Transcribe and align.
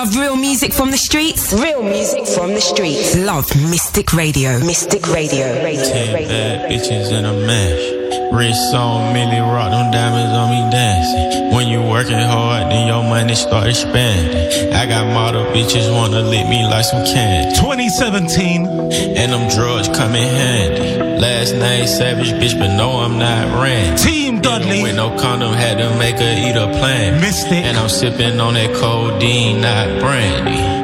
Love 0.00 0.16
real 0.16 0.34
music 0.34 0.72
from 0.72 0.90
the 0.90 0.96
streets? 0.96 1.52
Real 1.52 1.82
music 1.82 2.26
from 2.26 2.54
the 2.54 2.60
streets. 2.62 3.14
Love 3.14 3.54
Mystic 3.68 4.14
Radio. 4.14 4.58
Mystic 4.60 5.06
Radio. 5.08 5.62
Radio. 5.62 5.84
Ten 5.84 6.26
bad 6.26 6.70
bitches 6.70 7.12
in 7.12 7.26
a 7.26 7.34
mash. 7.34 7.99
Wrist 8.32 8.70
so 8.70 8.98
many 9.12 9.40
rock, 9.40 9.70
them 9.70 9.90
diamonds 9.90 10.32
on 10.32 10.50
me 10.50 10.70
dancing. 10.70 11.54
When 11.54 11.68
you 11.68 11.82
working 11.82 12.18
hard, 12.18 12.70
then 12.70 12.86
your 12.86 13.02
money 13.02 13.34
start 13.34 13.68
expanding. 13.68 14.72
I 14.72 14.86
got 14.86 15.06
model 15.12 15.44
bitches 15.46 15.92
wanna 15.92 16.22
lick 16.22 16.48
me 16.48 16.64
like 16.64 16.84
some 16.84 17.04
candy. 17.04 17.54
2017, 17.56 18.66
and 18.66 19.32
them 19.32 19.48
drugs 19.50 19.88
come 19.88 20.14
in 20.14 20.28
handy. 20.28 21.20
Last 21.20 21.54
night, 21.54 21.86
savage 21.86 22.32
bitch, 22.40 22.58
but 22.58 22.74
no, 22.76 23.00
I'm 23.00 23.18
not 23.18 23.62
Randy. 23.62 24.02
Team 24.02 24.40
Dudley. 24.40 24.82
With 24.82 24.96
no 24.96 25.16
condom, 25.18 25.52
had 25.52 25.78
to 25.78 25.98
make 25.98 26.16
her 26.16 26.34
eat 26.46 26.56
a 26.56 26.66
plan. 26.78 27.20
Mystic. 27.20 27.64
And 27.64 27.76
I'm 27.76 27.88
sipping 27.88 28.40
on 28.40 28.54
that 28.54 28.74
codeine, 28.74 29.60
not 29.60 30.00
brandy. 30.00 30.80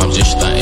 I'm 0.00 0.10
just 0.10 0.36
like 0.38 0.53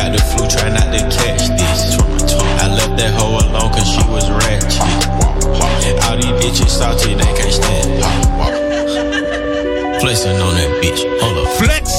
got 0.00 0.16
the 0.16 0.22
flu, 0.32 0.48
try 0.48 0.70
not 0.72 0.88
to 0.96 1.00
catch 1.12 1.44
this. 1.60 1.80
I 2.62 2.72
left 2.72 2.96
that 2.96 3.12
hoe 3.12 3.36
alone 3.36 3.70
cause 3.72 3.88
she 3.88 4.02
was 4.08 4.30
ratchet. 4.30 4.80
All 6.08 6.16
these 6.16 6.36
bitches 6.40 6.70
salty, 6.70 7.14
they 7.14 7.32
can't 7.36 7.52
stand. 7.52 8.00
Flexing 10.00 10.40
on 10.40 10.54
that 10.56 10.70
bitch, 10.82 11.04
hold 11.20 11.46
up. 11.46 11.52
Flex! 11.58 11.89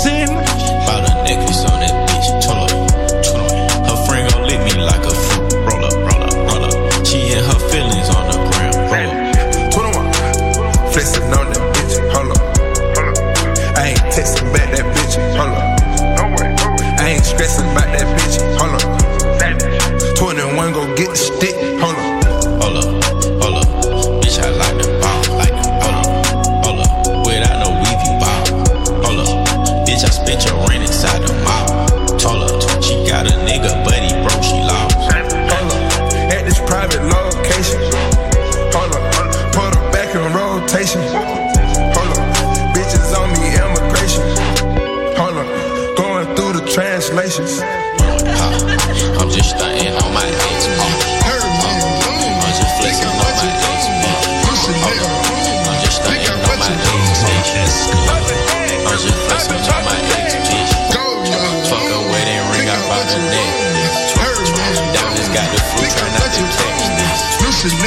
Chanel. 67.62 67.78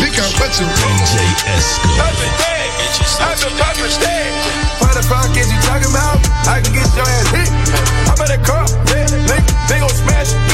Pick 0.00 0.16
out 0.16 0.32
what 0.40 0.48
you 0.58 0.64
want. 0.64 1.04
DJ 1.04 1.28
Esco. 1.44 1.92
I'm 2.00 3.36
the 3.36 3.52
pocket 3.60 3.90
stack. 3.92 4.32
Find 4.80 4.96
the 4.96 5.04
pockets 5.06 5.52
you 5.52 5.60
talking 5.60 5.90
about. 5.92 6.24
I 6.48 6.62
can 6.64 6.72
get 6.72 6.88
your 6.96 7.04
ass 7.04 7.28
hit. 7.36 7.52
I'm 8.08 8.16
in 8.16 8.28
the 8.32 8.40
car, 8.46 8.64
yeah, 8.88 9.04
nigga, 9.28 9.68
they 9.68 9.78
gon' 9.78 9.90
smash. 9.90 10.45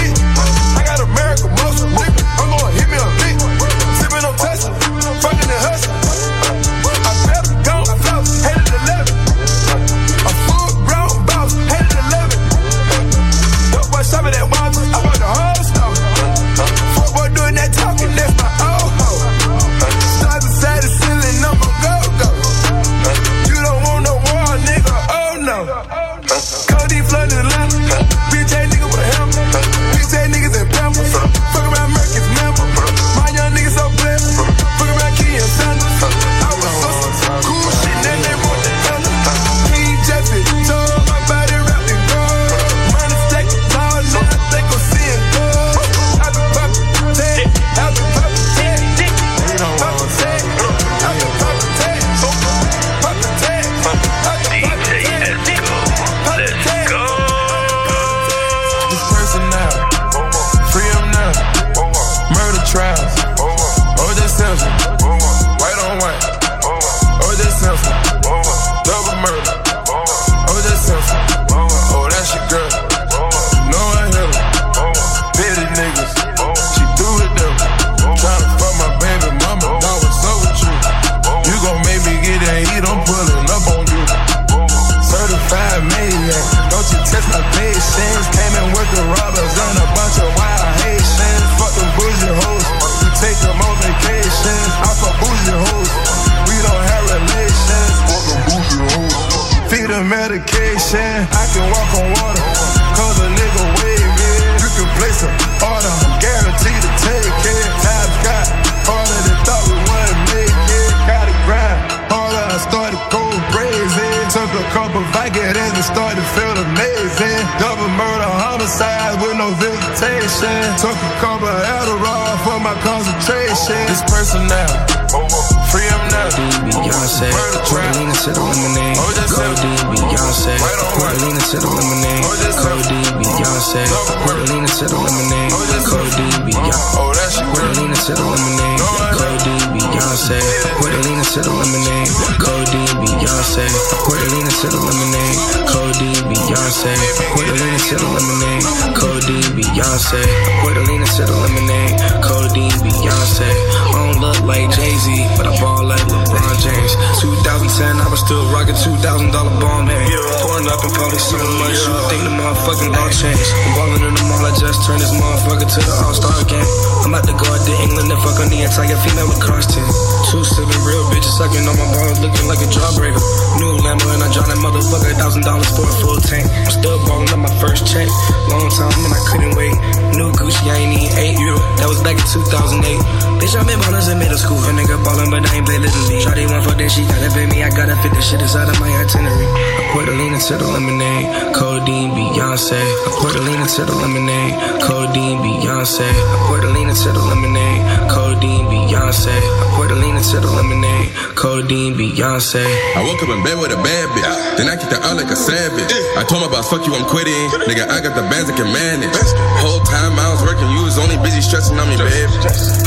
you 115.82 115.94
start 115.94 116.14
to 116.14 116.22
feel 116.38 116.56
amazing. 116.70 117.42
Double 117.58 117.88
murder, 117.98 118.30
homicide 118.46 119.20
with 119.20 119.36
no 119.36 119.50
visitation. 119.58 120.62
Took 120.78 120.94
a 120.94 121.12
couple 121.18 121.48
Adderall 121.48 122.38
for 122.44 122.60
my 122.60 122.74
concentration. 122.82 123.86
This 123.88 124.02
person 124.06 124.46
now 124.46 125.61
free 125.72 125.88
him 125.88 126.04
now. 126.12 126.28
DB 126.36 126.68
Beyonce, 126.68 127.32
Cordelina 127.64 128.12
to 128.12 128.30
the 128.36 128.44
lemonade. 128.44 128.96
Go 129.32 129.48
DB 129.56 129.88
Beyonce, 129.88 130.52
Cordelina 130.92 131.40
to 131.40 131.56
the 131.56 131.68
lemonade. 131.72 132.22
Go 132.60 132.76
DB 132.92 133.24
Beyonce, 133.24 133.80
Cordelina 134.20 134.68
to 134.68 134.84
the 134.84 134.96
lemonade. 135.00 135.48
Go 135.88 135.96
DB 136.12 136.52
Beyonce, 136.52 137.16
Cordelina 137.48 137.96
to 138.04 138.12
the 138.12 138.20
lemonade. 138.20 138.78
Go 139.16 139.32
DB 139.40 139.72
Beyonce, 139.80 140.36
Cordelina 140.76 141.24
to 141.32 141.40
the 141.40 141.52
lemonade. 141.56 142.08
Go 142.36 142.52
DB 142.68 143.00
Beyonce, 143.00 143.64
Cordelina 144.04 144.52
to 144.60 144.68
the 144.68 144.76
lemonade. 144.76 145.40
Go 145.72 145.80
Beyonce, 146.28 146.92
Cordelina 147.32 147.80
to 147.88 147.96
the. 147.96 148.62
Go 148.92 149.08
Beyonce, 149.56 150.20
Cordelina 150.60 151.06
to 151.16 151.22
the 151.24 151.32
lemonade. 151.32 151.96
Go 152.20 152.36
Beyonce, 152.84 153.48
I 153.48 154.12
don't 154.12 154.20
look 154.20 154.40
like 154.44 154.68
Jay 154.74 154.94
Z, 154.98 155.26
but 155.36 155.46
I'm 155.46 155.56
ball 155.62 155.86
like 155.86 156.02
LeBron 156.10 156.54
James. 156.60 156.92
2010, 157.22 158.02
I 158.02 158.08
was 158.10 158.20
still 158.20 158.44
rocking 158.50 158.74
$2,000 158.74 159.32
ball 159.32 159.80
man. 159.86 160.04
Pouring 160.42 160.68
up 160.68 160.82
in 160.82 160.92
public 160.92 161.22
so 161.22 161.38
much, 161.62 161.78
you 161.78 161.94
think 162.10 162.22
the 162.26 162.34
motherfucking 162.34 162.90
ball 162.90 163.08
changed. 163.14 163.48
I'm 163.64 163.72
ballin' 163.78 164.02
in 164.02 164.12
the 164.12 164.24
mall, 164.26 164.44
I 164.44 164.52
just 164.58 164.84
turned 164.84 165.00
this 165.00 165.14
motherfucker 165.14 165.70
to 165.70 165.80
the 165.80 165.94
All 166.02 166.12
Star 166.12 166.34
game. 166.50 166.66
I'm 167.06 167.14
at 167.14 167.24
to 167.30 167.34
guard 167.38 167.62
out 167.62 167.68
to 167.70 167.74
England 167.86 168.10
and 168.10 168.20
fuck 168.20 168.42
on 168.42 168.50
the 168.50 168.58
entire 168.58 168.98
female 169.06 169.30
lacrosse 169.30 169.70
team. 169.70 169.86
Two 170.34 170.42
seven 170.42 170.74
real 170.82 171.04
bitches 171.14 171.38
sucking 171.38 171.62
on 171.62 171.76
my 171.78 171.86
balls, 171.94 172.18
looking 172.18 172.46
like 172.50 172.58
a 172.58 172.68
jawbreaker. 172.68 173.22
New 173.62 173.78
Lambo 173.84 174.10
and 174.10 174.22
I 174.24 174.28
drive 174.34 174.50
that 174.50 174.58
motherfucker 174.58 175.14
$1,000 175.14 175.46
for 175.76 175.86
a 175.86 175.94
full 176.02 176.18
tank. 176.18 176.48
I'm 176.66 176.72
still 176.72 176.98
ballin' 177.06 177.30
on 177.30 177.46
my 177.46 177.52
first 177.62 177.86
check. 177.86 178.08
Long 178.50 178.66
time 178.74 178.96
and 179.06 179.14
I 179.14 179.20
couldn't 179.30 179.54
wait. 179.54 179.74
New 180.18 180.32
Gucci, 180.34 180.66
I 180.66 180.82
ain't 180.82 180.96
even 180.98 181.38
8 181.38 181.44
euro. 181.44 181.60
That 181.78 181.86
was 181.86 182.00
back 182.02 182.18
in 182.18 182.26
2008. 182.26 183.38
Bitch, 183.38 183.54
I've 183.54 183.68
been 183.68 183.78
ballin' 183.84 184.02
in 184.10 184.18
middle 184.18 184.40
school. 184.40 184.58
A 184.58 184.72
nigga 184.74 184.96
ballin', 185.04 185.30
but 185.30 185.44
I 185.46 185.51
ain't 185.52 185.66
play 185.66 185.78
little 185.78 186.04
league. 186.08 186.24
Shawty 186.24 186.48
one 186.48 186.62
for 186.64 186.74
then 186.74 186.88
she 186.88 187.04
gotta 187.04 187.28
pay 187.30 187.46
me. 187.46 187.62
I 187.62 187.70
gotta 187.70 187.96
fit 188.00 188.12
this 188.16 188.28
shit 188.28 188.40
inside 188.40 188.68
of 188.68 188.78
my 188.80 188.88
itinerary. 188.88 189.46
I 189.46 189.82
pour 189.92 190.04
the 190.04 190.12
lean 190.16 190.32
into 190.32 190.56
the 190.56 190.66
lemonade. 190.66 191.54
Codeine, 191.54 192.10
Beyonce. 192.16 192.80
I 192.80 193.10
pour 193.20 193.32
the 193.32 193.40
lean 193.44 193.60
into 193.60 193.84
the 193.84 193.94
lemonade. 193.94 194.54
Codeine, 194.80 195.38
Beyonce. 195.44 196.08
I 196.08 196.36
pour 196.48 196.60
the 196.60 196.68
lean 196.72 196.88
into 196.88 197.12
the 197.12 197.22
lemonade. 197.22 197.80
Codeine, 198.08 198.66
Beyonce. 198.72 199.32
I 199.32 199.64
pour 199.76 199.86
the 199.88 199.96
lean 199.96 200.16
into 200.16 200.40
the 200.40 200.50
lemonade. 200.50 201.08
Codeine, 201.36 201.94
Beyonce. 201.94 202.64
I 202.96 203.04
woke 203.04 203.22
up 203.22 203.28
in 203.28 203.42
bed 203.44 203.58
with 203.60 203.72
a 203.72 203.80
bad 203.80 204.08
bitch. 204.16 204.56
Then 204.56 204.68
I 204.68 204.76
kicked 204.76 204.92
her 204.92 205.02
out 205.04 205.16
like 205.16 205.30
a 205.30 205.36
savage. 205.36 205.92
I 206.16 206.24
told 206.24 206.42
my 206.42 206.48
boss, 206.48 206.68
fuck 206.70 206.86
you, 206.86 206.94
I'm 206.94 207.04
quitting. 207.04 207.50
Nigga, 207.68 207.88
I 207.88 208.00
got 208.00 208.16
the 208.16 208.24
bands 208.32 208.48
that 208.48 208.56
can 208.56 208.68
manage. 208.72 209.12
Whole 209.60 209.80
time 209.84 210.16
I 210.16 210.28
was 210.32 210.42
working, 210.44 210.68
you 210.72 210.84
was 210.84 210.96
only 210.98 211.16
busy 211.20 211.40
stressing 211.40 211.76
on 211.76 211.88
me, 211.88 211.96
babe. 211.96 212.30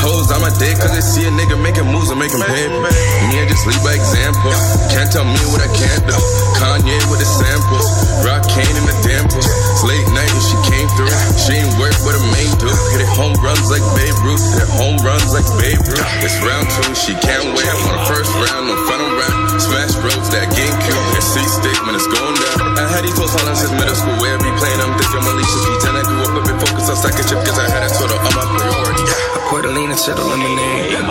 Hoes 0.02 0.30
on 0.32 0.40
my 0.40 0.50
dick, 0.58 0.78
cause 0.78 0.94
they 0.94 1.04
see 1.04 1.26
a 1.26 1.32
nigga 1.32 1.58
making 1.60 1.86
moves 1.90 2.10
and 2.10 2.18
making 2.18 2.40
Me, 2.56 3.36
I 3.36 3.44
just 3.44 3.68
lead 3.68 3.76
by 3.84 3.92
example. 3.92 4.48
Can't 4.88 5.12
tell 5.12 5.28
me 5.28 5.36
what 5.52 5.60
I 5.60 5.68
can't 5.76 6.00
do. 6.08 6.16
Kanye 6.56 6.96
with 7.12 7.20
the 7.20 7.28
samples. 7.28 7.84
Rock 8.24 8.48
Kane 8.48 8.72
in 8.80 8.88
the 8.88 8.96
dampers. 9.04 9.44
It's 9.44 9.84
late 9.84 10.08
night 10.16 10.32
and 10.32 10.40
she 10.40 10.56
came 10.64 10.88
through. 10.96 11.12
She 11.36 11.60
ain't 11.60 11.68
work 11.76 11.92
with 12.08 12.16
a 12.16 12.24
main 12.32 12.48
dude. 12.56 12.72
Hit 12.96 13.04
it 13.04 13.12
home 13.12 13.36
runs 13.44 13.68
like 13.68 13.84
Babe 13.92 14.16
Ruth. 14.24 14.40
Hit 14.56 14.64
it 14.64 14.72
home 14.72 14.96
runs 15.04 15.36
like 15.36 15.44
Babe 15.60 15.84
Ruth. 15.84 16.00
It's 16.24 16.40
round 16.40 16.64
two, 16.72 16.96
she 16.96 17.12
can't 17.20 17.44
wait. 17.52 17.68
On 17.68 17.92
the 17.92 18.04
first 18.08 18.32
round, 18.40 18.72
no 18.72 18.76
final 18.88 19.12
round. 19.20 19.60
Smash 19.60 19.92
bros, 20.00 20.24
that 20.32 20.48
GameCube. 20.56 21.04
And 21.12 21.24
C 21.28 21.44
stick, 21.44 21.76
when 21.84 21.92
it's 21.92 22.08
going 22.08 22.40
down. 22.40 22.72
I 22.80 22.88
had 22.88 23.04
these 23.04 23.12
toes 23.20 23.36
on 23.36 23.52
since 23.52 23.68
middle 23.76 23.92
school. 23.92 24.16
Where 24.16 24.40
we 24.40 24.48
playing, 24.56 24.80
I'm 24.80 24.96
thinking 24.96 25.20
my 25.20 25.36
leash 25.36 25.52
should 25.52 25.60
be 25.60 25.76
10. 25.84 25.92
I 25.92 26.02
grew 26.08 26.24
up 26.24 26.40
a 26.40 26.56
focused 26.56 26.88
on 26.88 26.96
second 26.96 27.28
chip, 27.28 27.40
cause 27.44 27.60
I 27.60 27.68
had 27.68 27.84
a 27.84 27.92
total 27.92 28.16
on 28.16 28.32
my 28.32 28.48
priority. 28.48 29.15
I 29.46 29.48
pour 29.48 29.62
the 29.62 29.68
lemonade. 29.70 30.10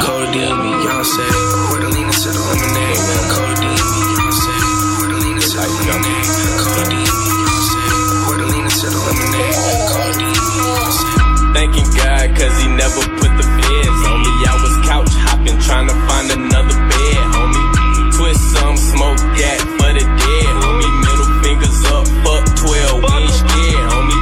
Codeine, 0.04 0.60
Beyonce. 0.60 1.24
I 1.24 1.40
pour 1.56 1.80
the 1.80 1.88
lemonade. 1.88 2.20
Codeine, 3.32 3.80
Beyonce. 3.96 4.52
I 4.52 4.84
pour 4.92 5.08
the 5.08 5.16
lemonade. 5.24 6.20
Codeine, 6.60 7.16
Beyonce. 7.16 7.80
I 7.80 8.12
pour 8.28 8.36
the 8.36 8.44
lemonade. 8.44 8.84
Codeine, 9.88 10.36
Beyonce. 10.52 11.08
Thanking 11.56 11.88
God, 11.96 12.28
cause 12.36 12.56
he 12.60 12.68
never 12.76 13.08
put 13.24 13.32
the 13.40 13.48
feds 13.56 14.04
on 14.04 14.20
me. 14.20 14.34
I 14.44 14.60
was 14.60 14.76
couch 14.84 15.16
hopping, 15.16 15.56
trying 15.64 15.88
to 15.88 15.96
find 16.04 16.28
another 16.36 16.76
bed, 16.92 17.24
homie. 17.40 17.64
Twist 18.20 18.44
some, 18.52 18.76
smoke 18.76 19.16
that 19.40 19.64
for 19.80 19.96
the 19.96 20.04
dead, 20.04 20.52
homie. 20.60 20.92
Middle 21.08 21.32
fingers 21.40 21.80
up, 21.88 22.04
fuck 22.20 22.44
12, 22.68 23.00
we 23.00 23.16
ain't 23.16 23.32
scared, 23.32 23.88
homie. 23.96 24.20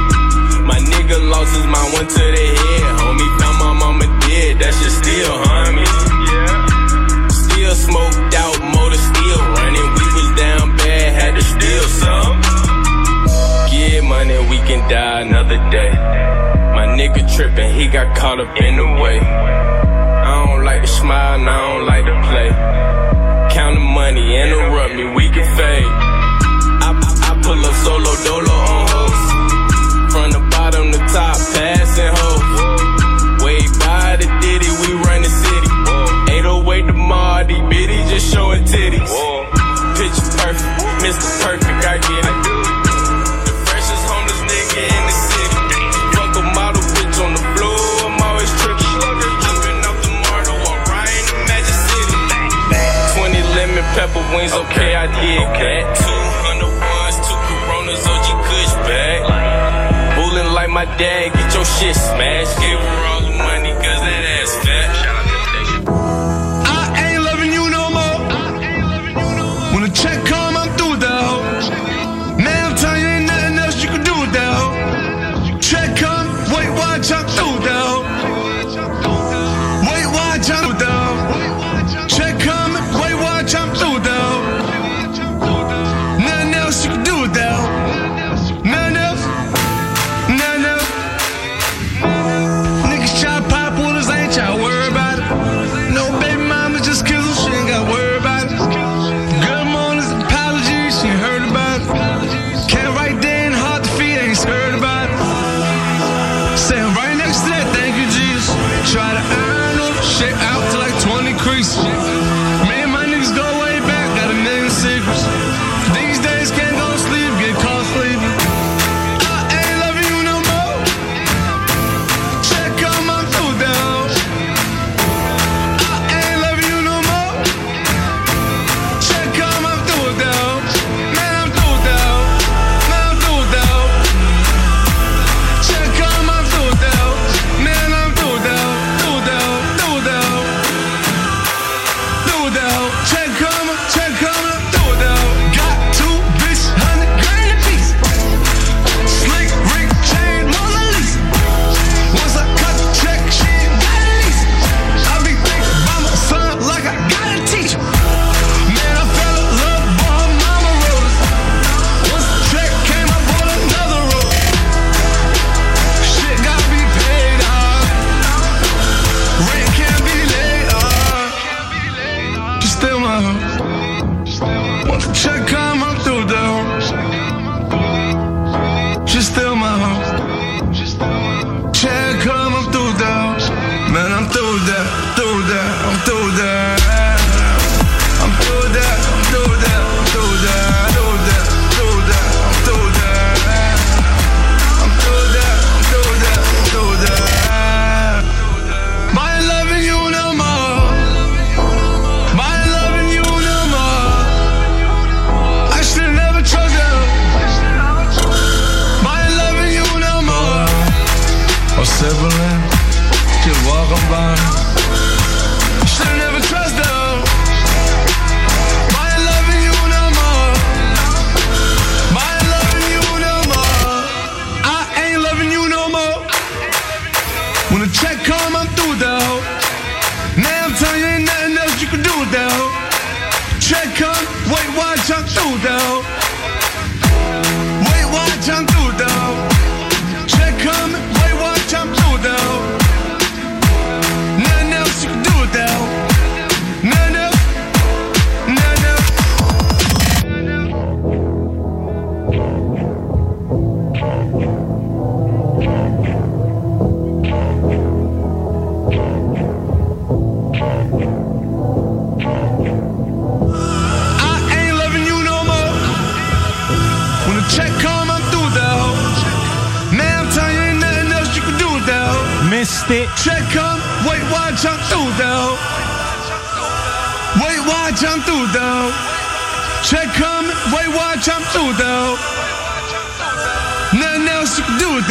My 0.62 0.78
nigga 0.78 1.18
lost 1.18 1.50
his 1.50 1.66
mind, 1.66 1.90
went 1.98 2.10
to 2.14 2.24
the 2.30 2.46
head, 2.62 2.94
homie. 3.02 3.43
Still 7.74 7.90
smoked 7.90 8.34
out, 8.34 8.58
motor 8.72 9.02
still 9.10 9.40
running. 9.58 9.88
We 9.98 10.06
was 10.14 10.30
down 10.38 10.76
bad, 10.76 11.08
had 11.20 11.34
to 11.34 11.42
steal 11.42 11.86
some. 12.02 12.34
Get 13.70 14.04
money, 14.04 14.38
we 14.48 14.58
can 14.58 14.88
die 14.88 15.22
another 15.22 15.58
day. 15.70 15.90
My 16.76 16.86
nigga 16.98 17.22
tripping, 17.34 17.74
he 17.74 17.88
got 17.88 18.16
caught 18.16 18.38
up 18.38 18.56
in 18.60 18.76
the 18.76 19.02
way. 19.02 19.18
I 19.18 20.46
don't 20.46 20.64
like 20.64 20.82
to 20.82 20.86
smile, 20.86 21.34
and 21.34 21.48
I 21.48 21.58
don't 21.66 21.86
like 21.86 22.04
to 22.04 22.16
play. 22.30 22.48
Count 23.54 23.74
the 23.74 23.80
money, 23.80 24.24
interrupt 24.42 24.94
me, 24.94 25.04
we 25.16 25.28
can 25.30 25.46
fade. 25.56 25.90
I, 26.86 26.90
I 27.28 27.40
pull 27.42 27.58
up 27.58 27.74
solo 27.82 28.12
dolo 28.24 28.56
on 28.70 28.86
hoes. 28.94 29.22
From 30.12 30.30
the 30.30 30.42
bottom 30.54 30.92
to 30.92 30.98
top, 31.12 31.36
passing 31.54 32.06
hoes. 32.06 32.23
Showing 38.24 38.64
titties. 38.64 39.12
Picture 40.00 40.30
perfect, 40.40 40.72
Mr. 41.04 41.28
Perfect, 41.44 41.80
I 41.84 41.96
get 42.00 42.24
it. 42.24 42.36
The 43.44 43.52
freshest 43.68 44.04
homeless 44.08 44.40
nigga 44.48 44.80
in 44.88 45.02
the 45.04 45.16
city. 45.28 45.60
Fuck 46.16 46.32
a 46.40 46.42
model 46.56 46.82
bitch 46.96 47.16
on 47.20 47.30
the 47.36 47.44
floor, 47.54 47.78
I'm 48.08 48.16
always 48.24 48.50
tripping. 48.64 48.96
Jumping 49.44 49.78
off 49.84 49.98
the 50.02 50.10
Mardo, 50.24 50.54
walk 50.64 50.80
right 50.88 51.12
in 51.12 51.24
the 51.30 51.36
Magic 51.46 51.78
City. 51.86 52.16
20 53.20 53.44
lemon 53.54 53.84
pepper 53.94 54.24
wings, 54.34 54.52
okay, 54.66 54.96
I 54.96 55.06
did 55.20 55.44
that. 55.60 55.84
200 55.94 56.64
ones, 56.64 57.16
two 57.28 57.38
Coronas, 57.46 58.02
oh, 58.02 58.14
OG 58.18 58.26
Kush 58.48 58.74
bag. 58.88 59.20
Bullin' 60.16 60.50
like 60.54 60.70
my 60.70 60.86
dad, 60.96 61.34
get 61.34 61.54
your 61.54 61.66
shit 61.76 61.94
smashed. 61.94 62.56
Give 62.58 62.80
her 62.80 63.00
all 63.12 63.20
the 63.20 63.43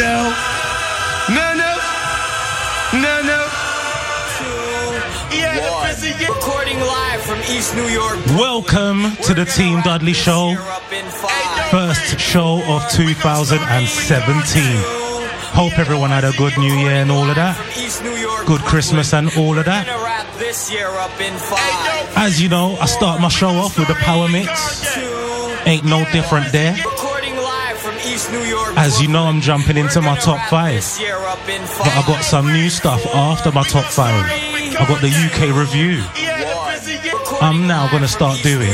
do 0.00 0.02
though. 0.02 1.34
Nothing 1.34 1.60
else. 1.60 1.84
Nothing. 2.94 3.34
Recording 6.28 6.78
live 6.80 7.22
from 7.22 7.38
East 7.40 7.74
New 7.74 7.86
York. 7.86 8.18
Welcome 8.26 9.16
to 9.22 9.34
the 9.34 9.44
Team 9.44 9.80
Dudley 9.82 10.12
Show. 10.12 10.54
First 11.70 12.18
show 12.20 12.62
of 12.66 12.88
2017. 12.90 14.62
Hope 15.52 15.78
everyone 15.78 16.10
had 16.10 16.24
a 16.24 16.32
good 16.32 16.56
new 16.58 16.74
year 16.74 16.90
and 16.90 17.10
all 17.10 17.28
of 17.28 17.36
that. 17.36 17.56
Good 18.46 18.60
Christmas 18.62 19.14
and 19.14 19.30
all 19.36 19.58
of 19.58 19.64
that. 19.64 19.86
This 20.38 20.70
year 20.70 20.88
up 20.88 21.20
in 21.20 21.32
five. 21.34 22.16
As 22.16 22.40
you 22.42 22.48
know, 22.48 22.76
I 22.80 22.86
start 22.86 23.20
my 23.20 23.28
show 23.28 23.50
off 23.50 23.78
with 23.78 23.88
the 23.88 23.94
Power 23.94 24.28
Mix. 24.28 24.96
Ain't 25.66 25.84
no 25.84 26.04
different 26.12 26.52
there. 26.52 26.76
As 28.76 29.00
you 29.00 29.08
know, 29.08 29.24
I'm 29.24 29.40
jumping 29.40 29.76
into 29.76 30.00
my 30.02 30.16
top 30.18 30.48
five. 30.50 30.82
But 31.78 31.88
I 31.88 32.02
got 32.06 32.22
some 32.24 32.52
new 32.52 32.68
stuff 32.68 33.04
after 33.14 33.52
my 33.52 33.62
top 33.62 33.84
five. 33.84 34.24
I 34.24 34.84
got 34.88 35.00
the 35.00 35.08
UK 35.08 35.54
review. 35.56 36.02
I'm 37.40 37.66
now 37.66 37.88
going 37.90 38.02
to 38.02 38.08
start 38.08 38.40
doing 38.42 38.72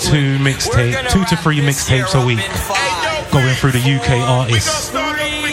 two 0.00 0.38
mixtape, 0.38 1.10
two 1.10 1.24
to 1.26 1.36
three 1.36 1.58
mixtapes 1.60 2.14
a 2.20 2.24
week, 2.24 2.38
going 3.32 3.54
through 3.56 3.72
the 3.72 3.80
UK 3.80 4.20
artists. 4.28 4.90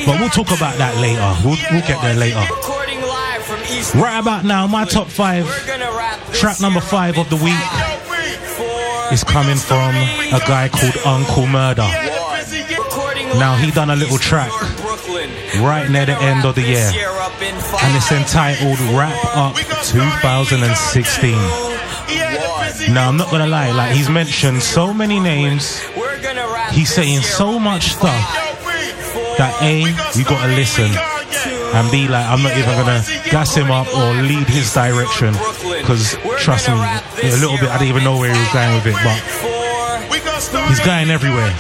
But 0.06 0.20
we'll 0.20 0.30
talk 0.30 0.52
about 0.56 0.78
that 0.78 0.98
later. 0.98 1.22
We'll, 1.46 1.58
we'll 1.72 1.88
get 1.88 2.02
there 2.02 2.16
later. 2.16 2.44
Right 4.00 4.20
about 4.20 4.44
now, 4.46 4.68
my 4.68 4.86
top 4.86 5.08
five, 5.08 5.46
track 6.34 6.60
number 6.62 6.80
five 6.82 7.18
of 7.18 7.30
the 7.30 7.36
week 7.38 7.54
is 9.12 9.24
coming 9.24 9.58
from 9.58 9.96
a 9.96 10.40
guy 10.48 10.70
called 10.70 10.98
Uncle 11.06 11.48
Murder. 11.48 11.88
Now 13.40 13.56
he 13.56 13.72
done 13.72 13.90
a 13.90 13.96
little 13.96 14.18
track 14.18 14.52
right 15.60 15.88
near 15.90 16.06
the 16.06 16.18
end 16.22 16.46
of 16.46 16.56
the 16.56 16.62
year, 16.62 16.92
and 17.82 17.96
it's 17.96 18.12
entitled 18.12 18.80
"Wrap 18.96 19.18
Up 19.36 19.56
2016." 19.56 21.34
Now 22.94 23.08
I'm 23.10 23.18
not 23.18 23.32
gonna 23.32 23.48
lie, 23.48 23.72
like 23.72 23.94
he's 23.94 24.10
mentioned 24.10 24.62
so 24.62 24.94
many 24.94 25.20
names, 25.20 25.82
he's 26.72 26.94
saying 26.94 27.22
so 27.22 27.60
much 27.60 27.94
stuff 27.94 28.24
that 29.38 29.54
a 29.62 29.80
you 30.18 30.24
gotta 30.26 30.54
listen 30.54 30.92
and 31.74 31.90
be 31.92 32.08
like, 32.08 32.26
I'm 32.28 32.44
not 32.44 32.56
even 32.58 32.76
gonna 32.78 33.04
gas 33.32 33.56
him 33.56 33.72
up 33.72 33.88
or 33.96 34.14
lead 34.22 34.48
his 34.48 34.72
direction, 34.74 35.34
because 35.82 36.18
trust 36.40 36.70
me, 36.70 36.76
a 36.76 37.36
little 37.38 37.58
bit 37.58 37.70
I 37.70 37.78
didn't 37.80 37.90
even 37.90 38.04
know 38.04 38.18
where 38.18 38.32
he 38.32 38.40
was 38.40 38.54
going 38.54 38.76
with 38.76 38.88
it, 38.88 38.98
but 39.04 39.20
he's 40.70 40.80
going 40.82 41.10
everywhere. 41.10 41.54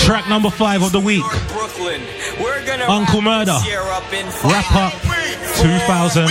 Track 0.00 0.28
number 0.28 0.50
five 0.50 0.82
of 0.82 0.92
the 0.92 1.00
week. 1.00 1.24
Uncle 2.88 3.20
Murder. 3.20 3.52
Wrap 4.44 4.64
up 4.72 4.92
2016. 5.60 6.24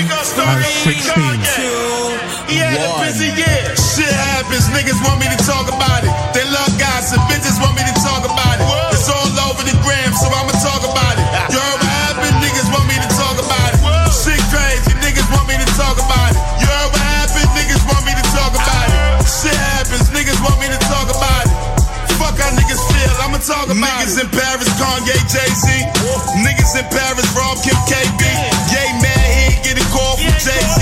Yeah, 2.49 2.73
the 2.73 2.89
busy, 3.05 3.29
yeah. 3.37 3.77
Shit 3.77 4.09
happens, 4.09 4.65
niggas 4.73 4.97
want 5.05 5.21
me 5.21 5.29
to 5.29 5.37
talk 5.45 5.69
about 5.69 6.01
it. 6.01 6.09
They 6.33 6.41
love 6.49 6.73
gossip, 6.81 7.21
bitches 7.29 7.61
want 7.61 7.77
me 7.77 7.85
to 7.85 7.93
talk 8.01 8.25
about 8.25 8.57
it. 8.57 8.65
It's 8.89 9.05
all 9.09 9.29
over 9.45 9.61
the 9.61 9.77
gram, 9.85 10.09
so 10.17 10.25
I'ma 10.33 10.49
talk 10.57 10.81
about 10.81 11.13
it. 11.13 11.25
You 11.53 11.61
heard 11.61 11.77
what 11.77 11.93
happened? 12.09 12.41
Niggas 12.41 12.73
want 12.73 12.89
me 12.89 12.97
to 12.97 13.09
talk 13.13 13.37
about 13.37 13.69
it. 13.77 13.79
Shit 14.09 14.41
crazy, 14.49 14.97
niggas 14.97 15.29
want 15.29 15.45
me 15.45 15.61
to 15.61 15.67
talk 15.77 16.01
about 16.01 16.28
it. 16.28 16.28
Niggas 22.99 23.19
I'ma 23.23 23.39
talk 23.39 23.67
about 23.71 23.79
niggas 23.79 24.19
it. 24.19 24.27
in 24.27 24.29
Paris, 24.35 24.69
Kanye, 24.75 25.15
Jay 25.31 25.51
Z. 25.55 25.65
Niggas 26.43 26.73
in 26.75 26.85
Paris, 26.91 27.27
Rob 27.35 27.55
Kim, 27.63 27.75
KB. 27.87 28.21
Yay, 28.75 28.89
man, 28.99 29.23
he 29.31 29.55
ain't 29.55 29.63
get 29.63 29.75
a 29.79 29.85
call 29.91 30.19
from 30.19 30.33
Jay 30.43 30.59
Z. 30.59 30.79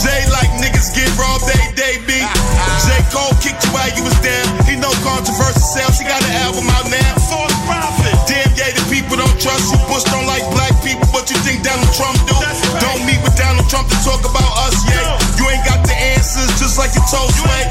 Jay 0.00 0.22
like 0.32 0.48
niggas 0.62 0.94
get 0.96 1.10
robbed, 1.20 1.44
they 1.44 1.60
they 1.76 1.94
be. 2.08 2.20
Ah, 2.22 2.32
ah. 2.32 2.86
J. 2.86 2.88
Cole 3.12 3.34
kicked 3.42 3.60
you 3.66 3.70
while 3.74 3.90
you 3.96 4.02
was 4.04 4.16
down. 4.24 4.46
He 4.64 4.76
no 4.78 4.90
controversy 5.04 5.60
sales, 5.60 5.98
he 5.98 6.04
got 6.06 6.22
an 6.24 6.34
album 6.48 6.68
out 6.70 6.86
now. 6.88 7.12
False 7.28 7.52
profit. 7.66 8.14
Damn, 8.30 8.48
yeah, 8.56 8.70
the 8.72 8.84
people 8.88 9.16
don't 9.18 9.36
trust 9.40 9.68
you. 9.72 9.78
Bush 9.90 10.04
don't 10.08 10.26
like 10.28 10.44
black 10.54 10.72
people, 10.86 11.04
but 11.12 11.28
you 11.28 11.36
think 11.44 11.64
Donald 11.66 11.90
Trump 11.96 12.16
do? 12.28 12.36
Don't 12.80 13.02
meet 13.04 13.18
with 13.26 13.34
Donald 13.36 13.66
Trump 13.68 13.88
to 13.90 13.98
talk 14.06 14.22
about 14.22 14.52
us, 14.70 14.76
yeah. 14.86 15.18
You 15.40 15.44
ain't 15.50 15.64
got 15.66 15.82
the 15.82 15.96
answers, 16.14 16.48
just 16.60 16.78
like 16.78 16.94
you 16.94 17.02
told 17.10 17.32
Sway. 17.34 17.64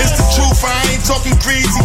It's 0.00 0.16
the 0.16 0.24
truth, 0.32 0.64
I 0.64 0.80
ain't 0.96 1.04
talking 1.04 1.36
greasy, 1.44 1.80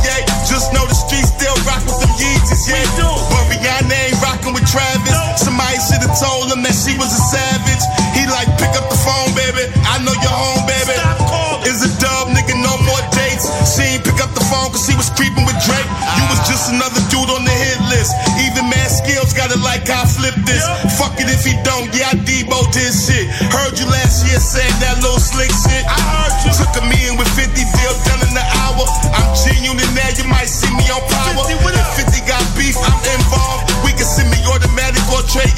yeah. 2.71 3.27
But 3.29 3.43
Rihanna 3.51 3.91
ain't 3.91 4.19
rocking 4.23 4.53
with 4.55 4.67
Travis. 4.67 5.15
Somebody 5.39 5.77
should've 5.83 6.15
told 6.19 6.51
him 6.51 6.63
that 6.63 6.75
she 6.75 6.95
was 6.95 7.11
a 7.11 7.21
savage. 7.31 7.83
He 8.15 8.27
like, 8.27 8.47
pick 8.59 8.71
up 8.79 8.87
the 8.87 8.99
phone, 8.99 9.31
baby. 9.35 9.67
I 9.87 9.99
know 10.03 10.15
you're 10.15 10.31
home, 10.31 10.63
baby. 10.67 10.95
Stop 10.95 11.67
Is 11.67 11.83
a 11.83 11.91
dub, 11.99 12.31
nigga, 12.31 12.55
no 12.59 12.73
more 12.87 13.03
dates. 13.15 13.47
She 13.75 13.95
ain't 13.95 14.03
pick 14.03 14.19
up 14.23 14.31
the 14.35 14.43
phone 14.51 14.71
cause 14.71 14.83
she 14.87 14.95
was 14.95 15.09
creeping 15.15 15.45
with 15.47 15.57
Drake. 15.63 15.89
You 16.17 16.23
was 16.31 16.41
just 16.47 16.71
another 16.71 17.01
dude 17.11 17.29
on 17.31 17.43
the 17.43 17.55
hit 17.55 17.79
list. 17.91 18.15
Even 18.43 18.67
man 18.67 18.89
skills 18.89 19.33
gotta 19.33 19.59
like 19.63 19.87
I 19.89 20.03
flip 20.07 20.35
this. 20.47 20.63
Fuck 20.99 21.19
it 21.19 21.27
if 21.31 21.43
he 21.43 21.55
don't, 21.63 21.91
yeah, 21.95 22.11
I 22.11 22.19
Debo 22.19 22.59
this 22.73 23.07
shit. 23.07 23.27
Heard 23.51 23.79
you 23.79 23.87
last 23.87 24.27
year 24.27 24.39
saying 24.39 24.75
that 24.83 24.99
little 25.03 25.21
slick 25.21 25.51
shit. 25.51 25.83
I 25.87 25.99
heard 25.99 26.35
you. 26.45 26.51
Took 26.51 26.75
a 26.81 26.83
million 26.85 27.10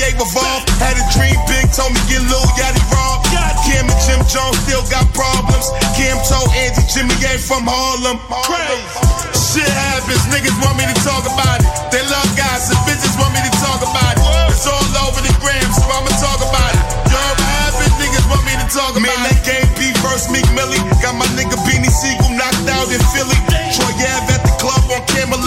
A 0.04 0.12
revolve. 0.20 0.68
Had 0.84 1.00
a 1.00 1.06
dream 1.16 1.40
big, 1.48 1.72
told 1.72 1.96
me 1.96 2.02
get 2.12 2.20
Lil 2.28 2.44
Yachty 2.60 2.84
robbed. 2.92 3.24
Cam 3.64 3.88
and 3.88 4.02
Jim 4.04 4.20
Jones 4.28 4.60
still 4.68 4.84
got 4.92 5.08
problems. 5.16 5.72
Cam 5.96 6.20
told 6.28 6.52
Angie 6.60 6.84
Jimmy 6.92 7.16
ain't 7.24 7.40
from 7.40 7.64
Harlem. 7.64 8.20
Crazy. 8.44 8.84
Shit 9.32 9.72
happens, 9.72 10.20
niggas 10.28 10.60
want 10.60 10.76
me 10.76 10.84
to 10.92 10.98
talk 11.08 11.24
about 11.24 11.64
it. 11.64 11.70
They 11.88 12.04
love 12.12 12.28
gossip, 12.36 12.76
bitches 12.84 13.16
want 13.16 13.32
me 13.32 13.48
to 13.48 13.54
talk 13.64 13.80
about 13.80 14.20
it. 14.20 14.24
It's 14.52 14.68
all 14.68 14.84
over 15.08 15.24
the 15.24 15.32
gram, 15.40 15.64
so 15.72 15.88
I'ma 15.88 16.12
talk 16.20 16.44
about 16.44 16.74
it. 16.76 16.84
What 17.08 17.40
happened, 17.40 17.96
niggas 17.96 18.28
want 18.28 18.44
me 18.44 18.60
to 18.60 18.68
talk 18.76 19.00
about 19.00 19.08
it. 19.08 19.08
Man, 19.08 19.24
that 19.24 19.40
game 19.48 19.70
B 19.80 19.96
versus 20.04 20.28
Meek 20.28 20.44
Millie. 20.52 20.84
Got 21.00 21.16
my 21.16 21.30
nigga 21.40 21.56
Beanie 21.64 21.88
Sigel 21.88 22.28
knocked 22.36 22.68
out 22.68 22.92
in 22.92 23.00
Philly. 23.16 23.40
Troy 23.72 23.88
Ave 23.88 24.36
at 24.36 24.44
the 24.44 24.52
club 24.60 24.84
on 24.92 25.00
camera 25.08 25.40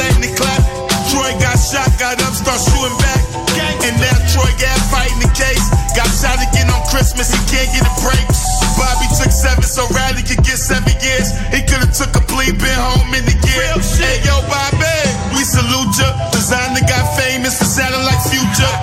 Christmas, 6.97 7.29
he 7.29 7.37
can't 7.53 7.69
get 7.77 7.85
a 7.85 7.93
break. 8.01 8.25
Bobby 8.73 9.05
took 9.21 9.29
seven, 9.29 9.61
so 9.61 9.85
Riley 9.93 10.25
could 10.25 10.41
get 10.41 10.57
seven 10.57 10.97
years. 11.05 11.29
He 11.53 11.61
could've 11.61 11.93
took 11.93 12.09
a 12.17 12.25
plea, 12.25 12.57
been 12.57 12.73
home 12.73 13.13
in 13.13 13.21
the 13.29 13.37
year. 13.37 13.69
Hey 14.01 14.25
yo, 14.25 14.41
Bobby, 14.49 14.97
we 15.37 15.45
salute 15.45 15.93
ya. 16.01 16.09
Desiigner 16.33 16.89
got 16.89 17.05
famous 17.21 17.61
for 17.61 17.69
sounding 17.69 18.01
like 18.01 18.17
Future. 18.33 18.75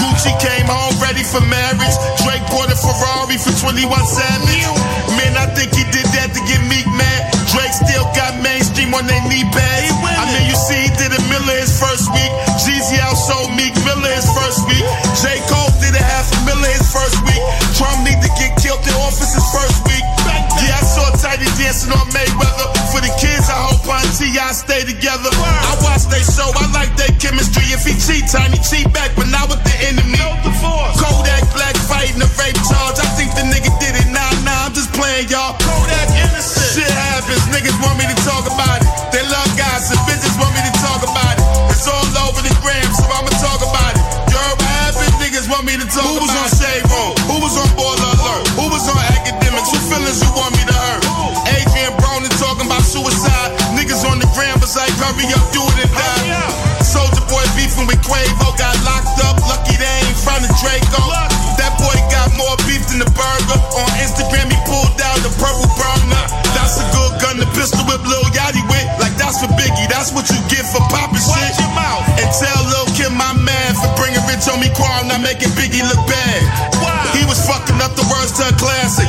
Gucci 0.00 0.32
came 0.40 0.64
home 0.64 0.96
ready 0.96 1.20
for 1.20 1.44
marriage. 1.44 1.96
Drake 2.24 2.40
bought 2.48 2.72
a 2.72 2.76
Ferrari 2.80 3.36
for 3.36 3.52
21 3.52 3.84
Savage. 4.08 4.77
Dancing 21.78 21.94
on 21.94 22.06
Mayweather. 22.10 22.66
For 22.90 23.00
the 23.00 23.12
kids, 23.20 23.46
I 23.46 23.58
hope 23.70 23.86
on 23.86 24.02
T.I. 24.16 24.52
stay 24.52 24.82
together. 24.82 25.30
I 25.30 25.78
watch 25.82 26.10
they 26.10 26.22
show, 26.26 26.50
I 26.58 26.66
like 26.74 26.90
their 26.96 27.12
chemistry. 27.22 27.62
If 27.70 27.86
he 27.86 27.94
cheat, 27.94 28.26
Tiny 28.28 28.58
cheat 28.58 28.90
back, 28.92 29.14
but 29.14 29.30
not 29.30 29.48
with 29.48 29.62
the 29.62 29.74
enemy. 29.86 30.18
Kodak 30.98 31.44
Black 31.54 31.76
fighting 31.86 32.20
a 32.20 32.28
rape 32.36 32.58
charge. 32.66 32.98
I 32.98 33.06
think 33.14 33.32
the 33.38 33.46
nigga 33.46 33.70
did 33.78 33.94
it. 33.94 34.08
Nah, 34.10 34.26
nah, 34.44 34.68
I'm 34.68 34.74
just 34.74 34.92
playing, 34.92 35.30
y'all. 35.30 35.54
Kodak 35.62 36.10
innocent. 36.18 36.82
Shit 36.82 36.90
happens, 36.90 37.46
niggas 37.54 37.78
want 37.80 37.96
me 37.96 38.04
to 38.10 38.18
talk 38.26 38.44
about 38.50 38.82
it. 38.82 38.88
They 39.14 39.22
love 39.30 39.48
guys 39.56 39.68
gossip, 39.88 40.02
bitches 40.10 40.34
want 40.36 40.52
me 40.58 40.62
to 40.66 40.74
talk 40.82 41.00
about 41.06 41.34
it. 41.38 41.44
It's 41.70 41.86
all 41.86 42.04
over 42.26 42.42
the 42.42 42.52
gram, 42.60 42.90
so 42.92 43.06
I'ma 43.06 43.30
talk 43.38 43.62
about 43.62 43.94
it. 43.94 44.02
You 44.28 44.36
heard 44.36 44.58
what 44.58 44.72
happened? 44.82 45.14
Niggas 45.22 45.46
want 45.46 45.64
me 45.64 45.78
to 45.78 45.86
talk 45.86 46.04
Who 46.04 46.26
was 46.26 46.34
on 46.34 46.57
hurry 55.08 55.32
up, 55.32 55.44
do 55.56 55.64
it 55.80 55.88
and 55.88 55.92
die. 55.96 56.52
Soulja 56.84 57.24
Boy 57.28 57.44
beefing 57.56 57.88
with 57.88 58.00
Quavo, 58.04 58.52
got 58.60 58.76
locked 58.84 59.16
up, 59.24 59.40
lucky 59.48 59.76
they 59.80 59.88
ain't 60.04 60.20
found 60.20 60.44
a 60.44 60.50
Draco. 60.60 61.00
That 61.56 61.72
boy 61.80 61.96
got 62.12 62.28
more 62.36 62.56
beef 62.68 62.84
than 62.92 63.00
the 63.00 63.10
burger. 63.16 63.58
On 63.76 63.88
Instagram, 64.04 64.52
he 64.52 64.58
pulled 64.68 64.96
out 65.00 65.16
the 65.24 65.32
purple 65.40 65.68
burner. 65.76 66.24
That's 66.52 66.80
a 66.80 66.86
good 66.92 67.12
gun, 67.20 67.36
the 67.40 67.48
pistol 67.56 67.84
with 67.88 68.04
Lil 68.04 68.24
Yachty 68.36 68.62
with. 68.68 68.88
Like 69.00 69.16
that's 69.16 69.40
for 69.40 69.50
Biggie, 69.56 69.88
that's 69.88 70.12
what 70.12 70.28
you 70.28 70.38
get 70.52 70.64
for 70.68 70.80
popping 70.92 71.20
shit. 71.20 71.56
Your 71.56 71.72
mouth. 71.72 72.04
And 72.20 72.28
tell 72.32 72.60
Lil 72.68 72.88
Kim 72.96 73.12
my 73.16 73.32
man 73.36 73.76
for 73.80 73.90
bringing 73.96 74.22
rich 74.28 74.44
on 74.48 74.60
me, 74.60 74.68
Quan, 74.76 75.08
not 75.08 75.24
making 75.24 75.52
Biggie 75.56 75.84
look 75.84 76.00
bad. 76.08 76.40
Wow. 76.80 77.16
He 77.16 77.24
was 77.24 77.40
fucking 77.48 77.80
up 77.80 77.96
the 77.96 78.04
words 78.12 78.36
to 78.40 78.48
a 78.48 78.54
classic. 78.56 79.08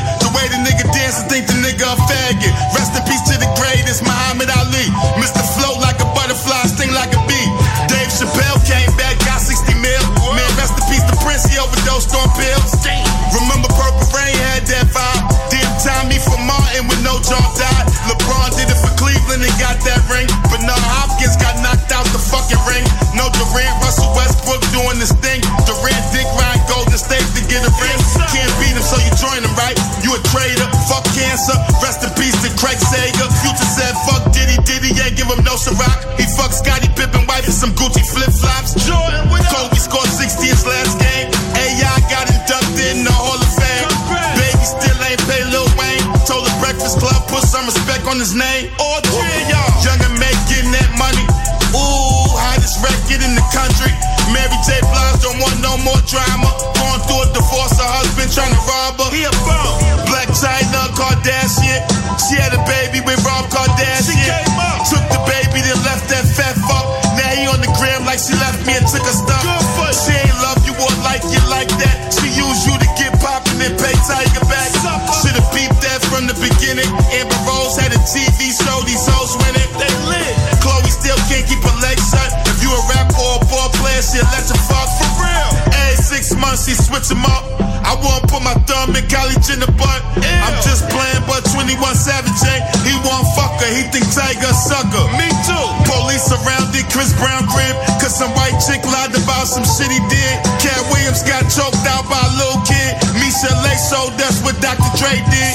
She 86.69 86.77
switch 86.77 87.09
'em 87.09 87.25
up. 87.25 87.41
I 87.81 87.97
won't 87.97 88.29
put 88.29 88.45
my 88.45 88.53
thumb 88.69 88.93
in 88.93 89.01
college 89.09 89.49
in 89.49 89.57
the 89.57 89.71
butt. 89.73 90.01
I'm 90.21 90.53
just 90.61 90.85
playing, 90.93 91.25
but 91.25 91.41
21 91.49 91.97
Savage 91.97 92.37
ain't. 92.45 92.61
He 92.85 92.93
won't 93.01 93.25
fuck 93.33 93.57
her, 93.57 93.71
he 93.73 93.89
think 93.89 94.05
Tiger 94.13 94.53
sucker. 94.53 95.01
Me 95.17 95.25
too. 95.49 95.65
Police 95.89 96.29
surrounded 96.29 96.85
Chris 96.93 97.09
Brown 97.17 97.49
crib, 97.49 97.73
cause 97.97 98.13
some 98.13 98.29
white 98.37 98.53
chick 98.61 98.85
lied 98.85 99.17
about 99.17 99.49
some 99.49 99.65
shit 99.65 99.89
he 99.89 99.97
did. 100.13 100.35
Katt 100.61 100.85
Williams 100.93 101.25
got 101.25 101.49
choked 101.49 101.81
out 101.89 102.05
by 102.05 102.21
a 102.21 102.31
little 102.37 102.61
kid. 102.69 102.93
Misha 103.17 103.49
Lake 103.65 103.81
sold 103.81 104.13
oh, 104.13 104.21
that's 104.21 104.37
what 104.45 104.53
Dr. 104.61 104.93
Dre 105.01 105.17
did. 105.33 105.53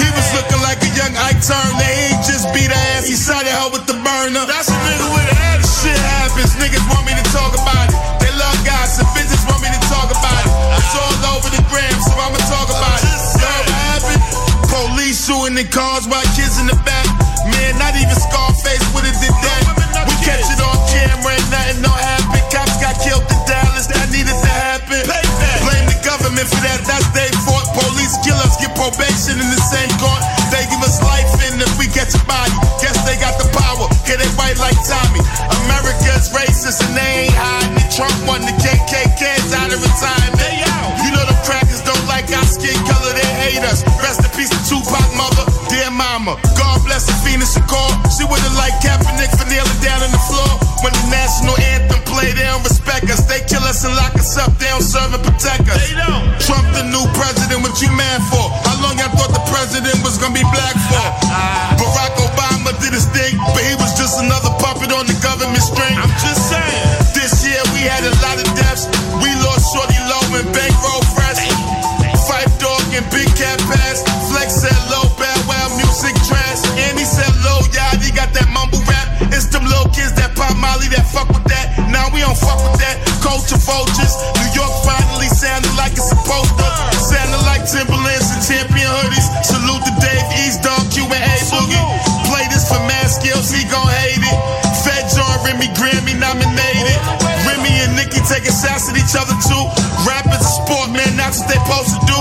He 0.00 0.08
was 0.16 0.28
looking 0.32 0.64
like 0.64 0.80
a 0.80 0.88
young 0.96 1.12
Ike 1.28 1.44
Turner. 1.44 1.92
He 2.08 2.16
just 2.24 2.48
beat 2.56 2.72
her 2.72 2.84
ass, 2.96 3.04
he 3.04 3.20
shot 3.20 3.44
at 3.44 3.52
her 3.52 3.68
with 3.68 3.84
the 3.84 4.00
burner. 4.00 4.48
That's 4.48 4.72
a 4.72 4.76
nigga 4.88 5.03
shooting 15.24 15.56
in 15.56 15.64
cars 15.72 16.04
while 16.04 16.20
kids 16.36 16.60
in 16.60 16.68
the 16.68 16.76
back. 16.84 17.08
Man, 17.48 17.72
not 17.80 17.96
even 17.96 18.12
Scarface 18.12 18.84
would've 18.92 19.16
did 19.24 19.32
that. 19.32 19.64
We 20.04 20.12
catch 20.20 20.44
it 20.52 20.60
on 20.60 20.76
camera 20.92 21.32
and 21.32 21.48
nothing 21.48 21.80
don't 21.80 21.96
happen. 21.96 22.44
Cops 22.52 22.76
got 22.76 22.92
killed 23.00 23.24
in 23.24 23.40
Dallas, 23.48 23.88
that 23.88 24.12
needed 24.12 24.36
to 24.36 24.52
happen. 24.52 25.00
Blame 25.64 25.88
the 25.88 25.96
government 26.04 26.44
for 26.44 26.60
that, 26.60 26.84
that's 26.84 27.08
their 27.16 27.32
fault. 27.48 27.64
Police 27.72 28.20
kill 28.20 28.36
us, 28.44 28.60
get 28.60 28.76
probation 28.76 29.40
in 29.40 29.48
the 29.48 29.62
same 29.64 29.88
court. 29.96 30.20
They 30.52 30.68
give 30.68 30.84
us 30.84 31.00
life 31.00 31.32
and 31.48 31.56
if 31.56 31.72
we 31.80 31.88
catch 31.88 32.12
a 32.12 32.20
body, 32.28 32.52
guess 32.84 33.00
they 33.08 33.16
got 33.16 33.40
the 33.40 33.48
power. 33.56 33.88
Get 34.04 34.20
it 34.20 34.28
right 34.36 34.56
like 34.60 34.76
Tommy. 34.84 35.24
America's 35.64 36.28
racist 36.36 36.84
and 36.84 36.92
they 36.92 37.32
ain't 37.32 37.36
hiding 37.36 37.80
it. 37.80 37.88
Trump 37.88 38.12
won 38.28 38.44
the 38.44 38.52
KKK's 38.60 39.43
mama. 46.24 46.40
God 46.56 46.80
bless 46.88 47.04
the 47.04 47.12
Venus 47.20 47.52
and 47.56 47.64
Shakur. 47.68 47.92
She 48.16 48.24
would've 48.24 48.56
liked 48.56 48.80
Kaepernick 48.80 49.32
for 49.36 49.44
kneeling 49.44 49.80
down 49.84 50.00
on 50.00 50.10
the 50.10 50.22
floor. 50.24 50.48
When 50.80 50.92
the 50.96 51.04
national 51.12 51.56
anthem 51.60 52.00
play, 52.08 52.32
they 52.32 52.48
don't 52.48 52.64
respect 52.64 53.08
us. 53.12 53.28
They 53.28 53.44
kill 53.44 53.64
us 53.68 53.84
and 53.84 53.92
lock 53.96 54.16
us 54.16 54.36
up, 54.40 54.56
they 54.56 54.68
don't 54.72 54.84
serve 54.84 55.12
and 55.12 55.20
protect 55.20 55.68
us. 55.68 55.80
They 55.84 55.96
don't. 55.96 56.24
Trump 56.40 56.64
the 56.72 56.84
new 56.88 57.04
president, 57.12 57.60
what 57.60 57.76
you 57.80 57.92
mad 57.92 58.20
for? 58.32 58.44
How 58.64 58.76
long 58.80 58.96
y'all 58.96 59.12
thought 59.12 59.32
the 59.32 59.44
president 59.52 60.00
was 60.00 60.16
gonna 60.16 60.36
be 60.36 60.44
black 60.48 60.76
for? 60.88 61.06
Barack 61.80 62.16
Obama 62.20 62.72
did 62.80 62.96
his 62.96 63.08
thing, 63.12 63.36
but 63.52 63.62
he 63.64 63.76
was 63.76 63.92
just 63.96 64.20
another 64.20 64.52
puppet 64.60 64.92
Culture 83.44 83.60
vultures. 83.60 84.16
New 84.40 84.56
York 84.56 84.72
finally 84.88 85.28
sounded 85.28 85.68
like 85.76 85.92
it's 85.92 86.08
supposed 86.08 86.48
to. 86.56 86.64
Sounded 86.96 87.44
like 87.44 87.60
Timberlands 87.68 88.32
and 88.32 88.40
champion 88.40 88.88
hoodies. 88.88 89.28
Salute 89.44 89.84
to 89.84 89.92
Dave 90.00 90.24
East 90.40 90.64
Dog, 90.64 90.80
Q 90.88 91.04
and 91.04 91.20
A 91.20 91.36
Boogie. 91.52 91.84
Play 92.24 92.48
this 92.48 92.64
for 92.64 92.80
mad 92.88 93.04
skills, 93.04 93.52
he 93.52 93.68
gon' 93.68 93.84
hate 94.00 94.16
it. 94.16 94.38
Fed 94.80 95.12
John 95.12 95.28
Remy 95.44 95.68
Grammy 95.76 96.16
nominated. 96.16 96.96
Remy 97.44 97.84
and 97.84 97.92
Nicki 98.00 98.24
taking 98.24 98.48
shots 98.48 98.88
at 98.88 98.96
each 98.96 99.12
other 99.12 99.36
too. 99.44 99.64
Rap 100.08 100.24
is 100.32 100.40
a 100.40 100.52
sport, 100.64 100.96
man, 100.96 101.12
that's 101.20 101.44
what 101.44 101.52
they 101.52 101.60
supposed 101.68 101.92
to 101.92 102.00
do. 102.08 102.20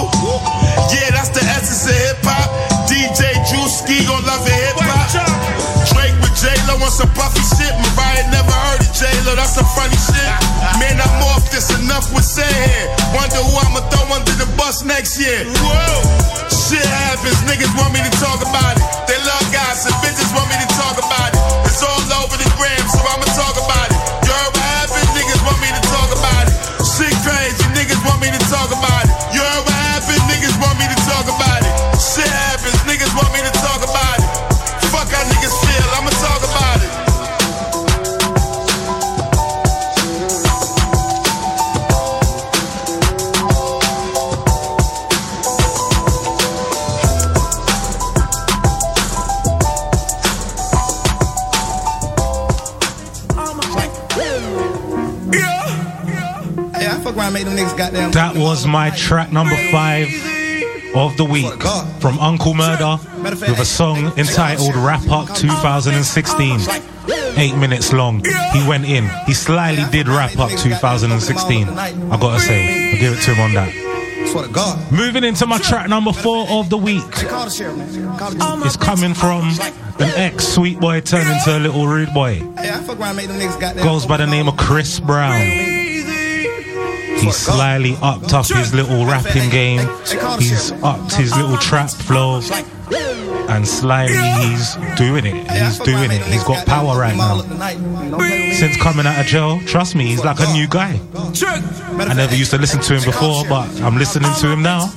Yeah, 0.92 1.08
that's 1.16 1.32
the 1.32 1.40
essence 1.56 1.88
of 1.88 1.96
hip 2.04 2.20
hop. 2.28 2.52
DJ 2.92 3.32
Drewski 3.48 4.04
gon' 4.12 4.28
love 4.28 4.44
it 4.44 4.60
hip 4.60 4.76
hop. 4.76 5.08
Drake 5.88 6.20
with 6.20 6.36
J-Lo 6.36 6.84
on 6.84 6.92
some 6.92 7.08
puffy 7.16 7.40
shit. 7.56 7.72
Mariah 7.80 8.28
never 8.28 8.52
heard 8.52 8.84
of 8.84 8.92
J-Lo, 8.92 9.40
that's 9.40 9.56
some 9.56 9.72
funny 9.72 9.96
shit. 9.96 10.13
Next 14.82 15.20
year. 15.20 15.46
Whoa. 15.46 16.50
Shit 16.50 16.82
happens, 16.82 17.38
niggas 17.46 17.70
want 17.78 17.94
me 17.94 18.00
to 18.02 18.10
talk 18.18 18.42
about 18.42 18.78
it. 18.78 18.83
My 58.68 58.90
track 58.92 59.32
number 59.32 59.56
five 59.72 60.08
of 60.96 61.18
the 61.18 61.26
week 61.26 61.52
from 62.00 62.18
Uncle 62.20 62.54
Murder 62.54 62.98
with 63.24 63.60
a 63.60 63.66
song 63.66 64.14
entitled 64.18 64.76
Wrap 64.76 65.08
Up 65.10 65.28
2016. 65.36 66.60
Eight 67.38 67.56
minutes 67.56 67.92
long. 67.94 68.24
He 68.54 68.68
went 68.68 68.86
in. 68.86 69.10
He 69.26 69.34
slyly 69.34 69.84
did 69.92 70.08
wrap 70.08 70.38
up 70.40 70.52
2016. 70.52 71.68
I 71.68 71.92
gotta 72.20 72.40
say, 72.40 72.92
I'll 72.94 73.00
give 73.00 73.14
it 73.14 73.22
to 73.24 73.34
him 73.34 73.42
on 73.42 73.54
that. 73.54 74.90
Moving 74.92 75.24
into 75.24 75.46
my 75.46 75.58
track 75.60 75.90
number 75.90 76.14
four 76.14 76.48
of 76.50 76.70
the 76.70 76.78
week. 76.78 77.04
It's 78.66 78.78
coming 78.78 79.14
from 79.14 79.50
an 80.00 80.12
ex 80.16 80.48
sweet 80.48 80.80
boy 80.80 81.02
turned 81.02 81.30
into 81.30 81.58
a 81.58 81.60
little 81.60 81.88
rude 81.88 82.14
boy. 82.14 82.42
I. 82.58 83.74
Goes 83.84 84.06
by 84.06 84.18
the 84.18 84.28
name 84.28 84.48
of 84.48 84.58
Chris 84.58 85.00
Brown. 85.00 85.73
He 87.24 87.32
slyly 87.32 87.96
upped 88.02 88.34
up 88.34 88.46
his 88.48 88.74
little 88.74 89.06
rapping 89.06 89.50
game. 89.50 89.88
He's 90.40 90.72
upped 90.84 91.16
his 91.16 91.36
little 91.36 91.58
trap 91.58 91.90
flow. 91.90 92.42
And 93.50 93.68
slyly 93.68 94.14
he's 94.46 94.76
doing 94.98 95.26
it. 95.26 95.50
He's 95.52 95.80
doing 95.80 96.12
it. 96.12 96.22
He's 96.24 96.44
got 96.44 96.66
power 96.66 97.00
right 97.00 97.16
now. 97.16 97.42
Since 98.54 98.78
coming 98.78 99.06
out 99.06 99.20
of 99.20 99.26
jail, 99.26 99.60
trust 99.62 99.96
me, 99.96 100.06
he's 100.06 100.24
like 100.24 100.40
a 100.40 100.52
new 100.54 100.68
guy. 100.68 101.00
I 101.16 102.14
never 102.14 102.36
used 102.36 102.52
to 102.52 102.58
listen 102.58 102.82
to 102.82 102.96
him 102.96 103.04
before, 103.04 103.46
but 103.48 103.70
I'm 103.82 103.98
listening 103.98 104.32
to 104.42 104.48
him 104.52 104.62
now. 104.62 104.92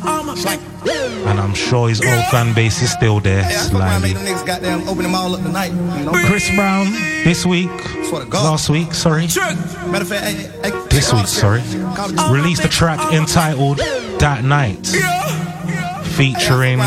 And 1.26 1.40
I'm 1.40 1.54
sure 1.54 1.88
his 1.88 2.00
old 2.00 2.24
fan 2.26 2.54
base 2.54 2.80
is 2.82 2.92
still 2.92 3.18
there, 3.20 3.42
Hey, 3.42 3.56
I 3.56 3.58
fuck 3.58 3.80
around, 3.80 4.00
slyly. 4.02 4.60
them 4.60 4.88
open 4.88 5.02
them 5.02 5.14
all 5.14 5.34
up 5.34 5.42
tonight. 5.42 5.72
You 5.72 6.04
know? 6.04 6.12
Chris 6.26 6.48
Brown, 6.54 6.86
this 7.26 7.44
week, 7.44 7.68
last 8.32 8.70
week, 8.70 8.94
sorry, 8.94 9.22
Matter 9.26 10.02
of 10.02 10.08
fact, 10.08 10.24
hey, 10.24 10.70
hey, 10.70 10.86
this 10.90 11.12
week, 11.12 11.26
sorry, 11.26 11.60
sheriff. 11.60 11.96
Call 11.96 12.08
the- 12.08 12.28
released 12.32 12.64
a 12.64 12.68
track 12.68 13.12
entitled 13.12 13.78
That 14.20 14.44
Night, 14.44 14.86
featuring 16.14 16.78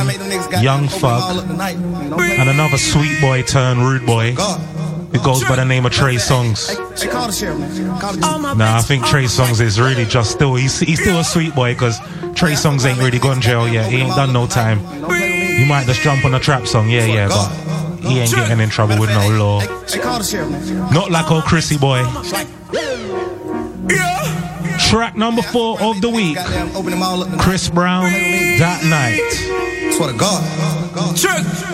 Young 0.63 0.87
Thug 0.87 1.45
and 1.45 2.49
another 2.49 2.77
sweet 2.77 3.19
boy 3.19 3.41
turned 3.43 3.81
rude 3.81 4.05
boy 4.05 4.31
who 4.31 5.19
goes 5.25 5.43
by 5.43 5.57
the 5.57 5.65
name 5.65 5.85
of 5.85 5.91
Trey 5.91 6.15
Songz. 6.15 6.69
Hey, 6.69 7.09
call 7.09 7.27
the 7.27 7.33
sheriff, 7.33 7.59
man. 7.59 7.99
Call 7.99 8.13
the 8.13 8.53
Nah, 8.55 8.77
I 8.77 8.81
think 8.81 9.05
Trey 9.07 9.25
Songz 9.25 9.59
is 9.59 9.77
really 9.77 10.05
just 10.05 10.31
still, 10.31 10.55
he's, 10.55 10.79
he's 10.79 11.01
still 11.01 11.19
a 11.19 11.23
sweet 11.25 11.53
boy 11.53 11.73
because 11.73 11.99
Trey 12.33 12.53
Songz 12.53 12.85
ain't 12.85 12.99
really 12.99 13.19
gone 13.19 13.41
jail 13.41 13.67
yet. 13.67 13.91
He 13.91 13.97
ain't 13.97 14.15
done 14.15 14.31
no 14.31 14.47
time. 14.47 14.79
He 15.09 15.65
might 15.67 15.85
just 15.85 15.99
jump 15.99 16.23
on 16.23 16.33
a 16.33 16.39
trap 16.39 16.65
song, 16.65 16.89
yeah, 16.89 17.03
yeah, 17.03 17.27
but 17.27 17.78
he 18.01 18.19
ain't 18.19 18.31
getting 18.31 18.59
in 18.59 18.69
trouble 18.69 18.99
with 18.99 19.09
no 19.09 19.29
law. 19.29 19.59
Hey, 19.59 19.99
call 19.99 20.19
the 20.19 20.23
sheriff, 20.23 20.49
man. 20.49 20.93
Not 20.93 21.11
like 21.11 21.29
old 21.31 21.43
Chrissy 21.43 21.77
boy. 21.77 22.03
Track 24.89 25.15
number 25.15 25.41
four 25.41 25.79
of 25.81 26.01
the 26.01 26.09
week. 26.09 26.35
Goddamn, 26.35 26.75
open 26.75 26.91
them 26.91 27.03
all 27.03 27.21
up 27.21 27.29
tonight. 27.29 27.43
Chris 27.43 27.69
Brown, 27.69 28.03
that 28.57 28.81
night. 28.85 29.21
Swear 29.93 30.11
to 30.11 30.17
God. 30.17 30.41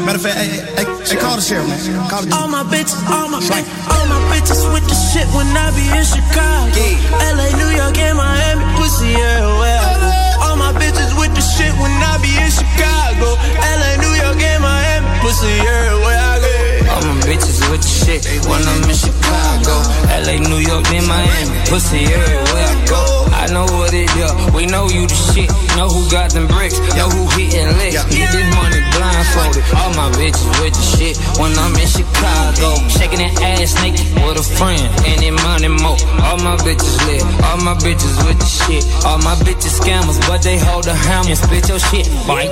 Matter 0.06 0.18
of 0.18 0.22
fact, 0.22 0.38
hey, 0.38 0.50
hey, 0.50 0.84
hey, 0.84 0.86
hey, 0.86 1.18
call 1.22 1.36
the 1.36 1.42
sheriff, 1.42 1.68
man. 1.70 2.10
Call 2.10 2.22
the 2.22 2.34
All 2.36 2.48
my 2.48 2.64
bitches, 2.64 2.98
all 3.10 3.30
my, 3.30 3.40
all 3.42 4.06
my 4.10 4.22
bitches 4.34 4.62
with 4.74 4.86
the 4.90 4.98
shit 4.98 5.28
when 5.34 5.48
I 5.56 5.70
be 5.78 5.86
in 5.94 6.06
Chicago. 6.06 6.84
LA, 7.22 7.54
New 7.58 7.72
York, 7.74 7.98
and 7.98 8.18
Miami, 8.18 8.66
pussy 8.78 9.14
everywhere 9.14 9.80
I 9.82 9.94
go. 10.02 10.10
All 10.46 10.58
my 10.58 10.72
bitches 10.78 11.14
with 11.18 11.34
the 11.34 11.42
shit 11.42 11.74
when 11.78 11.94
I 12.02 12.18
be 12.22 12.34
in 12.38 12.50
Chicago. 12.52 13.38
LA, 13.62 13.98
New 14.02 14.14
York, 14.18 14.40
and 14.42 14.62
Miami, 14.62 14.95
pussy 15.26 15.48
everywhere 15.48 16.22
I 16.22 16.38
go. 16.40 16.56
All 16.94 17.02
my 17.02 17.22
bitches 17.26 17.60
with 17.72 17.82
the 17.82 17.94
shit 18.02 18.22
when 18.46 18.62
I'm 18.62 18.90
in 18.90 18.96
Chicago. 18.96 19.74
LA, 20.22 20.38
New 20.38 20.62
York, 20.62 20.86
then 20.86 21.08
Miami. 21.08 21.58
Pussy 21.66 22.06
everywhere 22.06 22.70
I 22.70 22.86
go. 22.86 23.35
I 23.46 23.54
know 23.54 23.70
what 23.78 23.94
it 23.94 24.10
is. 24.10 24.34
We 24.58 24.66
know 24.66 24.90
you 24.90 25.06
the 25.06 25.14
shit. 25.14 25.46
Know 25.78 25.86
who 25.86 26.10
got 26.10 26.34
them 26.34 26.50
bricks. 26.50 26.82
Know 26.98 27.06
who 27.14 27.30
hitting 27.38 27.78
licks. 27.78 28.02
Get 28.10 28.34
this 28.34 28.50
money 28.58 28.82
blindfolded. 28.90 29.62
All 29.78 29.94
my 29.94 30.10
bitches 30.18 30.50
with 30.58 30.74
the 30.74 30.82
shit 30.82 31.14
when 31.38 31.54
I'm 31.54 31.78
in 31.78 31.86
Chicago. 31.86 32.74
Shaking 32.90 33.22
that 33.22 33.38
ass 33.62 33.78
naked 33.86 34.10
with 34.18 34.42
a 34.42 34.46
friend. 34.58 34.82
And 35.06 35.22
it 35.22 35.38
money 35.46 35.70
more. 35.70 35.94
All 36.26 36.42
my 36.42 36.58
bitches 36.66 36.98
lit. 37.06 37.22
All 37.46 37.62
my 37.62 37.78
bitches 37.86 38.18
with 38.26 38.42
the 38.42 38.50
shit. 38.50 38.82
All 39.06 39.22
my 39.22 39.38
bitches 39.46 39.78
scammers, 39.78 40.18
but 40.26 40.42
they 40.42 40.58
hold 40.58 40.90
a 40.90 40.98
hammer. 40.98 41.38
Spit 41.38 41.70
your 41.70 41.78
shit, 41.78 42.10
bite. 42.26 42.50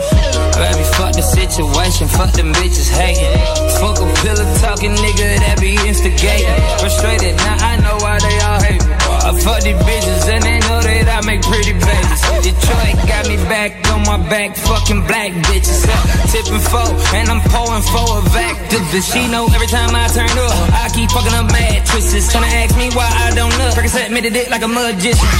Baby, 0.53 0.85
fuck 0.93 1.17
the 1.17 1.25
situation. 1.25 2.05
Fuck 2.05 2.37
them 2.37 2.53
bitches 2.53 2.93
hating. 2.93 3.33
Fuck 3.81 3.97
a 3.97 4.05
pillar 4.21 4.45
talking 4.61 4.93
nigga 5.01 5.41
that 5.41 5.57
be 5.57 5.73
instigating. 5.89 6.53
Frustrated, 6.77 7.33
now 7.41 7.57
I 7.65 7.81
know 7.81 7.97
why 7.97 8.21
they 8.21 8.37
all 8.45 8.61
hate 8.61 8.85
me. 8.85 9.02
I 9.23 9.31
fuck 9.39 9.63
these 9.63 9.79
bitches 9.87 10.27
and 10.27 10.43
they 10.43 10.59
know 10.67 10.83
that 10.83 11.07
I 11.07 11.23
make 11.23 11.39
pretty 11.47 11.71
babies. 11.71 12.21
Detroit 12.43 12.99
got 13.07 13.23
me 13.31 13.39
back 13.47 13.71
on 13.95 14.03
my 14.03 14.19
back, 14.27 14.51
fucking 14.55 15.07
black 15.07 15.31
bitches. 15.47 15.87
Huh? 15.87 16.27
Tipping 16.27 16.59
four, 16.59 16.91
and 17.15 17.31
I'm 17.31 17.39
pouring 17.47 17.87
for 17.87 18.19
a 18.19 18.21
activist. 18.35 19.15
She 19.15 19.23
know 19.31 19.47
every 19.55 19.71
time 19.71 19.95
I 19.95 20.11
turn 20.11 20.27
up, 20.27 20.51
I 20.75 20.91
keep 20.91 21.07
fucking 21.15 21.31
up 21.39 21.47
mattresses. 21.55 22.27
Tryna 22.35 22.51
ask 22.51 22.75
me 22.75 22.91
why 22.91 23.07
I 23.07 23.31
don't 23.31 23.55
know. 23.55 23.71
Percocet 23.71 24.11
made 24.11 24.27
it 24.27 24.51
like 24.51 24.61
a 24.61 24.67
magician. 24.67 25.31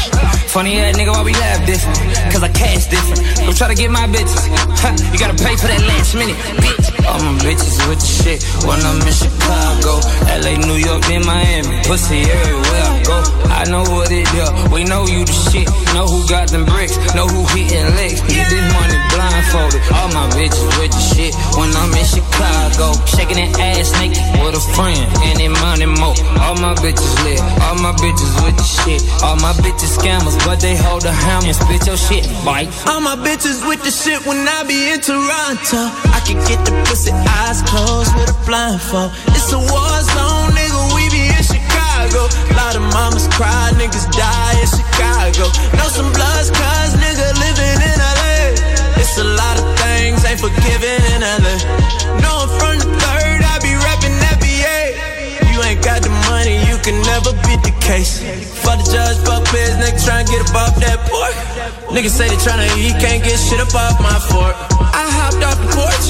Funny 0.48 0.80
ass 0.80 0.96
nigga, 0.96 1.12
why 1.12 1.24
we 1.24 1.34
laugh 1.36 1.66
different? 1.68 2.00
Cause 2.32 2.44
I 2.44 2.48
cash 2.56 2.88
different. 2.88 3.20
Go 3.44 3.52
try 3.52 3.68
to 3.68 3.76
get 3.76 3.92
my 3.92 4.08
bitches. 4.08 4.48
Ha, 4.80 4.96
you 5.12 5.20
gotta 5.20 5.36
pay 5.36 5.60
for 5.60 5.68
that 5.68 5.84
last 5.84 6.16
minute, 6.16 6.40
bitch. 6.56 6.88
All 7.04 7.20
my 7.20 7.36
bitches 7.44 7.84
with 7.90 8.00
the 8.00 8.08
shit 8.08 8.40
when 8.64 8.80
I'm 8.80 9.02
in 9.04 9.12
Chicago. 9.12 9.53
Pussy 11.94 12.26
everywhere 12.26 12.90
I 12.90 13.04
go. 13.06 13.22
I 13.54 13.70
know 13.70 13.86
what 13.86 14.10
it 14.10 14.26
is. 14.26 14.50
We 14.74 14.82
know 14.82 15.06
you 15.06 15.22
the 15.30 15.38
shit. 15.54 15.70
Know 15.94 16.10
who 16.10 16.26
got 16.26 16.50
them 16.50 16.66
bricks. 16.66 16.98
Know 17.14 17.30
who 17.30 17.46
hitting 17.54 17.86
licks. 17.94 18.18
Get 18.34 18.50
this 18.50 18.66
money 18.74 18.98
blindfolded. 19.14 19.78
All 19.94 20.10
my 20.10 20.26
bitches 20.34 20.66
with 20.82 20.90
the 20.90 20.98
shit 21.14 21.38
when 21.54 21.70
I'm 21.78 21.94
in 21.94 22.02
Chicago. 22.02 22.98
Shaking 23.06 23.38
that 23.38 23.54
ass 23.62 23.94
naked 24.02 24.18
with 24.42 24.58
a 24.58 24.64
friend. 24.74 25.06
And 25.22 25.38
it 25.38 25.54
money 25.54 25.86
more. 25.86 26.18
All 26.42 26.58
my 26.58 26.74
bitches 26.82 27.14
lit. 27.30 27.38
All 27.62 27.78
my 27.78 27.94
bitches 28.02 28.34
with 28.42 28.58
the 28.58 28.66
shit. 28.66 29.06
All 29.22 29.38
my 29.38 29.54
bitches 29.62 29.94
scammers, 29.94 30.34
but 30.50 30.58
they 30.58 30.74
hold 30.74 31.06
a 31.06 31.14
hammer. 31.14 31.54
Spit 31.54 31.86
your 31.86 32.02
shit, 32.02 32.26
bite. 32.42 32.74
All 32.90 33.06
my 33.06 33.14
bitches 33.14 33.62
with 33.70 33.86
the 33.86 33.94
shit 33.94 34.26
when 34.26 34.42
I 34.42 34.66
be 34.66 34.90
in 34.90 34.98
Toronto. 34.98 35.94
I 36.10 36.26
can 36.26 36.42
get 36.50 36.58
the 36.66 36.74
pussy 36.90 37.14
eyes 37.14 37.62
closed 37.70 38.18
with 38.18 38.34
a 38.34 38.38
blindfold. 38.50 39.14
It's 39.38 39.54
a 39.54 39.62
war 39.62 39.94
zone, 40.10 40.58
nigga. 40.58 40.82
We 40.98 41.06
be 41.13 41.13
in 41.13 41.13
Chicago. 42.04 42.28
A 42.52 42.54
lot 42.56 42.76
of 42.76 42.84
mamas 42.92 43.28
cry, 43.32 43.72
niggas 43.80 44.12
die 44.12 44.60
in 44.60 44.68
Chicago. 44.68 45.48
Know 45.78 45.88
some 45.88 46.12
bloods, 46.12 46.52
cuz 46.52 46.92
nigga 47.00 47.28
living 47.40 47.80
in 47.80 47.96
LA. 47.96 48.52
It's 49.00 49.18
a 49.18 49.24
lot 49.24 49.56
of 49.60 49.66
things 49.80 50.26
ain't 50.26 50.40
forgiven 50.40 51.00
in 51.16 51.22
LA. 51.24 51.56
No, 52.20 52.44
I'm 52.44 52.52
from 52.60 52.76
the 52.80 52.90
third, 53.00 53.40
I 53.40 53.56
be 53.64 53.72
rapping 53.88 54.16
FBA. 54.36 55.00
You 55.54 55.64
ain't 55.64 55.84
got 55.84 56.04
the 56.04 56.12
money, 56.28 56.60
you 56.68 56.78
can 56.84 57.00
never 57.08 57.32
beat 57.48 57.64
the 57.64 57.74
case. 57.80 58.20
Fuck 58.64 58.84
the 58.84 58.88
judge, 58.92 59.18
fuck 59.24 59.44
biz, 59.52 59.72
nigga 59.80 60.00
tryna 60.04 60.28
get 60.28 60.50
above 60.50 60.76
that 60.84 61.00
pork. 61.08 61.36
Niggas 61.88 62.16
say 62.20 62.28
they 62.28 62.40
tryna 62.44 62.68
eat, 62.76 63.00
can't 63.00 63.24
get 63.24 63.40
shit 63.40 63.62
off 63.64 63.96
my 64.02 64.20
fork. 64.28 64.56
I 64.92 65.08
hopped 65.08 65.44
off 65.44 65.56
the 65.56 65.70
porch, 65.72 66.08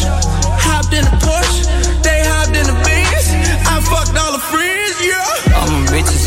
hopped 0.58 0.93
in 0.93 1.06
the 1.06 1.15
Porsche, 1.21 1.69
they 2.01 2.25
hopped 2.25 2.56
in 2.58 2.65
the 2.65 2.77
Benz. 2.82 3.25
I 3.69 3.77
fucked 3.82 4.17
all 4.17 4.34
the 4.34 4.43
friends, 4.51 4.97
yeah. 5.06 5.53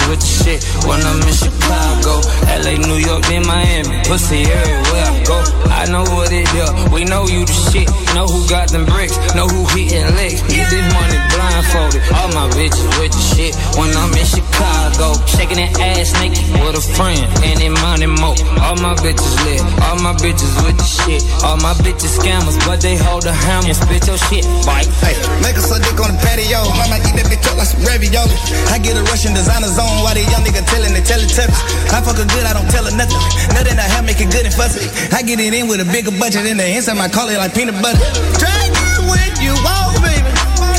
With 0.06 0.22
the 0.22 0.26
shit 0.26 0.62
when 0.86 1.02
I'm 1.02 1.18
in 1.26 1.34
Chicago. 1.34 2.22
LA, 2.46 2.78
New 2.78 3.02
York, 3.02 3.26
then 3.26 3.42
Miami. 3.42 3.90
Pussy 4.06 4.46
everywhere 4.46 5.02
I 5.02 5.18
go. 5.26 5.38
I 5.66 5.82
know 5.90 6.06
what 6.14 6.30
it 6.30 6.46
is. 6.54 6.70
We 6.94 7.02
know 7.04 7.26
you 7.26 7.42
the 7.42 7.56
shit. 7.74 7.90
Know 8.14 8.30
who 8.30 8.46
got 8.46 8.70
them 8.70 8.86
bricks. 8.86 9.18
Know 9.34 9.50
who 9.50 9.66
hitting 9.74 10.06
licks. 10.14 10.46
Get 10.46 10.70
this 10.70 10.86
money 10.94 11.18
blindfolded. 11.34 12.02
All 12.14 12.30
my 12.38 12.46
bitches 12.54 12.86
with 13.02 13.10
the 13.10 13.22
shit 13.34 13.52
when 13.74 13.90
I'm 13.98 14.14
in 14.14 14.26
Chicago. 14.26 15.18
Shaking 15.26 15.58
that 15.58 15.74
ass 15.82 16.14
naked 16.22 16.46
with 16.62 16.78
a 16.78 16.84
friend. 16.94 17.26
And 17.42 17.58
it 17.58 17.74
money 17.82 18.06
more. 18.06 18.38
All 18.62 18.78
my 18.78 18.94
bitches 19.02 19.34
lit. 19.42 19.58
All 19.90 19.98
my 19.98 20.14
bitches 20.22 20.54
with 20.62 20.78
the 20.78 20.86
shit. 20.86 21.26
All 21.42 21.58
my 21.58 21.74
bitches 21.82 22.14
scammers, 22.14 22.54
but 22.62 22.78
they 22.80 22.94
hold 22.94 23.26
a 23.26 23.34
hammer. 23.34 23.74
Spit 23.74 24.06
your 24.06 24.18
shit, 24.30 24.46
bite. 24.62 24.86
Hey, 25.02 25.18
make 25.42 25.58
us 25.58 25.66
a 25.74 25.82
dick 25.82 25.98
on 25.98 26.14
the 26.14 26.18
patio. 26.22 26.62
Mama 26.78 27.02
eat 27.02 27.18
that 27.18 27.26
bitch 27.26 27.42
up 27.50 27.58
like 27.58 27.66
some 27.66 27.82
ravioli. 27.82 28.38
I 28.70 28.78
get 28.78 28.94
a 28.94 29.02
Russian 29.10 29.34
designer 29.34 29.66
zone 29.66 29.95
while 30.02 30.14
the 30.14 30.24
young 30.28 30.42
nigga 30.44 30.64
tellin' 30.66 30.92
the 30.92 31.02
Teletubbies. 31.02 31.60
I 31.92 32.00
fuck 32.02 32.16
her 32.18 32.28
good, 32.28 32.44
I 32.44 32.52
don't 32.52 32.68
tell 32.70 32.84
her 32.84 32.94
nothing. 32.96 33.20
Nothing 33.52 33.78
I 33.78 33.86
have 33.86 34.04
make 34.04 34.20
it 34.20 34.30
good 34.32 34.44
and 34.44 34.54
fussy. 34.54 34.88
I 35.14 35.22
get 35.22 35.38
it 35.40 35.52
in 35.54 35.68
with 35.68 35.80
a 35.80 35.88
bigger 35.88 36.12
budget 36.16 36.46
in 36.46 36.56
the 36.56 36.66
inside 36.66 36.98
my 36.98 37.08
collar 37.08 37.36
like 37.38 37.54
peanut 37.54 37.76
butter. 37.80 38.00
Drag 38.40 38.70
you 38.72 39.08
when 39.08 39.32
you 39.40 39.54
want, 39.62 40.00
baby. 40.02 40.30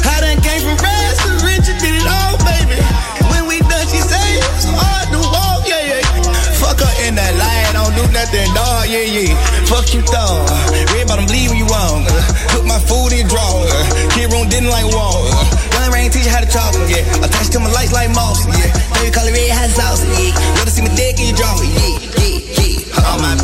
I 0.04 0.22
done 0.22 0.40
came 0.44 0.62
from 0.66 0.78
rags 0.82 1.20
to 1.24 1.30
riches, 1.46 1.78
did 1.80 1.96
it 1.98 2.08
all, 2.08 2.38
baby. 2.44 2.78
When 3.32 3.48
we 3.48 3.64
done, 3.66 3.88
she 3.88 4.02
say 4.04 4.28
it's 4.40 4.68
hard 4.68 5.08
to 5.14 5.20
walk, 5.22 5.64
yeah, 5.66 6.02
yeah. 6.02 6.04
Fuck 6.60 6.82
her 6.82 6.94
in 7.08 7.16
that 7.16 7.34
line, 7.38 7.78
don't 7.78 7.94
do 7.96 8.04
nothing, 8.12 8.50
dog, 8.54 8.90
yeah, 8.90 9.08
yeah. 9.08 9.34
Fuck 9.70 9.94
you, 9.94 10.02
thought. 10.02 10.50
Red 10.94 11.08
bottom, 11.08 11.28
when 11.28 11.56
you. 11.56 11.68
Uh, 11.70 12.04
put 12.50 12.66
my 12.66 12.80
food 12.80 13.14
in 13.14 13.28
drawer. 13.28 13.68
Kid 14.12 14.32
room 14.32 14.50
didn't 14.50 14.70
like 14.70 14.86
wall. 14.94 15.28
One 16.08 16.14
teach 16.14 16.24
you 16.24 16.32
how 16.32 16.40
to 16.40 16.46
talk, 16.46 16.74
yeah. 16.88 17.04
Attached 17.20 17.52
to 17.52 17.60
my 17.60 17.70
lights 17.70 17.92
like 17.92 18.10
moss, 18.16 18.48
yeah. 18.48 18.72
Baby 18.94 19.12
call 19.12 19.28
it 19.28 19.34
red 19.34 19.52
hot 19.52 19.70
sauce, 19.70 20.06
yeah. 20.16 20.32
Wanna 20.56 20.72
see 20.72 20.82
my 20.82 20.96
dick 20.96 21.20
in 21.20 21.36
your 21.36 21.36
yeah, 21.36 21.68
yeah, 21.68 22.00
yeah. 22.00 22.27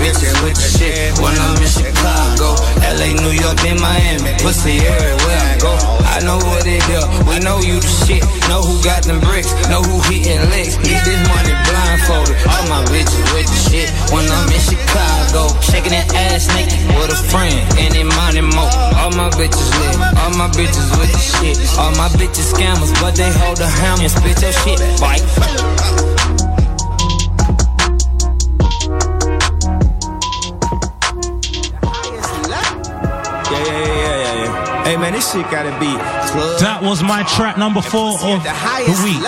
Bitches 0.04 0.36
with 0.44 0.60
the 0.60 0.68
shit 0.68 1.16
when 1.24 1.32
I'm 1.32 1.56
in 1.56 1.72
Chicago. 1.72 2.60
LA, 3.00 3.16
New 3.24 3.32
York, 3.40 3.56
then 3.64 3.80
Miami. 3.80 4.36
Pussy 4.44 4.84
everywhere 4.84 5.40
I 5.40 5.56
go. 5.64 5.72
I 6.12 6.20
know 6.28 6.36
what 6.44 6.68
it 6.68 6.84
is. 6.92 7.08
We 7.24 7.40
know 7.40 7.64
you 7.64 7.80
the 7.80 7.88
shit. 7.88 8.20
Know 8.52 8.60
who 8.60 8.76
got 8.84 9.08
them 9.08 9.24
bricks. 9.24 9.56
Know 9.72 9.80
who 9.80 10.04
hitting 10.12 10.44
licks. 10.52 10.76
Get 10.84 11.08
this 11.08 11.16
money 11.32 11.56
blindfolded. 11.56 12.36
All 12.52 12.68
my 12.68 12.84
bitches 12.92 13.24
with 13.32 13.48
the 13.48 13.56
shit 13.56 13.88
when 14.12 14.28
I'm 14.28 14.52
in 14.52 14.60
Chicago. 14.60 15.48
Shaking 15.64 15.96
that 15.96 16.12
ass 16.12 16.52
naked 16.52 16.84
with 17.00 17.16
a 17.16 17.20
friend. 17.32 17.64
Any 17.80 18.04
money 18.04 18.44
mo. 18.44 18.68
All 19.00 19.16
my 19.16 19.32
bitches 19.40 19.72
lit. 19.80 19.96
All 20.20 20.36
my 20.36 20.52
bitches 20.52 20.92
with 21.00 21.16
the 21.16 21.24
shit. 21.24 21.56
All 21.80 21.96
my 21.96 22.12
bitches 22.20 22.52
scammers, 22.52 22.92
but 23.00 23.16
they 23.16 23.32
hold 23.40 23.64
a 23.64 23.72
hammer 23.80 24.04
and 24.04 24.12
spit 24.12 24.36
your 24.44 24.52
shit. 24.52 24.84
Bite. 25.00 25.24
Hey 34.84 34.98
man, 34.98 35.14
this 35.14 35.32
shit 35.32 35.50
gotta 35.50 35.72
be 35.80 35.88
club. 36.28 36.60
That 36.60 36.82
was 36.84 37.02
my 37.02 37.24
track 37.24 37.58
number 37.58 37.82
four 37.82 38.20
of 38.20 38.44
the 38.44 39.00
week 39.04 39.24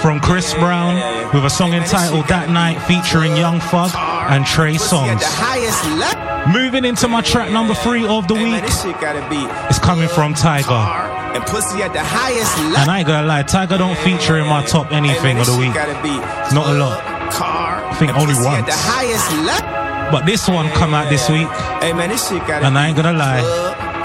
from 0.00 0.20
Chris 0.20 0.54
Brown 0.54 0.94
with 1.34 1.44
a 1.44 1.50
song 1.50 1.72
entitled 1.72 2.28
That 2.28 2.50
Night 2.50 2.78
featuring 2.86 3.36
Young 3.36 3.58
Thug 3.58 3.90
and 4.30 4.46
Trey 4.46 4.74
Songz. 4.78 5.18
the 5.18 5.26
highest 5.26 5.82
level. 5.98 6.52
Moving 6.52 6.84
into 6.84 7.08
my 7.08 7.20
track 7.20 7.50
number 7.50 7.74
three 7.74 8.06
of 8.06 8.28
the 8.28 8.34
week, 8.34 8.62
this 8.62 8.82
shit 8.82 8.94
gotta 9.00 9.26
be 9.28 9.42
it's 9.68 9.80
coming 9.80 10.08
from 10.08 10.34
Tyga. 10.34 11.34
and 11.34 11.42
pussy 11.44 11.82
at 11.82 11.92
the 11.92 12.02
highest 12.04 12.54
level. 12.70 12.78
And 12.78 12.90
I 12.90 12.98
ain't 13.00 13.08
gonna 13.08 13.26
lie, 13.26 13.42
Tyga 13.42 13.78
don't 13.78 13.98
feature 13.98 14.38
in 14.38 14.46
my 14.46 14.64
top 14.64 14.92
anything 14.92 15.38
of 15.40 15.46
the 15.46 15.56
week. 15.58 15.74
Gotta 15.74 15.98
be 16.00 16.14
Not 16.54 16.70
a 16.70 16.78
lot. 16.78 17.02
car. 17.32 17.82
I 17.84 17.94
think 17.98 18.14
only 18.14 18.34
once. 18.38 18.64
the 18.70 18.72
highest 18.78 19.26
level. 19.42 19.66
But 20.14 20.24
this 20.24 20.46
one 20.48 20.70
come 20.78 20.94
out 20.94 21.10
this 21.10 21.28
week, 21.28 21.48
Hey 21.82 21.92
man, 21.92 22.08
this 22.10 22.28
shit 22.28 22.38
gotta 22.46 22.64
and 22.66 22.78
I 22.78 22.86
ain't 22.86 22.96
gonna 22.96 23.12
lie, 23.12 23.42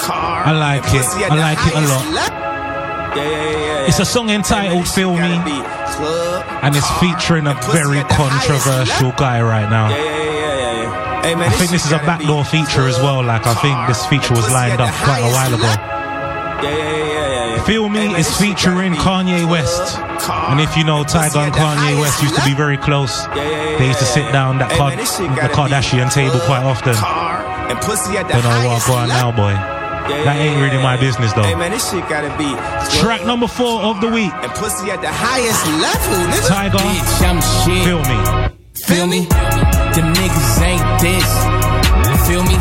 car. 0.01 0.43
I 0.45 0.51
like 0.51 0.83
it. 0.93 1.05
I 1.31 1.35
like 1.35 1.61
it 1.67 1.73
a 1.77 1.81
lot. 1.87 2.05
Yeah, 3.15 3.23
yeah, 3.23 3.29
yeah, 3.29 3.51
yeah. 3.51 3.87
It's 3.87 3.99
a 3.99 4.05
song 4.05 4.29
entitled 4.29 4.87
Feel 4.87 5.13
Me, 5.13 5.35
Club, 5.91 6.45
and 6.63 6.75
it's 6.75 6.89
featuring 6.99 7.45
a 7.47 7.53
very 7.71 7.99
at 7.99 8.07
the 8.07 8.15
highest 8.15 8.47
controversial 8.47 9.11
guy 9.17 9.41
right 9.41 9.69
now. 9.69 9.89
Yeah, 9.89 9.97
yeah, 9.97 10.13
yeah, 10.15 10.31
yeah, 10.33 10.81
yeah. 10.83 11.21
Hey 11.21 11.35
man, 11.35 11.49
I 11.49 11.53
think 11.53 11.71
this 11.71 11.85
is 11.85 11.91
a 11.91 11.97
shit 11.97 12.05
gotta 12.07 12.17
be 12.19 12.25
backdoor 12.25 12.45
feature 12.45 12.87
as 12.87 12.97
well. 12.99 13.21
Like 13.23 13.45
I 13.45 13.53
think 13.55 13.75
this 13.87 14.05
feature 14.07 14.33
was 14.33 14.49
lined 14.51 14.79
up 14.81 14.93
quite 15.03 15.19
a 15.21 15.29
while 15.31 15.53
ago. 15.53 15.63
Yeah, 15.65 16.69
yeah, 16.69 16.77
yeah, 16.77 17.05
yeah, 17.05 17.55
yeah. 17.57 17.63
Feel 17.63 17.89
Me 17.89 18.15
is 18.15 18.29
featuring 18.39 18.93
Kanye 18.93 19.49
West. 19.49 19.97
And 19.99 20.61
if 20.61 20.77
you 20.77 20.83
know, 20.83 21.03
Tyga 21.03 21.45
and 21.45 21.53
Kanye 21.53 21.99
West 21.99 22.21
used 22.23 22.35
to 22.35 22.43
be 22.45 22.53
very 22.53 22.77
close. 22.77 23.25
They 23.35 23.87
used 23.87 23.99
to 23.99 24.05
sit 24.05 24.31
down 24.31 24.57
that 24.59 24.71
Hey, 24.71 24.79
man, 24.79 24.97
the 25.35 25.49
Kardashian 25.53 26.11
table 26.13 26.39
quite 26.41 26.63
often. 26.63 26.95
Car 26.95 27.43
and 27.69 27.77
pussy 27.79 28.17
at 28.17 28.29
Don't 28.29 28.43
know 28.43 28.49
what 28.49 28.79
highest 28.81 28.87
go 28.87 28.93
on 28.95 29.09
now, 29.09 29.27
level. 29.29 29.43
boy. 29.51 29.70
Yeah, 30.09 30.23
That 30.25 30.35
yeah, 30.35 30.43
ain't 30.43 30.57
yeah, 30.57 30.63
really 30.65 30.81
my 30.83 30.95
yeah. 30.95 31.01
business 31.05 31.31
Hey 31.33 31.41
though. 31.53 31.57
man, 31.57 31.71
this 31.71 31.85
shit 31.89 32.03
gotta 32.09 32.31
be 32.37 32.49
Track 32.99 33.25
number 33.25 33.47
four 33.47 33.81
of 33.81 34.01
the 34.01 34.09
week. 34.09 34.31
and 34.43 34.51
pussy 34.57 34.89
at 34.91 35.01
the 35.01 35.09
highest 35.11 35.61
level, 35.79 36.19
nigga. 36.31 36.49
Tyga, 36.49 36.79
Bitch, 36.81 37.21
I'm 37.29 37.39
shit. 37.63 37.83
Feel 37.85 38.01
Me. 38.09 38.17
Feel 38.73 39.07
me? 39.07 39.21
Them 39.95 40.07
niggas 40.17 40.61
ain't 40.65 40.83
this. 40.99 41.29
Feel 42.27 42.43
me? 42.43 42.55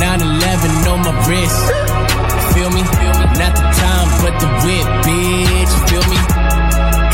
9-11 0.00 0.90
on 0.92 1.00
my 1.06 1.14
wrist. 1.28 1.60
Feel 2.54 2.70
me? 2.70 2.82
Not 3.38 3.54
the 3.54 3.66
time, 3.78 4.08
but 4.24 4.34
the 4.42 4.48
whip, 4.66 4.86
bitch. 5.06 5.72
Feel 5.88 6.04
me? 6.10 6.18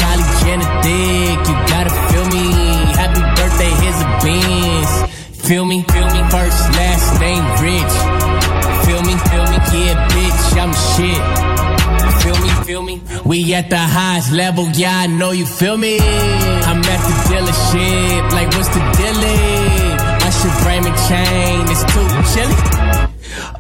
Kylie 0.00 0.28
Jenner 0.42 0.70
dick, 0.82 1.38
you 1.46 1.54
gotta 1.68 1.92
feel 2.10 2.26
me. 2.32 2.46
Happy 2.96 3.20
birthday, 3.36 3.70
here's 3.82 4.00
a 4.00 4.08
Benz. 4.24 4.90
Feel 5.46 5.64
me? 5.64 5.82
Feel 5.92 6.06
me? 6.10 6.20
First, 6.30 6.58
last 6.74 7.20
name, 7.20 7.44
Rich. 7.62 8.15
Yeah, 9.76 10.08
bitch, 10.08 10.56
I'm 10.56 10.72
shit. 10.94 11.22
Feel 12.22 12.38
me? 12.42 12.50
Feel 12.64 12.82
me? 12.82 13.02
We 13.24 13.54
at 13.54 13.68
the 13.68 13.78
highest 13.78 14.32
level, 14.32 14.68
yeah, 14.70 15.04
I 15.04 15.06
know 15.06 15.32
you 15.32 15.44
feel 15.44 15.76
me. 15.76 15.98
I'm 16.00 16.78
at 16.78 17.00
the 17.08 17.14
dealership, 17.28 18.32
like 18.32 18.48
what's 18.56 18.68
the 18.68 18.80
dealie? 18.96 19.96
Usher 20.26 20.52
Raymond 20.66 20.96
chain, 21.08 21.60
it's 21.68 21.84
too 21.92 22.06
chilly. 22.32 22.95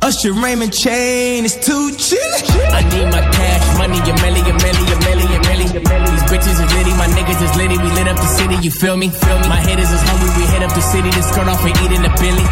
Usher 0.06 0.32
Raymond 0.32 0.72
chain 0.72 1.44
is 1.44 1.58
too 1.58 1.90
chilly. 1.98 2.46
I 2.70 2.86
need 2.94 3.10
my 3.10 3.18
cash 3.34 3.66
money, 3.74 3.98
a 3.98 4.14
milli, 4.22 4.38
a 4.38 4.54
milli, 4.62 4.84
a 4.86 4.96
milli, 5.02 5.26
a 5.34 5.38
milli, 5.50 5.66
a 5.66 5.80
milli. 5.82 6.06
These 6.06 6.26
bitches 6.30 6.62
is 6.62 6.70
litty, 6.78 6.94
my 6.94 7.10
niggas 7.10 7.42
is 7.42 7.50
litty. 7.58 7.74
We 7.74 7.90
lit 7.90 8.06
up 8.06 8.14
the 8.14 8.30
city, 8.30 8.54
you 8.62 8.70
feel 8.70 8.96
me? 8.96 9.10
Feel 9.10 9.34
me? 9.42 9.48
My 9.48 9.58
hitters 9.58 9.90
is 9.90 9.98
as 9.98 10.02
hungry, 10.06 10.30
we 10.38 10.46
hit 10.46 10.62
up 10.62 10.70
the 10.78 10.80
city 10.80 11.10
to 11.10 11.22
skirt 11.26 11.48
off 11.50 11.58
and 11.66 11.74
eat 11.82 11.90
in 11.90 12.06
the 12.06 12.12
Billy. 12.22 12.46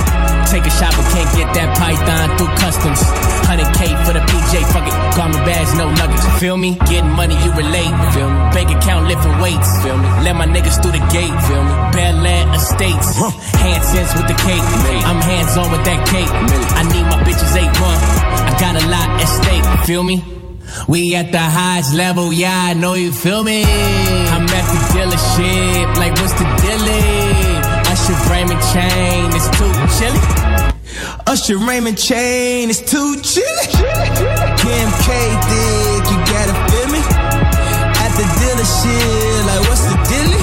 Take 0.51 0.67
a 0.67 0.75
shot, 0.75 0.99
but 0.99 1.07
can't 1.15 1.31
get 1.39 1.49
that 1.55 1.79
python 1.79 2.35
through 2.35 2.51
customs. 2.59 2.99
100K 3.47 4.03
for 4.03 4.13
the 4.19 4.23
PJ, 4.27 4.67
fuck 4.75 4.87
it. 4.87 4.95
Garment 5.15 5.45
bags, 5.47 5.79
no 5.79 5.87
luggage. 5.95 6.27
Feel 6.43 6.59
me? 6.59 6.75
Getting 6.91 7.15
money, 7.15 7.39
you 7.39 7.55
relate. 7.55 7.95
Feel 8.19 8.35
me? 8.35 8.39
Bank 8.51 8.75
account 8.75 9.07
lifting 9.07 9.35
weights. 9.39 9.71
Feel 9.83 9.97
me? 9.97 10.09
Let 10.27 10.35
my 10.35 10.47
niggas 10.47 10.83
through 10.83 10.99
the 10.99 11.05
gate. 11.15 11.33
Feel 11.47 11.63
me? 11.63 11.75
Bel 11.95 12.19
Air 12.27 12.45
Estates. 12.55 13.15
Handsets 13.63 14.13
with 14.19 14.27
the 14.27 14.39
cake. 14.43 14.65
I'm 15.07 15.23
hands 15.23 15.55
on 15.57 15.71
with 15.71 15.85
that 15.87 16.03
cake. 16.11 16.31
I 16.75 16.83
need 16.93 17.07
my 17.09 17.19
bitches 17.25 17.44
8-1. 17.53 17.75
I 18.49 18.57
got 18.59 18.83
a 18.83 18.87
lot 18.89 19.09
at 19.21 19.27
stake. 19.27 19.87
Feel 19.87 20.03
me? 20.03 20.23
We 20.89 21.15
at 21.15 21.31
the 21.31 21.39
highest 21.39 21.95
level, 21.95 22.33
yeah, 22.33 22.71
I 22.71 22.75
know 22.75 22.95
you 22.95 23.13
feel 23.13 23.43
me. 23.45 23.63
I'm 23.65 24.43
at 24.43 24.67
the 24.73 24.81
dealership, 24.93 25.97
like 25.97 26.13
what's 26.21 26.35
the 26.35 26.45
dealie? 26.63 27.63
Usher 27.93 28.17
Raymond 28.31 28.61
chain, 28.73 29.31
it's 29.33 29.49
too 29.57 29.73
chilly. 29.97 30.21
Usher 31.27 31.59
Raymond 31.59 31.99
chain 31.99 32.71
it's 32.71 32.81
too 32.81 33.17
chilly. 33.23 33.67
Kim 34.61 34.89
K 35.05 35.09
dick, 35.49 36.05
you 36.11 36.19
gotta 36.33 36.55
feel 36.69 36.89
me. 36.93 37.01
At 38.05 38.13
the 38.19 38.27
dealership, 38.41 39.47
like 39.47 39.63
what's 39.69 39.85
the 39.89 39.97
dilly? 40.11 40.43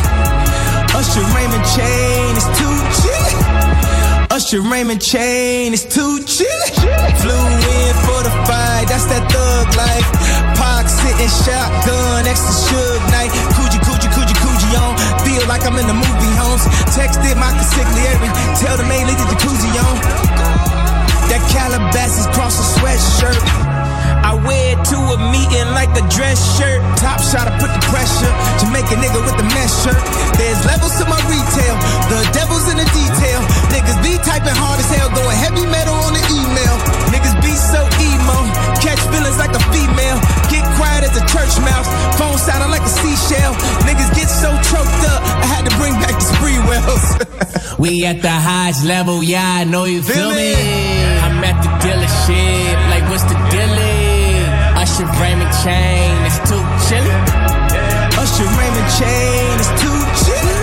Usher 0.97 1.25
Raymond 1.35 1.65
chain 1.75 2.35
it's 2.35 2.49
too. 2.57 2.70
Usher 4.41 4.61
Raymond 4.61 4.99
chain 4.99 5.71
is 5.71 5.85
too 5.85 6.17
chilly. 6.25 6.71
Flew 7.21 7.45
in 7.45 7.93
for 8.01 8.25
the 8.25 8.33
fight, 8.49 8.89
that's 8.89 9.05
that 9.05 9.29
thug 9.29 9.69
life. 9.77 10.09
Pac 10.57 10.89
sitting 10.89 11.29
shotgun, 11.29 12.25
extra 12.25 12.49
Suge 12.49 13.05
Knight. 13.13 13.29
Coochie, 13.53 13.77
coochie, 13.85 14.09
coochie, 14.09 14.33
coochie 14.41 14.73
on. 14.81 14.97
Feel 15.21 15.45
like 15.45 15.61
I'm 15.61 15.77
in 15.77 15.85
the 15.85 15.93
movie 15.93 16.33
homes. 16.41 16.65
Texted 16.89 17.37
my 17.37 17.53
consigliere, 17.53 18.17
tell 18.57 18.77
the 18.81 18.83
maid 18.89 19.05
leave 19.05 19.21
the 19.21 19.29
jacuzzi 19.29 19.77
on. 19.77 20.01
That 21.29 21.45
Calabasas 21.53 22.25
cross 22.33 22.57
a 22.57 22.65
sweatshirt. 22.79 23.70
I 24.21 24.33
wear 24.45 24.77
it 24.77 24.81
to 24.93 24.97
a 24.97 25.17
meeting 25.31 25.67
like 25.73 25.91
a 25.97 26.03
dress 26.13 26.39
shirt. 26.57 26.79
Top 26.97 27.19
shot, 27.21 27.47
I 27.49 27.53
put 27.59 27.71
the 27.73 27.83
pressure. 27.89 28.31
Jamaican 28.61 28.99
nigga 29.01 29.19
with 29.25 29.37
the 29.37 29.47
mesh 29.53 29.73
shirt. 29.83 29.99
There's 30.37 30.61
levels 30.65 30.93
to 31.01 31.05
my 31.09 31.19
retail. 31.29 31.75
The 32.11 32.19
devil's 32.35 32.65
in 32.71 32.77
the 32.77 32.87
detail. 32.95 33.39
Niggas 33.73 33.97
be 34.05 34.17
typing 34.23 34.55
hard 34.55 34.79
as 34.79 34.89
hell, 34.93 35.09
going 35.13 35.37
heavy 35.37 35.65
metal 35.67 35.95
on 36.05 36.13
the 36.13 36.23
email. 36.31 36.75
Niggas 37.13 37.35
be 37.41 37.53
so 37.55 37.81
emo. 38.01 38.37
Catch 38.81 39.01
feelings 39.11 39.37
like 39.37 39.53
a 39.53 39.63
female. 39.73 40.17
Get 40.49 40.63
quiet 40.77 41.03
as 41.05 41.15
a 41.17 41.23
church 41.29 41.53
mouse. 41.65 41.87
Phone 42.17 42.37
sounding 42.37 42.71
like 42.71 42.83
a 42.85 42.93
seashell. 42.93 43.53
Niggas 43.87 44.11
get 44.15 44.29
so 44.29 44.49
choked 44.69 45.01
up. 45.11 45.21
I 45.43 45.47
had 45.49 45.63
to 45.69 45.73
bring 45.77 45.93
back 46.01 46.15
the 46.17 46.25
spree 46.35 46.59
wells. 46.69 47.05
We 47.79 48.05
at 48.05 48.21
the 48.21 48.29
highest 48.29 48.85
level, 48.85 49.23
yeah, 49.23 49.41
I 49.43 49.63
know 49.63 49.85
you 49.85 50.03
feel, 50.03 50.13
Feel 50.13 50.29
me. 50.37 50.53
me. 50.53 51.17
I'm 51.17 51.41
at 51.43 51.57
the 51.65 51.69
dealership, 51.81 52.70
the 53.23 53.35
dealie? 53.51 54.45
Usher 54.81 55.05
Raymond 55.21 55.51
chain, 55.63 56.15
it's 56.25 56.39
too 56.49 56.63
chilly. 56.87 57.13
Usher 58.21 58.47
Raymond 58.57 58.89
chain 58.97 59.59
is 59.59 59.71
too 59.81 59.97
chilly. 60.23 60.57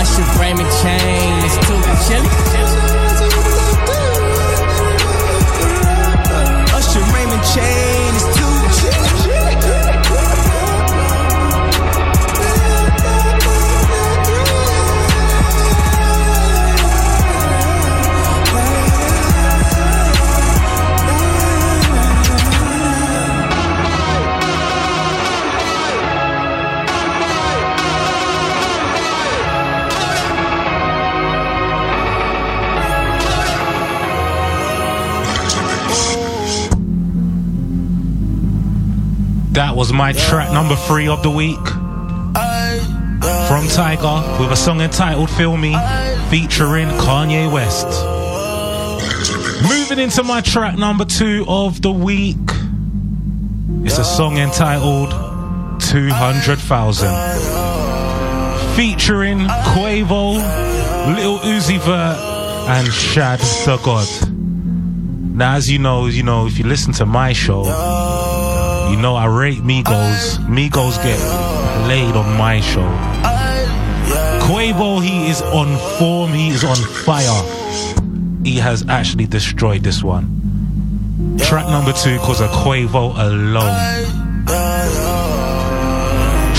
Usher 0.00 0.26
Raymond 0.40 0.70
chain, 0.82 1.44
it's 1.44 1.58
too 1.66 1.80
chilly. 2.06 2.59
That 39.60 39.76
was 39.76 39.92
my 39.92 40.14
track 40.14 40.50
number 40.54 40.74
three 40.74 41.06
of 41.06 41.22
the 41.22 41.28
week. 41.28 41.62
From 43.46 43.66
Tyga 43.68 44.40
with 44.40 44.52
a 44.52 44.56
song 44.56 44.80
entitled 44.80 45.28
Feel 45.28 45.54
Me 45.58 45.76
featuring 46.30 46.88
Kanye 46.88 47.52
West. 47.52 47.86
Moving 49.62 49.98
into 50.02 50.22
my 50.22 50.40
track 50.40 50.78
number 50.78 51.04
two 51.04 51.44
of 51.46 51.82
the 51.82 51.92
week. 51.92 52.38
It's 53.84 53.98
a 53.98 54.04
song 54.04 54.38
entitled 54.38 55.10
200,000 55.82 57.10
featuring 58.76 59.40
Quavo, 59.40 60.36
Little 61.14 61.38
Uzi 61.40 61.78
Vert, 61.80 62.16
and 62.66 62.90
Shad 62.90 63.40
the 63.40 63.78
God. 63.84 64.08
Now, 65.36 65.56
as 65.56 65.70
you 65.70 65.78
know, 65.78 66.06
you 66.06 66.22
know, 66.22 66.46
if 66.46 66.58
you 66.58 66.64
listen 66.64 66.94
to 66.94 67.04
my 67.04 67.34
show, 67.34 67.99
you 68.90 68.96
know 68.96 69.14
I 69.14 69.26
rate 69.26 69.58
Migos. 69.58 70.38
Migos 70.46 70.96
get 71.02 71.18
laid 71.86 72.16
on 72.16 72.36
my 72.36 72.60
show. 72.60 72.88
Quavo, 74.46 75.02
he 75.02 75.30
is 75.30 75.42
on 75.42 75.76
form, 75.98 76.32
he 76.32 76.48
is 76.48 76.64
on 76.64 76.76
fire. 76.76 77.42
He 78.42 78.56
has 78.56 78.84
actually 78.88 79.26
destroyed 79.26 79.82
this 79.84 80.02
one. 80.02 81.36
Track 81.38 81.66
number 81.66 81.92
two 81.92 82.18
cause 82.18 82.40
of 82.40 82.50
Quavo 82.50 83.14
alone. 83.16 83.76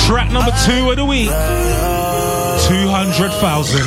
Track 0.06 0.32
number 0.32 0.52
two 0.65 0.89
of 0.89 0.96
the 0.96 1.06
week. 1.06 1.30
200,000. 2.67 3.82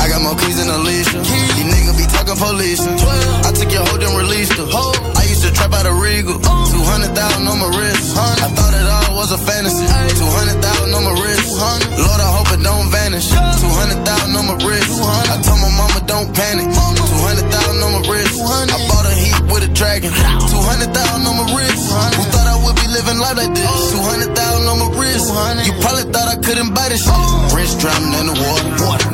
I 0.00 0.08
got 0.08 0.22
more 0.22 0.34
keys 0.36 0.58
than 0.58 0.68
Alicia. 0.74 1.18
Niggas 1.18 1.96
be 1.96 2.06
talking 2.06 2.36
police. 2.36 2.80
I 2.80 3.52
took 3.52 3.70
your 3.70 3.84
released 4.18 4.54
her. 4.54 5.13
Trap 5.54 5.72
out 5.72 5.86
a 5.86 5.94
Regal. 5.94 6.38
200,000 6.38 7.48
on 7.48 7.58
my 7.58 7.70
wrist. 7.78 8.16
I 8.16 8.48
thought 8.52 8.74
it 8.74 8.86
all 8.86 9.16
was 9.16 9.32
a 9.32 9.38
fantasy. 9.38 9.86
200,000 9.86 10.94
on 10.94 11.02
my 11.04 11.14
wrist. 11.22 11.48
Lord, 11.96 12.20
I 12.20 12.30
hope 12.30 12.50
it 12.52 12.62
don't 12.62 12.90
vanish. 12.90 13.30
200,000 13.30 14.36
on 14.36 14.46
my 14.46 14.56
wrist. 14.66 14.90
I 15.00 15.38
told 15.42 15.60
my 15.62 15.70
mama 15.78 16.00
don't 16.06 16.30
panic. 16.34 16.66
200,000 16.68 17.82
on 17.82 17.92
my 17.96 18.02
wrist. 18.10 18.40
I 18.42 18.78
bought 18.90 19.06
a 19.06 19.14
heat 19.14 19.38
with 19.50 19.64
a 19.64 19.70
dragon. 19.72 20.10
200,000 20.12 21.26
on 21.26 21.34
my 21.38 21.46
wrist. 21.54 21.82
Who 22.18 22.22
thought 22.34 22.48
I 22.50 22.56
would 22.64 22.76
be 22.76 22.86
living 22.90 23.18
life 23.18 23.38
like 23.38 23.54
this? 23.54 23.70
200,000 23.94 24.34
on 24.66 24.78
my 24.78 24.90
wrist. 24.98 25.30
You 25.64 25.72
probably 25.80 26.06
thought 26.12 26.28
I 26.28 26.36
couldn't 26.42 26.74
buy 26.74 26.88
this 26.90 27.06
shit. 27.06 27.54
Wrist 27.54 27.80
drowning 27.80 28.14
in 28.20 28.26
the 28.28 28.36
water. 28.36 28.70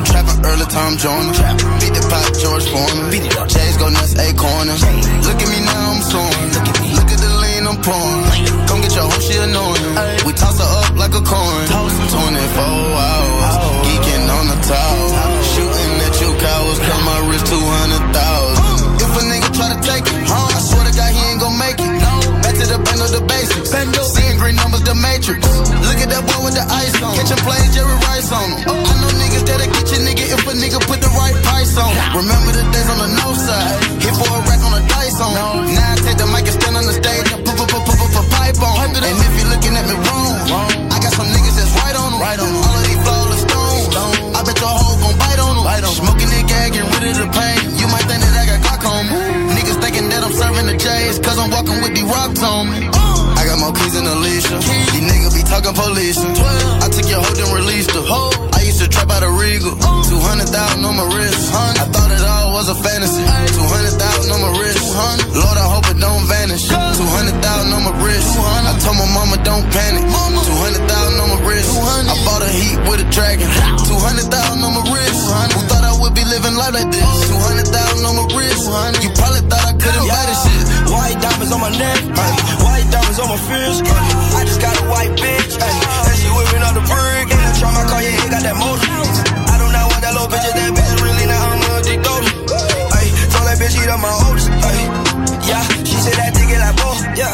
Trapping 0.09 0.41
early 0.45 0.65
Tom 0.67 0.97
Jones. 0.97 1.37
Beat 1.79 1.93
the 1.93 2.03
pop 2.09 2.25
George 2.41 2.65
Foreman. 2.67 3.13
J's 3.47 3.77
go 3.77 3.87
nuts, 3.89 4.17
A 4.17 4.33
corner. 4.33 4.75
Look 5.23 5.39
at 5.39 5.49
me 5.49 5.59
now, 5.63 5.93
I'm 5.93 6.01
soaring. 6.01 6.30
Look 6.95 7.09
at 7.11 7.19
the 7.19 7.31
lean 7.41 7.63
I'm 7.67 7.77
pouring. 7.81 8.25
Come 8.67 8.81
get 8.81 8.93
your 8.95 9.07
hoe, 9.09 9.21
she 9.21 9.35
annoying. 9.37 9.95
We 10.25 10.33
toss 10.33 10.57
her 10.59 10.69
up 10.81 10.95
like 10.97 11.13
a 11.13 11.23
coin. 11.23 11.65
24 11.67 12.61
hours. 12.61 13.55
Geeking 13.85 14.25
on 14.27 14.45
the 14.51 14.57
tower. 14.67 15.07
Shooting 15.53 15.93
at 16.07 16.13
you 16.21 16.29
cowards. 16.39 16.79
Cut 16.79 17.01
my 17.03 17.19
wrist 17.27 17.45
200,000. 17.47 19.01
If 19.03 19.11
a 19.17 19.21
nigga 19.27 19.49
try 19.55 19.67
to 19.75 19.79
take 19.81 20.05
it, 20.07 20.23
huh? 20.27 20.57
I 20.57 20.59
swear 20.59 20.83
to 20.87 20.93
God 20.95 21.11
he 21.11 21.21
ain't 21.31 21.39
gon' 21.41 21.57
make 21.57 21.79
it. 21.79 21.91
Back 22.43 22.55
to 22.59 22.65
the 22.67 22.79
band 22.79 23.01
of 23.01 23.11
the 23.11 23.21
basics. 23.27 23.71
Green 24.41 24.57
numbers, 24.57 24.81
the 24.81 24.97
matrix. 24.97 25.45
Look 25.85 26.01
at 26.01 26.09
that 26.09 26.25
boy 26.25 26.49
with 26.49 26.57
the 26.57 26.65
ice 26.65 26.97
on. 26.97 27.13
Catching 27.13 27.37
plays, 27.45 27.69
Jerry 27.77 27.93
Rice 28.09 28.33
on 28.33 28.57
him. 28.57 28.73
I 28.73 28.93
know 28.97 29.13
niggas 29.21 29.45
that'll 29.45 29.69
get 29.69 29.85
your 29.93 30.01
nigga 30.01 30.25
if 30.33 30.41
a 30.49 30.53
nigga 30.57 30.81
put 30.89 30.97
the 30.97 31.13
right 31.13 31.37
price 31.45 31.77
on. 31.77 31.93
Remember 32.17 32.49
the 32.49 32.65
days 32.73 32.89
on 32.89 32.97
the 33.05 33.09
no 33.21 33.37
side. 33.37 34.01
Hit 34.01 34.17
for 34.17 34.25
a 34.33 34.41
rack 34.49 34.57
on 34.65 34.73
the 34.73 34.83
dice 34.89 35.21
on. 35.21 35.37
Now 35.37 35.61
I 35.61 35.93
take 36.01 36.17
the 36.17 36.25
mic 36.33 36.49
and 36.49 36.57
stand 36.57 36.73
on 36.73 36.89
the 36.89 36.95
stage 36.97 37.29
and 37.37 37.45
put, 37.45 37.53
put, 37.53 37.69
put, 37.69 37.85
put 37.85 38.25
pipe 38.33 38.57
on. 38.65 38.89
And 38.97 39.05
if 39.05 39.33
you 39.37 39.45
looking 39.45 39.77
at 39.77 39.85
me 39.85 39.93
wrong, 40.09 40.33
I 40.89 40.97
got 40.97 41.13
some 41.13 41.29
niggas 41.29 41.61
that's 41.61 41.77
right 41.77 41.93
on 42.01 42.09
them. 42.17 42.25
All 42.25 42.77
of 42.81 42.85
these 42.89 42.97
flawless 42.97 43.45
stones. 43.45 43.93
I 43.93 44.41
bet 44.41 44.57
your 44.57 44.73
hoe 44.73 44.97
gon' 45.05 45.21
bite 45.21 45.37
on 45.37 45.53
them. 45.53 45.85
Smoking 45.85 46.33
the 46.33 46.41
gag, 46.49 46.73
get 46.73 46.89
rid 46.89 47.13
of 47.13 47.21
the 47.21 47.29
pain. 47.29 47.77
You 47.77 47.85
might 47.93 48.09
think 48.09 48.25
that 48.25 48.33
I 48.41 48.49
got 48.49 48.57
Glock 48.65 48.89
on 48.89 49.05
me. 49.05 49.53
Niggas 49.53 49.77
thinking 49.85 50.09
that 50.09 50.25
I'm 50.25 50.33
serving 50.33 50.65
the 50.65 50.81
J's, 50.81 51.21
cause 51.21 51.37
I'm 51.37 51.53
walking 51.53 51.77
with 51.85 51.93
these 51.93 52.09
rocks 52.09 52.41
on 52.41 52.73
me. 52.73 52.89
I 53.41 53.49
got 53.49 53.57
more 53.57 53.73
keys 53.73 53.97
than 53.97 54.05
Alicia. 54.05 54.61
These 54.93 55.01
niggas 55.01 55.33
be 55.33 55.41
talking 55.41 55.73
police. 55.73 56.21
I 56.21 56.85
took 56.93 57.09
your 57.09 57.25
hoe 57.25 57.41
and 57.41 57.49
released 57.57 57.89
her. 57.89 58.05
I 58.53 58.61
used 58.61 58.77
to 58.85 58.87
trap 58.87 59.09
out 59.09 59.25
a 59.25 59.33
Regal. 59.33 59.73
200,000 59.81 60.85
on 60.85 60.93
my 60.93 61.09
wrist. 61.09 61.49
I 61.49 61.89
thought 61.89 62.13
it 62.13 62.21
all 62.21 62.53
was 62.53 62.69
a 62.69 62.77
fantasy. 62.77 63.25
200,000 63.25 64.29
on 64.29 64.45
my 64.45 64.53
wrist. 64.61 64.93
Lord, 65.33 65.57
I 65.57 65.65
hope 65.65 65.89
it 65.89 65.97
don't 65.97 66.21
vanish. 66.29 66.69
200,000 66.69 67.73
on 67.73 67.81
my 67.81 67.89
wrist. 68.05 68.29
I 68.37 68.77
told 68.77 69.01
my 69.01 69.09
mama 69.09 69.41
don't 69.41 69.65
panic. 69.73 70.05
200,000 70.05 71.17
on 71.17 71.29
my 71.33 71.41
wrist. 71.41 71.73
I 71.81 72.13
bought 72.21 72.45
a 72.45 72.51
heat 72.53 72.77
with 72.85 73.01
a 73.01 73.09
dragon. 73.09 73.49
200,000 73.89 74.61
on 74.61 74.69
my 74.69 74.85
wrist. 74.93 75.17
Who 75.57 75.65
thought 75.65 75.81
I 75.81 75.97
would 75.97 76.13
be 76.13 76.21
living 76.29 76.53
life 76.53 76.77
like 76.77 76.93
this? 76.93 77.01
200,000 77.25 78.05
on 78.05 78.21
my 78.21 78.37
wrist. 78.37 78.69
You 79.01 79.09
probably 79.17 79.41
thought 79.49 79.65
I 79.65 79.73
couldn't 79.81 80.05
buy 80.05 80.29
this 80.29 80.45
shit. 80.45 80.70
White 81.01 81.17
diamonds 81.17 81.51
on 81.51 81.59
my 81.59 81.73
neck, 81.81 81.97
ay. 82.13 82.31
white 82.61 82.87
diamonds 82.93 83.17
on 83.17 83.27
my 83.33 83.39
fist. 83.49 83.81
ay. 83.89 84.37
I 84.37 84.45
just 84.45 84.61
got 84.61 84.77
a 84.77 84.85
white 84.85 85.09
bitch, 85.17 85.57
ay. 85.57 85.65
and 85.65 86.15
she 86.21 86.29
whipping 86.29 86.61
up 86.61 86.77
the 86.77 86.85
brick. 86.85 87.25
In 87.25 87.41
the 87.41 87.51
trunk, 87.57 87.73
my 87.73 87.83
car, 87.89 88.01
yeah, 88.05 88.21
it 88.21 88.29
got 88.29 88.43
that 88.45 88.53
motor. 88.53 88.85
I 89.49 89.55
do 89.57 89.65
not 89.73 89.85
want 89.89 90.01
that 90.05 90.13
little 90.13 90.29
bitch, 90.29 90.45
that 90.45 90.69
bitch 90.77 91.01
really 91.01 91.25
not 91.25 91.41
I'm 91.41 91.57
a 91.57 91.81
dick 91.81 91.99
Ay, 92.05 93.05
told 93.33 93.45
that 93.49 93.57
bitch 93.57 93.73
eat 93.81 93.89
up 93.89 93.97
my 93.97 94.13
oldest. 94.29 94.53
Ay, 94.61 94.77
yeah, 95.49 95.65
she 95.81 95.97
said 96.05 96.15
that 96.21 96.37
dick 96.37 96.53
like 96.53 96.77
both. 96.77 97.01
Yeah, 97.17 97.33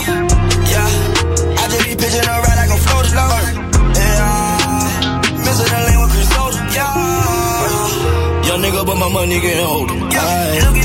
yeah. 0.71 1.59
I 1.59 1.63
just 1.67 1.83
be 1.83 1.93
pitching 1.99 2.23
her 2.23 2.39
right 2.39 2.57
like 2.63 2.71
a 2.71 2.79
floater. 2.79 3.19
Ay, 3.19 3.51
yeah, 3.99 4.31
uh, 4.31 5.43
missing 5.43 5.67
the 5.67 5.79
lane 5.91 5.99
with 6.07 6.11
Chris 6.15 6.29
Soda. 6.31 6.55
Yeah, 6.71 8.47
young 8.47 8.59
nigga, 8.63 8.81
but 8.87 8.95
my 8.95 9.11
money 9.11 9.43
getting 9.43 9.67
older. 9.67 9.99
Yeah, 10.07 10.76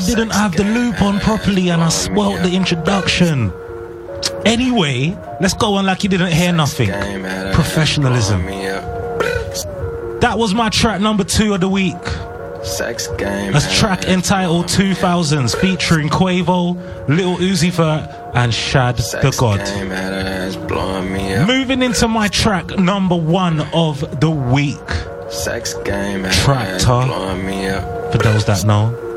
I 0.00 0.06
didn't 0.06 0.30
have 0.30 0.56
the 0.56 0.64
loop 0.64 1.02
on 1.02 1.20
properly 1.20 1.68
and 1.68 1.82
I 1.82 1.90
spoilt 1.90 2.42
the 2.42 2.56
introduction. 2.56 3.52
Anyway, 4.46 5.14
let's 5.42 5.52
go 5.52 5.74
on 5.74 5.84
like 5.84 6.02
you 6.02 6.08
didn't 6.08 6.32
hear 6.32 6.52
nothing. 6.54 6.88
Professionalism. 7.52 8.46
That 10.20 10.34
was 10.38 10.54
my 10.54 10.70
track 10.70 11.02
number 11.02 11.22
two 11.22 11.52
of 11.52 11.60
the 11.60 11.68
week. 11.68 11.96
Sex 12.62 13.08
game. 13.18 13.54
A 13.54 13.60
track 13.60 14.04
entitled 14.04 14.66
2000s 14.66 15.54
featuring 15.60 16.08
Quavo, 16.08 16.76
Little 17.06 17.36
Uzi 17.36 17.70
Vert, 17.70 18.08
and 18.34 18.54
Shad 18.54 18.96
the 18.96 19.36
God. 19.38 19.60
Moving 21.46 21.82
into 21.82 22.08
my 22.08 22.28
track 22.28 22.78
number 22.78 23.16
one 23.16 23.60
of 23.74 24.20
the 24.20 24.30
week. 24.30 24.78
Sex 25.30 25.74
game. 25.84 26.24
Tractor. 26.30 27.02
For 28.12 28.18
those 28.18 28.46
that 28.46 28.64
know. 28.64 29.09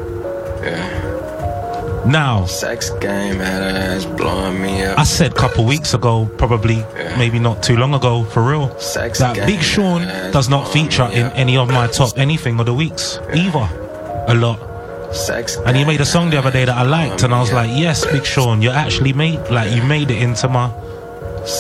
Yeah. 2.06 2.12
Now, 2.12 2.46
Sex 2.46 2.90
game 3.00 3.38
had 3.38 3.64
ass 3.64 4.06
blowing 4.06 4.62
me 4.62 4.84
up. 4.84 5.00
I 5.00 5.04
said 5.04 5.32
a 5.32 5.36
couple 5.36 5.66
weeks 5.66 5.94
ago, 5.94 6.30
probably 6.38 6.86
maybe 7.18 7.40
not 7.40 7.64
too 7.64 7.78
long 7.78 7.94
ago, 7.94 8.24
for 8.24 8.44
real, 8.44 8.78
Sex 8.80 9.20
that 9.20 9.36
Big 9.48 9.62
Sean 9.62 10.02
does 10.32 10.50
not 10.50 10.68
feature 10.68 11.06
in 11.12 11.28
any 11.34 11.58
of 11.58 11.70
my 11.70 11.88
top 11.88 12.18
anything 12.18 12.60
of 12.60 12.66
the 12.66 12.74
weeks 12.74 13.20
either. 13.34 13.70
A 14.28 14.36
lot. 14.36 14.60
Sex 15.16 15.58
And 15.58 15.78
he 15.78 15.86
made 15.86 16.02
a 16.02 16.06
song 16.06 16.30
the 16.32 16.38
other 16.38 16.52
day 16.52 16.66
that 16.66 16.76
I 16.76 16.84
liked, 16.84 17.24
and 17.24 17.34
I 17.34 17.40
was 17.40 17.54
like, 17.54 17.70
"Yes, 17.72 18.06
Big 18.06 18.26
Sean, 18.26 18.62
you 18.62 18.72
actually 18.72 19.14
made 19.14 19.40
like 19.50 19.72
you 19.76 19.84
made 19.84 20.10
it 20.12 20.22
into 20.22 20.48
my 20.50 20.72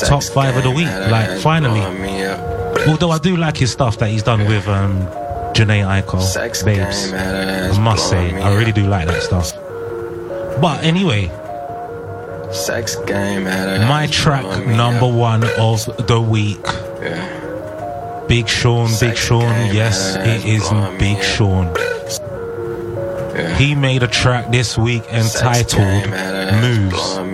top 0.08 0.24
five 0.24 0.58
of 0.58 0.64
the 0.64 0.72
week, 0.72 0.88
like 1.10 1.39
finally." 1.39 1.82
Although 2.88 3.12
I 3.12 3.20
do 3.20 3.38
like 3.38 3.58
his 3.58 3.72
stuff 3.72 3.98
that 4.00 4.10
he's 4.10 4.24
done 4.24 4.46
with 4.48 4.68
um, 4.68 5.08
Jhené 5.54 5.86
Aiko, 5.86 6.20
babes. 6.66 7.14
I 7.14 7.80
must 7.80 8.10
say, 8.10 8.41
I 8.41 8.54
really 8.56 8.72
do 8.72 8.88
like 8.88 9.08
that 9.08 9.22
stuff. 9.22 9.54
But 10.62 10.84
anyway, 10.84 11.30
Sex 12.51 12.95
game 13.08 13.43
my 13.45 14.08
track 14.12 14.45
number 14.68 15.06
up. 15.08 15.14
one 15.14 15.43
of 15.60 16.08
the 16.08 16.22
week. 16.22 16.60
Yeah. 17.01 18.26
Big 18.28 18.47
Sean, 18.47 18.89
Big 18.99 19.18
Sean, 19.18 19.41
yes, 19.74 20.16
it 20.16 20.45
is 20.45 20.70
Big 20.99 21.22
Sean. 21.24 21.68
He 23.58 23.74
made 23.76 24.04
a 24.04 24.08
track 24.08 24.51
this 24.51 24.78
week 24.78 25.04
entitled 25.12 26.10
Moves. 26.62 27.18
Up. 27.18 27.26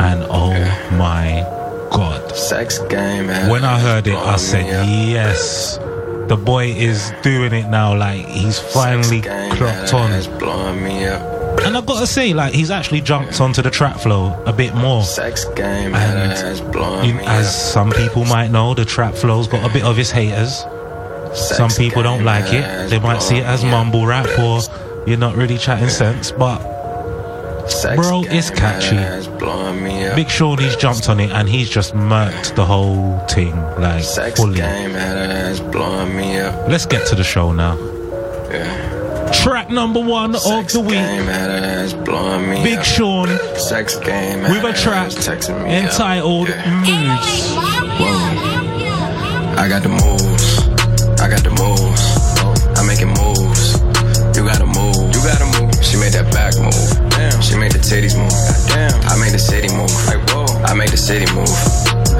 And 0.00 0.24
oh 0.30 0.52
my 0.96 1.44
god. 1.90 2.34
Sex 2.34 2.78
game 2.88 3.26
When 3.50 3.64
I 3.64 3.78
heard 3.78 4.06
it, 4.06 4.14
I 4.14 4.36
said, 4.36 4.64
up. 4.74 4.86
yes. 4.88 5.78
The 6.28 6.36
boy 6.36 6.66
is 6.68 7.12
doing 7.22 7.52
it 7.52 7.68
now, 7.68 7.96
like 7.96 8.26
he's 8.26 8.58
finally 8.58 9.20
clocked 9.22 9.94
on. 9.94 10.38
blowing 10.38 10.82
me 10.82 11.04
up. 11.06 11.60
And 11.62 11.76
I 11.76 11.80
gotta 11.80 12.06
say, 12.06 12.34
like 12.34 12.52
he's 12.52 12.70
actually 12.70 13.00
jumped 13.00 13.40
onto 13.40 13.62
the 13.62 13.70
trap 13.70 13.98
flow 14.00 14.40
a 14.44 14.52
bit 14.52 14.74
more. 14.74 15.02
Sex 15.04 15.44
game 15.54 15.92
had 15.92 16.14
her 16.38 16.46
ass 16.50 16.60
blowing 16.60 17.04
You- 17.08 17.14
me 17.14 17.24
as 17.26 17.72
some 17.72 17.90
people 17.90 18.24
might 18.24 18.50
know, 18.50 18.74
the 18.74 18.84
trap 18.84 19.14
flow's 19.14 19.46
got 19.48 19.68
a 19.68 19.72
bit 19.72 19.84
of 19.84 19.98
its 19.98 20.10
haters. 20.10 20.64
Some 21.34 21.70
people 21.70 22.02
don't 22.02 22.24
like 22.24 22.52
it. 22.52 22.90
They 22.90 22.98
might 22.98 23.22
see 23.22 23.38
it 23.38 23.44
as 23.46 23.64
mumble 23.64 24.06
rap 24.06 24.26
or 24.38 24.60
you're 25.06 25.18
not 25.18 25.36
really 25.36 25.58
chatting 25.58 25.88
sense. 25.90 26.30
But 26.32 26.58
bro, 27.96 28.22
it's 28.26 28.50
catchy. 28.50 28.96
Big 30.14 30.28
Sean, 30.30 30.58
he's 30.58 30.76
jumped 30.76 31.08
on 31.08 31.20
it 31.20 31.30
and 31.30 31.48
he's 31.48 31.68
just 31.68 31.94
murked 31.94 32.54
the 32.54 32.64
whole 32.64 33.18
thing, 33.28 33.54
like 33.78 34.02
Sex 34.04 34.38
fully. 34.40 34.56
game 34.56 34.90
had 34.90 35.16
her 35.16 35.32
ass 35.32 35.60
blowing 35.60 36.16
me 36.16 36.38
up. 36.38 36.68
Let's 36.68 36.86
get 36.86 37.06
to 37.08 37.14
the 37.14 37.24
show 37.24 37.52
now. 37.52 37.76
Yeah. 38.50 39.30
Track 39.42 39.70
number 39.70 40.00
one 40.00 40.34
of 40.36 40.42
the 40.72 40.80
week. 40.80 40.90
Game 40.90 41.26
had 41.26 41.50
her 41.50 41.66
ass 41.66 41.92
blowing 41.92 42.48
me 42.48 42.62
Big 42.62 42.78
up. 42.78 42.84
Sean 42.84 43.28
Sex 43.56 43.96
game 43.98 44.42
with 44.42 44.64
a 44.64 44.72
track 44.72 45.06
ass 45.08 45.16
texting 45.26 45.62
me 45.64 45.76
up. 45.76 45.84
entitled 45.84 46.48
Moves. 46.48 47.52
I 49.58 49.68
got 49.68 49.82
the 49.82 49.88
moves. 49.88 50.58
I 51.20 51.28
got 51.28 51.42
the 51.42 51.50
moves. 51.50 52.78
I'm 52.78 52.86
making 52.86 53.08
moves. 53.08 53.80
You 54.36 54.44
gotta 54.44 54.66
move. 54.66 55.14
You 55.14 55.20
gotta 55.22 55.46
move. 55.60 55.74
She 55.82 55.96
made 55.96 56.12
that 56.12 56.30
back 56.32 56.54
move. 56.58 57.05
Damn. 57.36 57.44
She 57.44 57.56
made 57.56 57.72
the 57.72 57.78
titties 57.78 58.16
move. 58.16 58.32
Damn. 58.64 58.96
I 59.12 59.16
made 59.20 59.32
the 59.32 59.38
city 59.38 59.68
move. 59.68 59.92
Like 60.08 60.24
whoa. 60.32 60.48
I 60.64 60.72
made 60.72 60.88
the 60.88 60.96
city 60.96 61.28
move. 61.36 61.52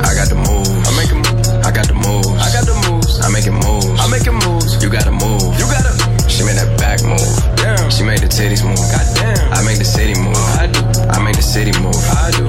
I 0.05 0.13
got 0.13 0.29
the 0.29 0.37
moves. 0.37 0.69
I 0.69 0.93
make 0.93 1.09
moves. 1.09 1.49
I 1.65 1.73
got 1.73 1.89
the 1.89 1.97
moves. 1.97 2.37
I 2.37 2.53
got 2.53 2.69
the 2.69 2.77
moves. 2.85 3.25
I'm 3.25 3.33
making 3.33 3.57
moves. 3.57 3.97
I'm 3.97 4.13
making 4.13 4.37
moves. 4.45 4.77
You 4.85 4.93
gotta 4.93 5.11
move. 5.11 5.57
You 5.57 5.65
gotta. 5.73 5.97
She 6.29 6.45
made 6.45 6.61
that 6.61 6.69
back 6.77 7.01
move. 7.01 7.25
Damn. 7.57 7.89
She 7.89 8.05
made 8.05 8.21
the 8.21 8.29
titties 8.29 8.61
move. 8.61 8.77
Goddamn. 8.93 9.57
I 9.57 9.65
make 9.65 9.81
the 9.81 9.89
city 9.89 10.13
move. 10.21 10.37
I 10.61 10.69
do. 10.69 10.85
I 11.09 11.17
make 11.25 11.37
the 11.37 11.47
city 11.47 11.73
move. 11.81 11.97
I 12.13 12.29
do. 12.37 12.45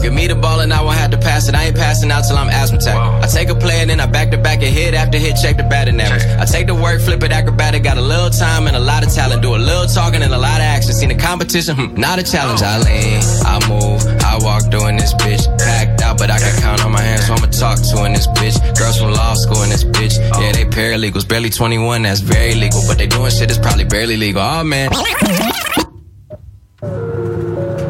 Look, 0.00 0.08
give 0.08 0.14
me 0.16 0.26
the 0.26 0.34
ball 0.34 0.60
and 0.60 0.72
I 0.72 0.80
won't 0.80 0.96
have 0.96 1.10
to 1.10 1.18
pass 1.18 1.48
it. 1.48 1.54
I 1.54 1.66
ain't 1.66 1.76
passing 1.76 2.10
out 2.10 2.22
till 2.26 2.38
I'm 2.38 2.48
asthmatic. 2.48 2.94
I 2.94 3.26
take 3.26 3.50
a 3.50 3.54
play 3.54 3.80
and 3.80 3.90
then 3.90 4.00
I 4.00 4.06
back 4.06 4.30
to 4.30 4.38
back 4.38 4.62
and 4.62 4.72
hit 4.72 4.94
after 4.94 5.18
hit, 5.18 5.36
check 5.36 5.58
the 5.58 5.62
batting 5.64 6.00
average. 6.00 6.24
I 6.40 6.46
take 6.46 6.66
the 6.68 6.74
work, 6.74 7.02
flip 7.02 7.22
it 7.22 7.32
acrobatic, 7.32 7.82
got 7.82 7.98
a 7.98 8.00
little 8.00 8.30
time 8.30 8.66
and 8.66 8.76
a 8.76 8.80
lot 8.80 9.04
of 9.04 9.12
talent. 9.12 9.42
Do 9.42 9.54
a 9.54 9.60
little 9.60 9.86
talking 9.86 10.22
and 10.22 10.32
a 10.32 10.38
lot 10.38 10.56
of 10.56 10.64
action. 10.64 10.92
Seen 10.94 11.10
the 11.10 11.16
competition, 11.16 11.76
hmm, 11.76 12.00
not 12.00 12.18
a 12.18 12.22
challenge. 12.22 12.62
I 12.62 12.78
lean, 12.78 13.20
I 13.44 13.60
move, 13.68 14.00
I 14.24 14.38
walk 14.40 14.70
doing 14.70 14.96
this 14.96 15.12
bitch. 15.14 15.44
Packed 15.58 16.00
out, 16.00 16.16
but 16.16 16.30
I 16.30 16.38
can 16.38 16.62
count 16.62 16.82
on 16.82 16.92
my 16.92 17.02
hands, 17.02 17.26
so 17.26 17.34
I'ma 17.34 17.46
talk 17.48 17.76
to 17.76 18.04
in 18.06 18.14
this 18.14 18.26
bitch. 18.28 18.56
Girls 18.78 18.96
from 18.98 19.12
law 19.12 19.34
school 19.34 19.62
in 19.64 19.68
this 19.68 19.84
bitch. 19.84 20.16
Yeah, 20.40 20.52
they 20.52 20.64
paralegals, 20.64 21.28
barely 21.28 21.50
21, 21.50 22.02
that's 22.02 22.20
very 22.20 22.54
legal. 22.54 22.80
But 22.88 22.96
they 22.96 23.06
doing 23.06 23.30
shit 23.30 23.48
that's 23.48 23.58
probably 23.60 23.84
barely 23.84 24.16
legal. 24.16 24.40
Oh 24.40 24.64
man. 24.64 24.90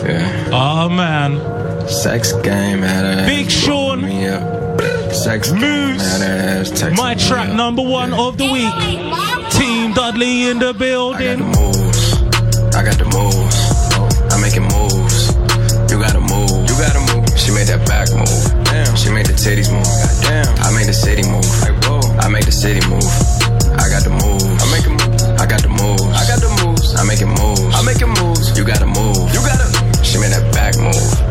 Yeah. 0.03 0.49
Oh 0.53 0.89
man. 0.89 1.60
Sex 1.89 2.33
game 2.43 2.83
had 2.83 3.05
her 3.05 3.27
Big 3.27 3.47
ass 3.47 3.53
Sean 3.53 4.01
blowing 4.01 4.19
me 4.21 4.27
up. 4.29 5.13
Sex 5.13 5.51
Moves. 5.51 5.63
game 5.63 5.99
had 5.99 6.21
her 6.21 6.61
ass 6.61 6.71
texting 6.71 6.97
My 6.97 7.15
track 7.15 7.49
up. 7.49 7.57
number 7.57 7.83
one 7.83 8.13
of 8.15 8.39
the 8.39 8.45
week. 8.45 8.73
Team 9.51 9.93
Dudley 9.93 10.49
in 10.49 10.59
the 10.59 10.73
building. 10.75 11.21
I 11.21 11.37
got 11.37 11.39
the 11.39 11.61
moves. 11.61 12.75
I 12.77 12.85
got 12.85 12.99
the 12.99 13.05
moves. 13.11 13.59
I'm 14.33 14.41
making 14.41 14.63
moves. 14.71 15.35
You 15.91 15.99
gotta 15.99 16.21
move. 16.21 16.69
You 16.71 16.75
gotta 16.79 17.03
move. 17.13 17.27
She 17.39 17.51
made 17.51 17.67
that 17.69 17.83
back 17.87 18.09
move. 18.15 18.65
Damn. 18.65 18.95
She 18.97 19.11
made 19.11 19.27
the 19.27 19.35
titties 19.35 19.71
move. 19.73 19.85
Damn. 20.23 20.47
I 20.63 20.71
made 20.71 20.87
the 20.87 20.95
city 20.95 21.23
move. 21.27 21.45
Like 21.61 21.77
whoa. 21.85 22.01
I 22.23 22.29
made 22.29 22.45
the 22.45 22.53
city 22.53 22.81
move. 22.89 23.05
I 23.77 23.91
got 23.91 24.05
the 24.07 24.15
moves. 24.15 24.47
I'm 24.47 24.71
making 24.71 24.95
moves. 24.97 25.25
I 25.43 25.45
got 25.47 25.63
the 25.63 25.69
moves. 25.69 26.07
I 26.15 26.23
got 26.31 26.39
the 26.41 26.51
moves. 26.63 26.95
I'm 26.95 27.07
making 27.11 27.29
moves. 27.35 27.75
I'm 27.75 27.85
making 27.85 28.13
moves. 28.23 28.57
You 28.57 28.65
gotta 28.65 28.87
move. 28.87 29.19
You 29.35 29.43
gotta. 29.43 29.67
She 30.07 30.17
made 30.19 30.31
that 30.33 30.47
back 30.55 30.79
move. 30.79 31.30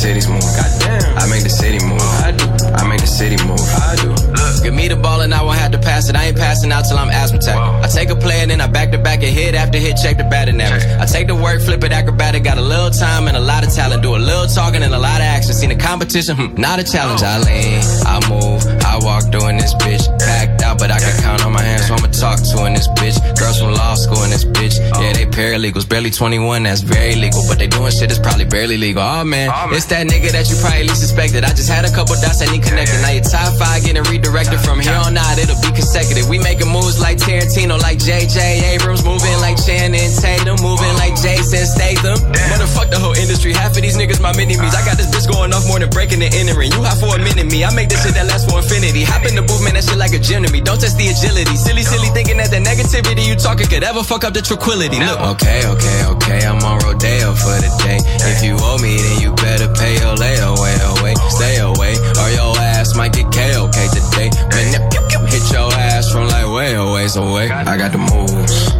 Titties 0.00 0.28
move. 0.28 0.40
Goddamn. 0.56 1.18
I 1.18 1.28
make 1.28 1.44
the 1.44 1.52
city 1.52 1.78
move. 1.84 2.00
I 2.24 2.32
do. 2.32 2.48
I 2.72 2.88
made 2.88 3.00
the 3.00 3.06
city 3.06 3.36
move. 3.44 3.60
I 3.60 3.96
do. 4.00 4.08
Look, 4.32 4.64
give 4.64 4.74
me 4.74 4.88
the 4.88 4.96
ball 4.96 5.20
and 5.20 5.34
I 5.34 5.42
won't 5.42 5.58
have 5.58 5.72
to 5.72 5.78
pass 5.78 6.08
it. 6.08 6.16
I 6.16 6.32
ain't 6.32 6.36
passing 6.36 6.72
out 6.72 6.88
till 6.88 6.96
I'm 6.96 7.10
asthmatic. 7.10 7.54
I 7.54 7.86
take 7.86 8.08
a 8.08 8.16
play 8.16 8.40
and 8.40 8.50
then 8.50 8.60
I 8.60 8.66
back 8.66 8.90
to 8.92 8.98
back 8.98 9.22
and 9.22 9.32
hit 9.32 9.54
after 9.54 9.78
hit, 9.78 9.96
check 10.02 10.16
the 10.16 10.24
batting 10.24 10.60
average. 10.60 10.84
I 10.98 11.04
take 11.04 11.26
the 11.26 11.36
work, 11.36 11.60
flip 11.60 11.84
it 11.84 11.92
acrobatic, 11.92 12.44
got 12.44 12.56
a 12.56 12.62
little 12.62 12.90
time 12.90 13.28
and 13.28 13.36
a 13.36 13.40
lot 13.40 13.66
of 13.66 13.72
talent. 13.74 14.02
Do 14.02 14.16
a 14.16 14.22
little 14.30 14.46
talking 14.46 14.82
and 14.82 14.94
a 14.94 14.98
lot 14.98 15.20
of 15.20 15.28
action. 15.28 15.52
Seen 15.52 15.68
the 15.68 15.76
competition, 15.76 16.36
hmm, 16.36 16.60
not 16.60 16.78
a 16.78 16.84
challenge. 16.84 17.22
I 17.22 17.38
lean, 17.38 17.82
I 18.08 18.16
move, 18.32 18.64
I 18.84 18.96
walk 19.04 19.30
doing 19.30 19.58
this 19.58 19.74
bitch. 19.74 20.08
Packed 20.18 20.59
out, 20.70 20.78
but 20.78 20.90
I 20.90 20.98
can 20.98 21.14
count 21.22 21.44
on 21.44 21.52
my 21.52 21.62
hands, 21.62 21.86
so 21.86 21.94
I'ma 21.94 22.08
talk 22.14 22.38
to 22.38 22.66
in 22.66 22.74
this 22.74 22.86
bitch. 22.94 23.18
Girls 23.38 23.58
from 23.58 23.74
law 23.74 23.94
school 23.94 24.22
in 24.22 24.30
this 24.30 24.44
bitch. 24.44 24.78
Yeah, 24.78 25.12
they 25.12 25.26
paralegals, 25.26 25.88
barely 25.88 26.10
21, 26.10 26.62
that's 26.62 26.80
very 26.80 27.16
legal. 27.16 27.42
But 27.48 27.58
they 27.58 27.66
doing 27.66 27.90
shit 27.90 28.08
that's 28.08 28.22
probably 28.22 28.46
barely 28.46 28.78
legal. 28.78 29.02
Oh 29.02 29.24
man, 29.24 29.50
oh, 29.50 29.74
it's 29.74 29.86
that 29.86 30.06
nigga 30.06 30.30
that 30.30 30.46
you 30.48 30.56
probably 30.62 30.86
least 30.86 31.02
suspected. 31.02 31.44
I 31.44 31.50
just 31.50 31.68
had 31.68 31.84
a 31.84 31.90
couple 31.90 32.14
dots 32.22 32.38
that 32.38 32.50
need 32.54 32.62
connected. 32.62 33.02
Now 33.02 33.10
your 33.10 33.26
top 33.26 33.50
five 33.58 33.82
getting 33.82 34.06
redirected 34.06 34.60
from 34.62 34.78
here 34.80 34.94
on 34.94 35.18
out, 35.18 35.38
it'll 35.38 35.58
be 35.60 35.74
consecutive. 35.74 36.30
We 36.30 36.38
making 36.38 36.70
moves 36.70 37.02
like 37.02 37.18
Tarantino, 37.18 37.80
like 37.80 37.98
JJ 37.98 38.78
Abrams, 38.78 39.02
moving 39.02 39.34
like 39.42 39.58
Channing 39.58 40.10
Tatum, 40.14 40.62
moving 40.62 40.94
like 40.94 41.18
Jason 41.18 41.66
Statham. 41.66 42.18
Motherfuck 42.54 42.90
the 42.90 42.98
whole 42.98 43.16
industry. 43.18 43.52
Half 43.52 43.74
of 43.74 43.82
these 43.82 43.98
niggas 43.98 44.22
my 44.22 44.34
mini 44.36 44.54
me's. 44.54 44.74
I 44.74 44.84
got 44.86 44.96
this 44.96 45.10
bitch 45.10 45.26
going 45.26 45.52
off 45.52 45.66
more 45.66 45.78
than 45.78 45.90
breaking 45.90 46.20
the 46.20 46.30
entering. 46.30 46.70
You 46.70 46.82
hot 46.86 47.00
for 47.02 47.16
a 47.16 47.20
minute, 47.20 47.50
me. 47.50 47.64
I 47.64 47.74
make 47.74 47.88
this 47.88 48.02
shit 48.04 48.14
that 48.14 48.26
lasts 48.30 48.46
for 48.46 48.62
infinity. 48.62 49.02
Hop 49.04 49.26
in 49.26 49.34
the 49.34 49.44
man, 49.64 49.74
that 49.74 49.84
shit 49.84 49.98
like 49.98 50.12
a 50.12 50.20
gym 50.20 50.44
to 50.44 50.50
me. 50.52 50.59
Don't 50.62 50.80
test 50.80 50.96
the 50.96 51.08
agility. 51.08 51.56
Silly, 51.56 51.82
silly 51.82 52.08
thinking 52.12 52.36
that 52.38 52.50
the 52.50 52.60
negativity 52.60 53.26
you 53.26 53.36
talking 53.36 53.66
could 53.66 53.84
ever 53.84 54.02
fuck 54.02 54.24
up 54.24 54.34
the 54.34 54.42
tranquility. 54.42 54.98
Look, 55.00 55.20
okay, 55.36 55.66
okay, 55.66 55.98
okay. 56.16 56.40
I'm 56.46 56.62
on 56.62 56.78
Rodeo 56.84 57.34
for 57.34 57.56
the 57.58 57.70
day. 57.84 57.98
If 58.30 58.44
you 58.44 58.56
owe 58.60 58.78
me, 58.78 58.96
then 58.96 59.20
you 59.20 59.30
better 59.34 59.68
pay 59.72 59.98
your 60.00 60.16
layaway 60.16 60.76
away. 60.98 61.14
Stay 61.28 61.58
away, 61.58 61.96
or 62.20 62.28
your 62.32 62.52
ass 62.58 62.94
might 62.94 63.12
get 63.12 63.26
KOK 63.32 63.78
today. 63.90 64.28
When 64.52 64.66
it 64.74 65.00
hit 65.30 65.52
your 65.52 65.72
ass 65.72 66.10
from 66.10 66.26
like 66.28 66.46
way 66.46 66.74
away, 66.74 67.06
away. 67.16 67.50
I 67.50 67.76
got 67.76 67.92
the 67.92 67.98
moves. 67.98 68.74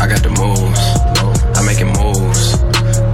I 0.00 0.08
got 0.08 0.22
the 0.22 0.32
moves. 0.32 0.80
I'm 1.56 1.66
making 1.66 1.92
moves. 2.00 2.56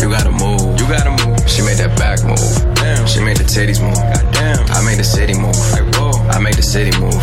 You 0.01 0.11
gotta 0.11 0.31
move. 0.31 0.79
You 0.79 0.87
gotta 0.87 1.11
move. 1.11 1.39
She 1.49 1.63
made 1.63 1.79
that 1.79 1.99
back 1.99 2.23
move. 2.23 2.77
Damn. 2.77 3.07
She 3.07 3.21
made 3.21 3.37
the 3.37 3.45
titties 3.45 3.83
move. 3.83 3.97
Goddamn. 3.97 4.67
I 4.71 4.83
made 4.85 4.99
the 4.99 5.05
city 5.05 5.35
move. 5.35 5.57
Like 5.73 5.87
whoa. 5.97 6.13
I 6.31 6.39
made 6.39 6.55
the 6.55 6.63
city 6.63 6.93
move. 7.01 7.19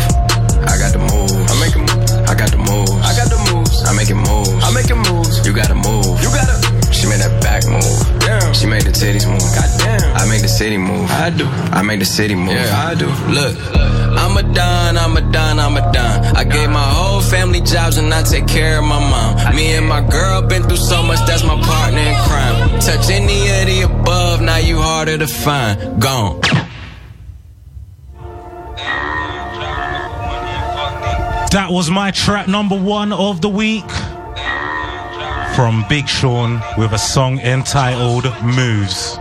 I 0.68 0.78
got 0.78 0.92
the 0.92 0.98
moves. 0.98 1.32
I'm 1.50 1.60
making 1.60 1.82
moves. 1.82 2.12
I 2.12 2.34
got 2.34 2.50
the 2.50 2.58
moves. 2.58 2.92
I 3.04 3.12
got 3.16 3.28
the 3.30 3.38
moves. 3.52 3.82
I'm 3.84 3.96
making 3.96 4.18
moves. 4.18 4.50
I'm 4.64 4.74
making 4.74 5.00
moves. 5.10 5.46
You 5.46 5.52
gotta 5.52 5.74
move. 5.74 6.22
You 6.22 6.30
gotta. 6.30 6.56
She 6.92 7.06
made 7.06 7.20
that 7.20 7.42
back 7.42 7.66
move. 7.66 8.20
Damn. 8.20 8.54
She 8.54 8.66
made 8.66 8.82
the 8.82 8.90
titties 8.90 9.28
move. 9.28 9.44
Goddamn. 9.54 10.16
I 10.16 10.26
make 10.26 10.42
the 10.42 10.48
city 10.48 10.78
move. 10.78 11.10
I 11.10 11.30
do. 11.30 11.46
I 11.72 11.82
make 11.82 11.98
the 12.00 12.06
city 12.06 12.34
move. 12.34 12.54
Yeah, 12.54 12.88
I 12.88 12.94
do. 12.94 13.08
Look. 13.28 13.56
I'm 14.16 14.36
a 14.36 14.42
don, 14.54 14.96
I'm 14.96 15.16
a 15.16 15.20
don, 15.32 15.58
I'm 15.58 15.76
a 15.76 15.92
don. 15.92 16.36
I 16.36 16.44
gave 16.44 16.70
my 16.70 16.82
whole 16.82 17.20
family 17.20 17.60
jobs 17.60 17.98
and 17.98 18.12
I 18.14 18.22
take 18.22 18.46
care 18.46 18.78
of 18.78 18.84
my 18.84 18.98
mom. 18.98 19.56
Me 19.56 19.74
and 19.74 19.86
my 19.86 20.00
girl 20.00 20.40
been 20.40 20.62
through 20.62 20.76
so 20.76 21.02
much, 21.02 21.18
that's 21.26 21.42
my 21.42 21.60
partner 21.60 21.98
in 21.98 22.16
crime. 22.28 22.80
Touch 22.80 23.10
any 23.10 23.48
of 23.60 23.66
the 23.66 23.82
above, 23.82 24.40
now 24.40 24.56
you 24.56 24.78
harder 24.78 25.18
to 25.18 25.26
find. 25.26 26.00
Gone. 26.00 26.40
That 31.54 31.70
was 31.70 31.88
my 31.88 32.10
track 32.10 32.48
number 32.48 32.76
one 32.76 33.12
of 33.12 33.40
the 33.40 33.48
week 33.48 33.88
from 35.54 35.84
Big 35.88 36.08
Sean 36.08 36.60
with 36.76 36.92
a 36.92 36.98
song 36.98 37.38
entitled 37.38 38.24
Moves. 38.42 39.20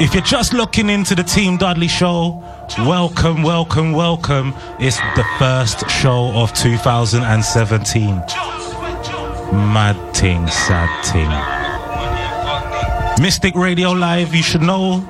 If 0.00 0.14
you're 0.14 0.22
just 0.22 0.54
looking 0.54 0.88
into 0.88 1.14
the 1.14 1.22
Team 1.22 1.58
Dudley 1.58 1.88
show, 1.88 2.42
welcome, 2.78 3.42
welcome, 3.42 3.92
welcome. 3.92 4.54
It's 4.80 4.96
the 5.14 5.26
first 5.38 5.90
show 5.90 6.32
of 6.34 6.54
2017. 6.54 8.16
Mad 9.52 10.16
thing, 10.16 10.48
sad 10.48 11.04
thing. 11.04 11.28
Mystic 13.22 13.54
Radio 13.56 13.90
Live, 13.90 14.34
you 14.34 14.42
should 14.42 14.62
know. 14.62 15.04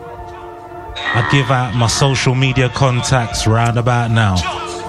I 0.97 1.29
give 1.31 1.53
out 1.53 1.77
my 1.77 1.87
social 1.87 2.35
media 2.35 2.69
contacts 2.69 3.47
round 3.47 3.79
about 3.79 4.11
now, 4.11 4.35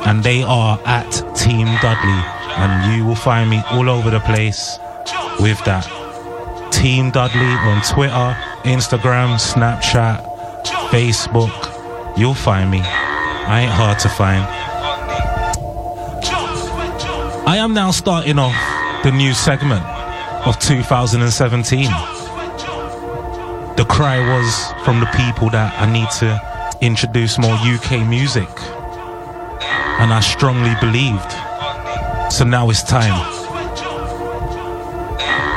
and 0.05 0.23
they 0.23 0.43
are 0.43 0.79
at 0.85 1.09
Team 1.35 1.67
Dudley, 1.81 2.21
and 2.57 2.95
you 2.95 3.05
will 3.05 3.15
find 3.15 3.49
me 3.49 3.61
all 3.71 3.89
over 3.89 4.09
the 4.09 4.19
place 4.21 4.79
with 5.39 5.63
that. 5.65 5.87
Team 6.71 7.11
Dudley 7.11 7.41
on 7.41 7.81
Twitter, 7.81 8.37
Instagram, 8.63 9.37
Snapchat, 9.37 10.23
Facebook. 10.89 12.17
You'll 12.17 12.33
find 12.33 12.69
me. 12.69 12.81
I 12.81 13.61
ain't 13.61 13.71
hard 13.71 13.99
to 13.99 14.09
find. 14.09 14.45
I 17.47 17.57
am 17.57 17.73
now 17.73 17.91
starting 17.91 18.37
off 18.37 18.55
the 19.03 19.11
new 19.11 19.33
segment 19.33 19.83
of 20.45 20.59
2017. 20.59 21.85
The 23.75 23.85
cry 23.85 24.19
was 24.19 24.73
from 24.83 24.99
the 24.99 25.07
people 25.07 25.49
that 25.49 25.73
I 25.79 25.91
need 25.91 26.09
to 26.19 26.77
introduce 26.81 27.39
more 27.39 27.55
UK 27.55 28.07
music. 28.07 28.49
And 29.99 30.13
I 30.13 30.21
strongly 30.21 30.73
believed. 30.79 31.31
So 32.31 32.45
now 32.45 32.69
it's 32.69 32.83
time. 32.83 33.13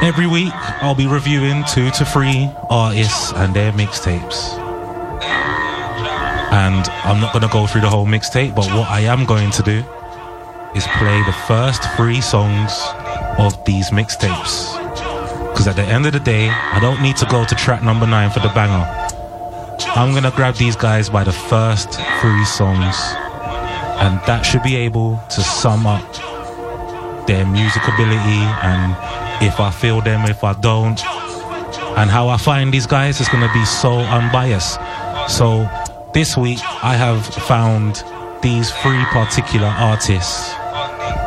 Every 0.02 0.26
week, 0.26 0.52
I'll 0.82 0.96
be 0.96 1.06
reviewing 1.06 1.62
two 1.64 1.90
to 1.92 2.04
three 2.04 2.50
artists 2.68 3.32
and 3.34 3.54
their 3.54 3.70
mixtapes. 3.72 4.58
And 6.52 6.88
I'm 7.04 7.20
not 7.20 7.32
going 7.32 7.46
to 7.46 7.52
go 7.52 7.66
through 7.68 7.82
the 7.82 7.88
whole 7.88 8.04
mixtape, 8.04 8.54
but 8.54 8.66
what 8.76 8.90
I 8.90 9.00
am 9.00 9.24
going 9.24 9.52
to 9.52 9.62
do 9.62 9.84
is 10.74 10.86
play 10.98 11.22
the 11.22 11.36
first 11.46 11.82
three 11.96 12.20
songs 12.20 12.72
of 13.38 13.64
these 13.64 13.90
mixtapes. 13.90 14.76
Because 15.50 15.68
at 15.68 15.76
the 15.76 15.84
end 15.84 16.06
of 16.06 16.12
the 16.14 16.20
day, 16.20 16.48
I 16.48 16.80
don't 16.80 17.00
need 17.00 17.16
to 17.18 17.26
go 17.26 17.44
to 17.44 17.54
track 17.54 17.82
number 17.82 18.06
nine 18.06 18.30
for 18.30 18.40
the 18.40 18.48
banger. 18.48 18.84
I'm 19.94 20.10
going 20.10 20.24
to 20.24 20.32
grab 20.32 20.56
these 20.56 20.74
guys 20.74 21.08
by 21.08 21.22
the 21.22 21.32
first 21.32 21.92
three 22.20 22.44
songs, 22.44 22.96
and 24.02 24.20
that 24.26 24.42
should 24.42 24.62
be 24.62 24.76
able 24.76 25.18
to 25.30 25.40
sum 25.40 25.86
up 25.86 26.02
their 27.26 27.46
music 27.46 27.82
ability 27.86 28.42
and 28.66 28.96
if 29.42 29.60
I 29.60 29.70
feel 29.70 30.00
them, 30.00 30.28
if 30.28 30.44
I 30.44 30.52
don't, 30.54 31.00
and 31.96 32.10
how 32.10 32.28
I 32.28 32.36
find 32.36 32.74
these 32.74 32.86
guys 32.86 33.20
is 33.20 33.28
going 33.28 33.46
to 33.46 33.52
be 33.52 33.64
so 33.64 33.92
unbiased. 33.92 34.78
So 35.28 35.68
this 36.12 36.36
week 36.36 36.58
I 36.82 36.94
have 36.96 37.24
found 37.24 38.04
these 38.42 38.70
three 38.82 39.04
particular 39.06 39.68
artists 39.68 40.52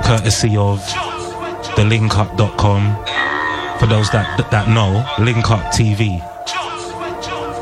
courtesy 0.05 0.57
of 0.57 0.79
the 1.75 1.83
linkup.com 1.83 2.81
for 3.79 3.87
those 3.87 4.09
that 4.11 4.51
that 4.51 4.67
know 4.69 5.03
linkup 5.17 5.63
TV 5.71 6.21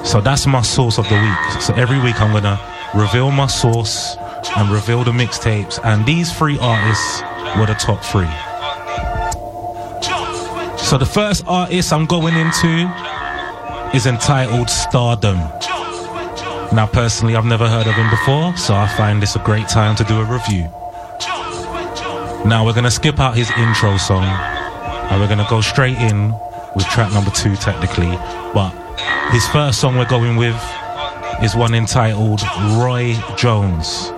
so 0.04 0.20
that's 0.20 0.46
my 0.46 0.62
source 0.62 1.00
of 1.00 1.08
the 1.08 1.16
week. 1.16 1.62
So 1.62 1.74
every 1.76 2.00
week 2.00 2.20
I'm 2.22 2.34
gonna 2.34 2.60
reveal 2.94 3.32
my 3.32 3.48
source 3.48 4.16
and 4.56 4.72
reveal 4.72 5.04
the 5.04 5.12
mixtapes 5.12 5.80
and 5.84 6.06
these 6.06 6.32
three 6.32 6.58
artists 6.60 7.22
were 7.58 7.66
the 7.66 7.76
top 7.76 8.04
three 8.04 8.30
so 10.78 10.98
the 10.98 11.06
first 11.06 11.44
artist 11.48 11.92
I'm 11.92 12.06
going 12.06 12.36
into 12.36 12.92
is 13.96 14.06
entitled 14.06 14.70
Stardom 14.70 15.40
now, 16.74 16.88
personally, 16.88 17.36
I've 17.36 17.46
never 17.46 17.70
heard 17.70 17.86
of 17.86 17.94
him 17.94 18.10
before, 18.10 18.58
so 18.58 18.74
I 18.74 18.88
find 18.98 19.22
this 19.22 19.36
a 19.36 19.40
great 19.40 19.68
time 19.68 19.96
to 19.96 20.04
do 20.06 20.20
a 20.20 20.26
review. 20.26 20.64
Now, 22.50 22.64
we're 22.66 22.74
going 22.74 22.86
to 22.86 22.92
skip 22.92 23.20
out 23.20 23.38
his 23.38 23.52
intro 23.52 23.98
song, 23.98 24.24
and 24.24 25.22
we're 25.22 25.28
going 25.28 25.38
to 25.38 25.46
go 25.52 25.62
straight 25.62 26.00
in 26.00 26.34
with 26.76 26.88
track 26.88 27.14
number 27.14 27.30
two, 27.30 27.56
technically. 27.58 28.10
But 28.56 28.72
his 29.32 29.48
first 29.50 29.80
song 29.80 29.98
we're 29.98 30.10
going 30.10 30.36
with 30.36 30.60
is 31.44 31.56
one 31.56 31.76
entitled 31.76 32.42
Roy 32.82 33.16
Jones. 33.38 34.12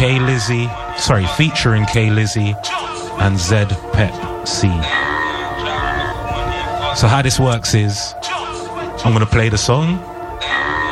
K 0.00 0.18
Lizzie, 0.18 0.66
sorry, 0.96 1.26
featuring 1.36 1.84
K 1.84 2.08
Lizzie 2.08 2.54
and 3.20 3.38
Zed 3.38 3.68
Pep 3.92 4.48
C. 4.48 4.66
So, 6.96 7.06
how 7.06 7.20
this 7.22 7.38
works 7.38 7.74
is 7.74 8.14
I'm 9.04 9.12
going 9.12 9.20
to 9.20 9.30
play 9.30 9.50
the 9.50 9.58
song 9.58 10.00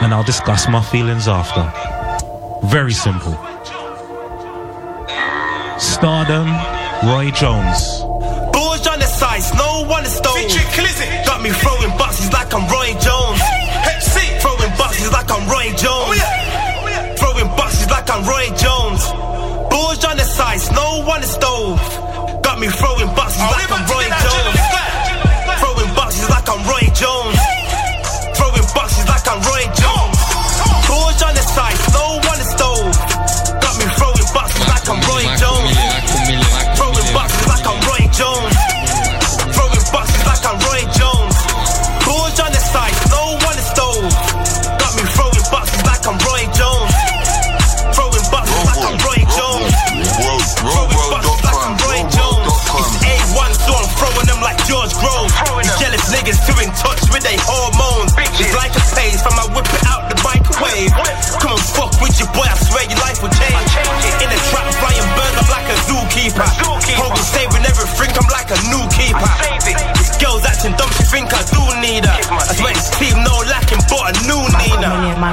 and 0.03 0.13
I'll 0.13 0.25
discuss 0.25 0.69
my 0.69 0.83
feelings 0.83 1.27
after. 1.27 1.65
Very 2.67 2.93
simple. 2.93 3.33
Stardom, 5.81 6.53
Roy 7.09 7.31
Jones. 7.31 8.05
Balls 8.53 8.87
on 8.93 8.99
the 9.01 9.09
sides, 9.09 9.55
no 9.55 9.87
one 9.89 10.05
is 10.05 10.13
stone. 10.13 10.37
Got 11.25 11.41
me 11.41 11.49
throwing 11.49 11.97
boxes 11.97 12.31
like 12.31 12.53
I'm 12.53 12.69
Roy 12.69 12.93
Jones. 13.01 13.41
Throwing 14.43 14.77
boxes 14.77 15.11
like 15.11 15.31
I'm 15.31 15.49
Roy 15.49 15.73
Jones. 15.81 16.21
Oh, 16.21 16.85
oh, 16.85 17.17
throwing 17.17 17.49
boxes 17.57 17.89
like 17.89 18.11
I'm 18.11 18.23
Roy 18.29 18.55
Jones. 18.55 18.68
Balls 20.59 20.69
on 20.71 20.75
the 20.75 20.81
no 20.81 21.07
one 21.07 21.23
is 21.23 21.31
stove. 21.31 21.79
Got 22.43 22.59
me 22.59 22.69
throwing 22.69 23.15
boxes 23.15 23.41
like 23.41 23.71
I'm 23.71 23.87
Roy 23.87 24.18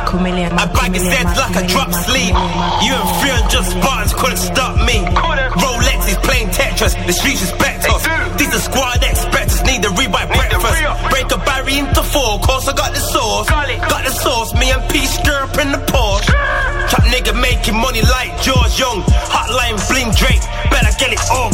Nina. 0.06 0.14
Michael 0.14 0.20
Million, 0.22 0.52
I 0.54 0.66
bag 0.72 0.94
his 0.94 1.08
head 1.08 1.26
like 1.38 1.56
a 1.58 1.66
drop 1.68 1.92
sleep. 1.92 2.34
You 2.86 2.94
and 2.94 3.10
300 3.26 3.66
Spartans 3.66 4.14
couldn't 4.14 4.38
stop 4.38 4.78
me. 4.86 5.02
Rolex 5.02 6.10
is 6.10 6.18
playing 6.22 6.50
Tetris, 6.50 6.94
the 7.08 7.14
streets 7.14 7.42
respect 7.42 7.90
us. 7.90 8.06
These 8.38 8.54
are 8.54 8.60
squad 8.60 9.04
expectors, 9.04 9.64
need 9.64 9.82
the 9.82 9.90
rebuy 9.90 10.28
breakfast. 10.30 11.10
Break 11.10 11.32
a 11.32 11.38
barry 11.46 11.80
into 11.80 12.04
four, 12.04 12.40
course 12.40 12.68
I 12.68 12.74
got 12.74 12.94
the 12.94 13.00
sauce. 13.00 13.50
Got 13.50 14.06
the 14.06 14.12
sauce, 14.12 14.54
me 14.54 14.72
and 14.72 14.84
P 14.90 15.06
skirp 15.06 15.58
in 15.62 15.72
the 15.72 15.82
Porsche. 15.90 16.34
Trap 16.90 17.06
nigga 17.10 17.34
making 17.42 17.76
money 17.76 18.02
like 18.02 18.30
George 18.42 18.78
Jung. 18.78 19.02
Hotline 19.34 19.80
bling 19.90 20.12
Drake, 20.14 20.44
better 20.70 20.94
get 21.00 21.14
it 21.14 21.22
all 21.32 21.50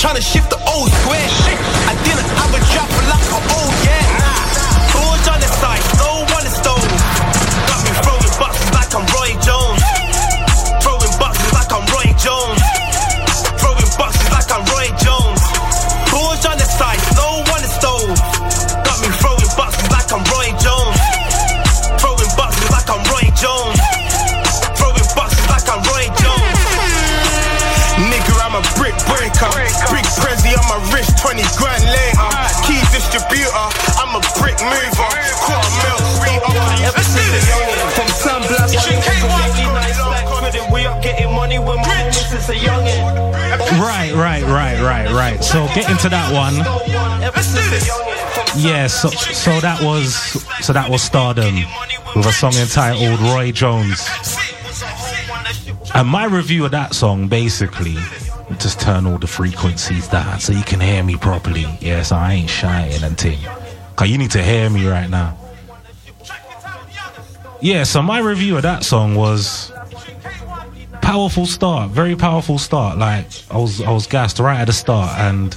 squared, 0.00 0.22
trying 0.22 0.39
right. 45.30 45.44
So 45.44 45.66
getting 45.74 45.96
to 45.98 46.08
that 46.08 46.32
one. 46.32 46.54
Yeah, 48.56 48.86
so 48.86 49.08
so 49.10 49.60
that 49.60 49.82
was 49.82 50.14
so 50.64 50.72
that 50.72 50.90
was 50.90 51.02
Stardom 51.02 51.54
with 52.16 52.26
a 52.26 52.32
song 52.32 52.54
entitled 52.54 53.20
Roy 53.20 53.52
Jones. 53.52 54.06
And 55.94 56.08
my 56.08 56.24
review 56.24 56.64
of 56.64 56.70
that 56.72 56.94
song 56.94 57.28
basically 57.28 57.96
just 58.58 58.80
turn 58.80 59.06
all 59.06 59.18
the 59.18 59.26
frequencies 59.26 60.08
down 60.08 60.40
so 60.40 60.52
you 60.52 60.62
can 60.62 60.80
hear 60.80 61.02
me 61.02 61.16
properly. 61.16 61.66
Yes, 61.80 62.12
I 62.12 62.34
ain't 62.34 62.50
shying 62.50 63.02
and 63.02 63.16
thing. 63.16 63.38
Cause 63.96 64.08
you 64.08 64.18
need 64.18 64.30
to 64.32 64.42
hear 64.42 64.70
me 64.70 64.86
right 64.86 65.08
now. 65.08 65.36
Yeah, 67.60 67.84
so 67.84 68.00
my 68.00 68.20
review 68.20 68.56
of 68.56 68.62
that 68.62 68.84
song 68.84 69.14
was 69.14 69.70
powerful 71.10 71.44
start, 71.44 71.90
very 71.90 72.14
powerful 72.14 72.56
start. 72.56 72.96
Like 72.96 73.26
I 73.50 73.56
was 73.56 73.80
I 73.80 73.90
was 73.90 74.06
gassed 74.06 74.38
right 74.38 74.60
at 74.60 74.66
the 74.66 74.72
start 74.72 75.18
and 75.18 75.56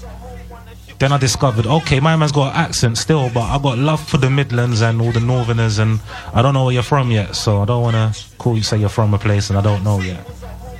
then 0.97 1.12
I 1.12 1.20
discovered, 1.20 1.68
okay, 1.68 1.99
my 1.99 2.16
man's 2.16 2.32
got 2.32 2.56
an 2.56 2.60
accent 2.66 2.97
still, 2.97 3.30
but 3.30 3.43
I 3.43 3.60
got 3.62 3.78
love 3.78 4.01
for 4.01 4.18
the 4.18 4.32
Midlands 4.32 4.82
and 4.82 4.99
all 4.99 5.12
the 5.12 5.20
Northerners, 5.20 5.78
and 5.78 5.99
I 6.34 6.41
don't 6.41 6.56
know 6.56 6.64
where 6.66 6.74
you're 6.74 6.82
from 6.95 7.12
yet, 7.12 7.36
so 7.36 7.62
I 7.62 7.66
don't 7.66 7.84
want 7.84 7.97
to 8.01 8.38
call 8.39 8.56
you 8.56 8.64
say 8.64 8.78
you're 8.78 8.89
from 8.89 9.14
a 9.14 9.20
place 9.20 9.49
and 9.49 9.60
I 9.60 9.62
don't 9.62 9.84
know 9.84 9.99
yet. 9.99 10.26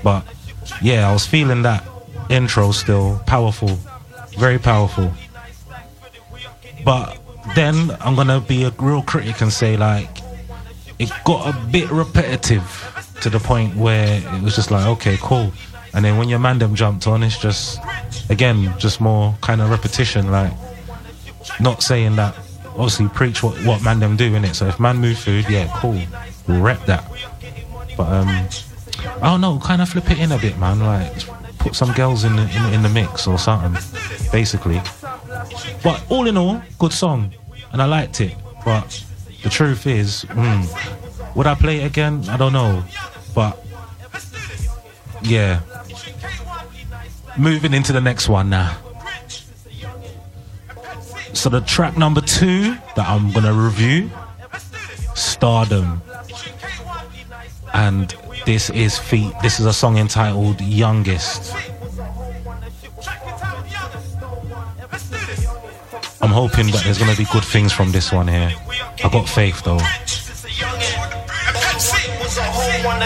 But 0.02 0.26
yeah, 0.82 1.08
I 1.08 1.14
was 1.14 1.28
feeling 1.28 1.62
that 1.64 1.84
intro 2.30 2.72
still 2.72 3.22
powerful, 3.28 3.78
very 4.40 4.58
powerful. 4.58 5.14
But 6.84 7.20
then 7.54 7.76
I'm 8.02 8.16
gonna 8.16 8.42
be 8.42 8.64
a 8.64 8.72
real 8.80 9.04
critic 9.04 9.40
and 9.42 9.54
say 9.54 9.78
like 9.78 10.23
it 11.00 11.12
got 11.26 11.54
a 11.54 11.58
bit 11.68 11.90
repetitive 11.92 12.90
to 13.22 13.30
the 13.30 13.40
point 13.40 13.76
where 13.76 14.22
it 14.36 14.42
was 14.42 14.56
just 14.56 14.72
like 14.72 14.86
okay, 14.86 15.18
cool. 15.22 15.52
And 15.94 16.04
then 16.04 16.18
when 16.18 16.28
your 16.28 16.40
man 16.40 16.60
them 16.60 16.76
jumped 16.76 17.08
on, 17.08 17.24
it's 17.24 17.38
just 17.38 17.80
again 18.30 18.74
just 18.80 19.00
more 19.00 19.36
kind 19.42 19.62
of 19.62 19.70
repetition. 19.70 20.32
Like 20.32 20.54
not 21.60 21.84
saying 21.84 22.16
that 22.16 22.36
obviously 22.76 23.08
preach 23.10 23.44
what 23.44 23.56
what 23.66 23.84
man 23.84 24.00
them 24.00 24.18
do 24.18 24.36
in 24.36 24.44
it. 24.46 24.56
So 24.56 24.68
if 24.68 24.80
man 24.80 24.98
move 24.98 25.18
food, 25.18 25.46
yeah, 25.50 25.72
cool, 25.76 26.00
we'll 26.48 26.62
rep 26.62 26.86
that. 26.86 27.10
But 27.96 28.08
um, 28.08 28.28
I 29.22 29.28
don't 29.30 29.42
know, 29.42 29.60
kind 29.60 29.82
of 29.82 29.90
flip 29.90 30.10
it 30.12 30.20
in 30.20 30.32
a 30.32 30.38
bit, 30.38 30.58
man. 30.58 30.80
Like 30.80 31.28
put 31.60 31.76
some 31.76 31.94
girls 31.94 32.24
in 32.24 32.36
the 32.36 32.44
in, 32.44 32.74
in 32.76 32.84
the 32.84 32.90
mix 32.90 33.28
or 33.28 33.38
something, 33.38 33.82
basically. 34.32 34.82
But 35.84 36.04
all 36.10 36.28
in 36.28 36.38
all, 36.38 36.62
good 36.80 36.94
song, 36.94 37.34
and 37.72 37.82
I 37.82 37.86
liked 37.86 38.22
it. 38.22 38.36
But 38.66 39.04
the 39.44 39.50
truth 39.50 39.86
is, 39.86 40.26
mm, 40.30 41.36
would 41.36 41.48
I 41.48 41.56
play 41.56 41.82
it 41.82 41.86
again? 41.86 42.28
I 42.30 42.38
don't 42.38 42.54
know, 42.54 42.84
but 43.36 43.64
yeah. 45.22 45.62
Moving 47.38 47.74
into 47.74 47.94
the 47.94 48.02
next 48.02 48.30
one 48.30 48.50
now. 48.50 48.78
So 51.34 51.50
the 51.50 51.62
track 51.62 51.98
number 51.98 52.22
two 52.22 52.76
that 52.96 53.08
I'm 53.08 53.32
gonna 53.32 53.54
review, 53.54 54.12
Stardom, 55.16 56.02
and 57.74 58.16
this 58.46 58.70
is 58.70 58.98
feat. 58.98 59.34
This 59.42 59.60
is 59.60 59.66
a 59.66 59.74
song 59.74 59.98
entitled 59.98 60.62
Youngest. 60.62 61.56
I'm 66.24 66.30
hoping 66.30 66.68
that 66.68 66.86
there's 66.86 66.98
gonna 66.98 67.18
be 67.18 67.26
good 67.26 67.44
things 67.44 67.74
from 67.74 67.92
this 67.92 68.14
one 68.14 68.30
here. 68.30 68.54
I 69.04 69.10
got 69.10 69.28
faith 69.28 69.62
though. 69.64 69.80
Ever 72.84 73.00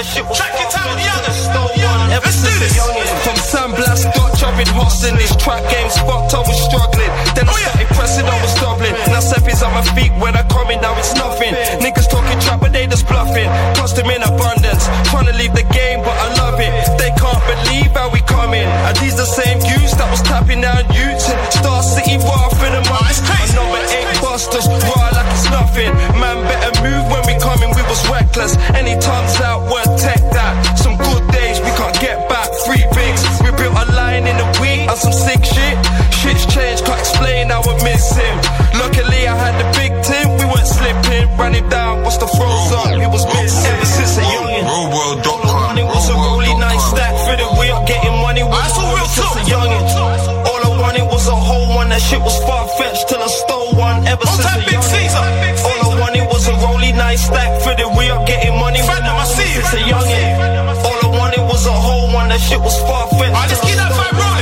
since 2.34 2.66
a 2.66 2.70
youngin' 2.74 3.06
From 3.22 3.38
Sandblast, 3.38 4.10
got 4.18 4.34
chopping 4.40 4.66
hots 4.74 5.06
in 5.06 5.14
this 5.18 5.36
track 5.36 5.62
game 5.70 5.92
spot, 5.92 6.34
I 6.34 6.40
was 6.42 6.58
struggling. 6.66 7.12
Then 7.38 7.46
I 7.46 7.54
started 7.54 7.86
pressing, 7.94 8.26
I 8.26 8.42
was 8.42 8.58
doubling. 8.58 8.98
Now 9.14 9.22
Seppi's 9.22 9.62
on 9.62 9.70
my 9.78 9.86
feet 9.94 10.10
when 10.18 10.34
I 10.36 10.42
come 10.50 10.72
in, 10.72 10.82
now 10.82 10.98
it's 10.98 11.14
nothing. 11.14 11.54
Niggas 11.78 12.10
talking 12.10 12.40
trap, 12.42 12.62
but 12.62 12.74
they 12.74 12.88
just 12.88 13.08
bluffing. 13.08 13.46
Cost 13.78 13.98
them 13.98 14.10
in 14.10 14.24
abundance. 14.24 14.90
Trying 15.14 15.28
to 15.30 15.34
leave 15.38 15.54
the 15.54 15.62
game, 15.70 16.02
but 16.02 16.18
I 16.18 16.34
love 16.42 16.58
it. 16.58 16.74
They 16.98 17.14
can't 17.14 17.46
believe 17.46 17.94
how 17.94 18.10
we 18.10 18.22
come 18.26 18.56
in. 18.58 18.66
Are 18.90 18.98
these 18.98 19.14
the 19.16 19.30
same 19.30 19.62
youths 19.62 19.94
that 20.02 20.10
was 20.10 20.24
tapping 20.24 20.62
down 20.62 20.90
youths? 20.90 21.30
Star 21.54 21.84
City 21.84 22.18
raw 22.26 22.50
for 22.50 22.66
the 22.66 22.82
eight 23.94 24.17
busters, 24.38 24.68
raw 24.70 25.10
like 25.18 25.26
it's 25.34 25.50
nothing. 25.50 25.90
Man, 26.22 26.38
better 26.46 26.74
move 26.86 27.04
when 27.10 27.26
we 27.26 27.34
coming, 27.42 27.74
we 27.74 27.82
was 27.90 28.02
reckless. 28.08 28.54
Any 28.78 28.94
times 29.02 29.42
out, 29.42 29.66
weren't 29.66 29.98
tech 29.98 30.22
that. 30.38 30.54
Some 30.78 30.96
good 30.98 31.26
days, 31.34 31.58
we 31.60 31.72
can't 31.74 31.98
get 32.00 32.30
back. 32.30 32.46
Three 32.66 32.86
bigs, 32.94 33.26
we 33.42 33.50
built 33.58 33.74
a 33.74 33.86
line 33.98 34.30
in 34.30 34.38
a 34.38 34.50
week 34.62 34.86
and 34.86 34.98
some 34.98 35.14
sick 35.14 35.42
shit. 35.42 35.78
Shit's 36.14 36.46
changed, 36.54 36.86
can't 36.86 37.02
explain 37.02 37.50
how 37.50 37.66
I 37.66 37.74
miss 37.82 38.14
him. 38.14 38.38
Luckily, 38.78 39.26
I 39.26 39.34
had 39.34 39.58
the 39.58 39.68
big 39.74 39.92
team, 40.06 40.30
we 40.38 40.46
weren't 40.46 40.70
slipping. 40.70 41.26
Ran 41.38 41.54
him 41.58 41.68
down, 41.70 42.04
what's 42.04 42.18
the 42.18 42.30
froze 42.30 42.72
up? 42.78 42.94
He 42.94 43.08
was 43.10 43.26
missing. 43.34 43.74
Ever 43.74 43.86
since 43.86 44.18
a 44.18 44.22
youngin'. 44.22 44.70
Roadworld.com. 44.70 45.38
It 45.42 45.47
shit 52.08 52.22
was 52.24 52.40
far 52.48 52.68
fetched 52.80 53.10
till 53.10 53.22
I 53.22 53.28
stole 53.28 53.76
one. 53.76 54.08
Ever 54.08 54.26
since 54.26 54.48
time 54.48 54.64
Big 54.64 54.82
Caesar. 54.82 55.26
All 55.68 55.80
I 55.86 56.00
wanted 56.00 56.26
was 56.32 56.48
a 56.48 56.56
rolly 56.64 56.92
nice 56.94 57.26
stack 57.28 57.52
for 57.62 57.76
the 57.76 57.88
way 57.98 58.10
up 58.10 58.26
getting 58.26 58.56
money 58.56 58.80
with 58.80 58.88
Phantom, 58.88 59.16
I 59.16 59.26
see 59.26 59.50
you. 59.54 59.62
since 59.62 59.74
a 59.76 59.84
youngin'. 59.92 60.88
All 60.88 61.00
I 61.04 61.10
wanted 61.20 61.44
was 61.52 61.66
a 61.68 61.76
whole 61.76 62.08
one, 62.14 62.30
that 62.30 62.40
shit 62.40 62.62
was 62.62 62.80
far 62.88 63.08
fetched. 63.20 63.36
I 63.36 63.48
just 63.52 63.62
keep 63.64 63.76
that 63.76 63.92
vibe 63.92 64.37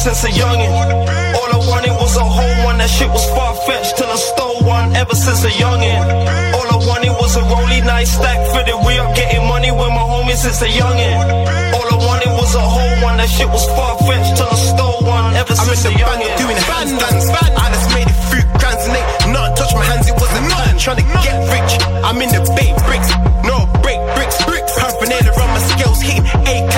since 0.00 0.24
a 0.24 0.32
youngin'. 0.32 0.72
All 1.36 1.50
I 1.52 1.60
wanted 1.68 1.92
was 2.00 2.16
a 2.16 2.24
whole 2.24 2.64
one, 2.64 2.78
that 2.78 2.88
shit 2.88 3.10
was 3.12 3.28
far 3.36 3.52
fetched 3.68 3.98
till 3.98 4.08
I 4.08 4.16
stole 4.16 4.64
one 4.64 4.96
ever 4.96 5.14
since 5.14 5.44
a 5.44 5.52
youngin'. 5.60 6.00
All 6.56 6.68
I 6.72 6.78
wanted 6.88 7.12
was 7.20 7.36
a 7.36 7.44
rolly 7.44 7.84
nice 7.84 8.16
stack 8.16 8.40
fitted. 8.56 8.80
We 8.80 8.96
up 8.96 9.14
getting 9.14 9.44
money 9.46 9.70
with 9.70 9.92
my 9.92 10.00
homies 10.00 10.40
since 10.40 10.62
a 10.62 10.70
youngin'. 10.72 11.20
All 11.76 11.84
I 11.84 11.98
wanted 12.00 12.32
was 12.32 12.54
a 12.56 12.64
whole 12.64 12.96
one, 13.04 13.20
that 13.20 13.28
shit 13.28 13.48
was 13.52 13.66
far 13.76 14.00
fetched 14.08 14.40
till 14.40 14.48
I 14.48 14.56
stole 14.72 15.04
one 15.04 15.36
ever 15.36 15.52
I'm 15.52 15.68
in 15.68 15.76
since 15.76 15.84
a 15.84 15.92
youngin'. 15.92 16.32
doing 16.40 16.56
bandans. 16.64 17.28
I 17.60 17.68
just 17.68 17.88
made 17.92 18.08
it 18.08 18.18
through 18.32 18.46
grands 18.56 18.88
and 18.88 18.96
ain't 18.96 19.36
nothing 19.36 19.52
touch 19.60 19.74
my 19.76 19.84
hands, 19.84 20.08
it 20.08 20.16
wasn't 20.16 20.48
nothing. 20.48 20.80
Trying 20.80 21.00
to 21.04 21.08
get 21.20 21.36
rich, 21.52 21.72
I'm 22.08 22.16
in 22.24 22.32
the 22.32 22.40
bait 22.56 22.72
bricks, 22.88 23.12
no 23.44 23.68
break 23.84 24.00
bricks, 24.16 24.40
bricks. 24.48 24.72
Paraphernalia 24.80 25.36
on 25.36 25.48
my 25.52 25.60
scales, 25.60 26.00
hitting 26.00 26.24
A 26.48 26.69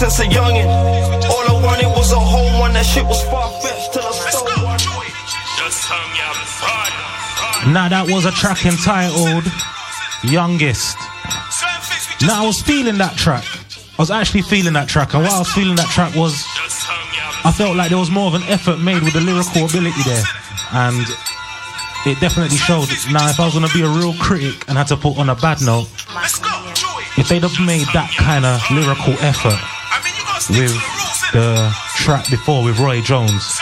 since 0.00 0.18
a 0.20 0.24
youngin'. 0.24 0.64
All 1.28 1.44
I 1.44 1.60
wanted 1.62 1.88
was 1.88 2.10
a 2.12 2.18
whole 2.18 2.58
one, 2.58 2.72
that 2.72 2.86
shit 2.86 3.04
was 3.04 3.22
far 3.24 3.52
fetched 3.60 3.92
till 3.92 4.00
I 4.00 4.12
stole. 4.32 4.64
Now 7.70 7.90
that 7.90 8.08
was 8.08 8.24
a 8.24 8.32
track 8.32 8.64
entitled 8.64 9.44
Youngest. 10.24 10.96
Now 12.24 12.44
I 12.44 12.46
was 12.46 12.62
feeling 12.62 12.96
that 12.96 13.18
track. 13.18 13.44
I 13.98 14.00
was 14.00 14.10
actually 14.10 14.40
feeling 14.40 14.72
that 14.72 14.88
track, 14.88 15.12
and 15.12 15.22
while 15.22 15.34
I 15.34 15.38
was 15.40 15.52
feeling 15.52 15.76
that 15.76 15.88
track 15.92 16.14
was 16.16 16.32
I 17.44 17.52
felt 17.52 17.76
like 17.76 17.90
there 17.90 17.98
was 17.98 18.10
more 18.10 18.28
of 18.28 18.34
an 18.34 18.44
effort 18.44 18.78
made 18.78 19.02
with 19.02 19.12
the 19.12 19.20
lyrical 19.20 19.68
ability 19.68 20.00
there. 20.08 20.24
And 20.72 21.04
it 22.08 22.18
definitely 22.24 22.56
showed. 22.56 22.88
Now 23.12 23.28
if 23.28 23.38
I 23.38 23.44
was 23.44 23.52
gonna 23.52 23.68
be 23.76 23.82
a 23.82 23.92
real 24.00 24.14
critic 24.14 24.64
and 24.66 24.78
had 24.78 24.88
to 24.88 24.96
put 24.96 25.18
on 25.18 25.28
a 25.28 25.36
bad 25.36 25.60
note, 25.60 25.92
if 27.20 27.28
they'd 27.28 27.44
have 27.44 27.60
made 27.60 27.86
that 27.92 28.08
kind 28.16 28.46
of 28.48 28.64
lyrical 28.72 29.12
effort 29.20 29.60
with 30.50 30.74
the 31.32 31.72
track 31.96 32.28
before 32.30 32.64
with 32.64 32.78
Roy 32.78 33.00
Jones, 33.00 33.58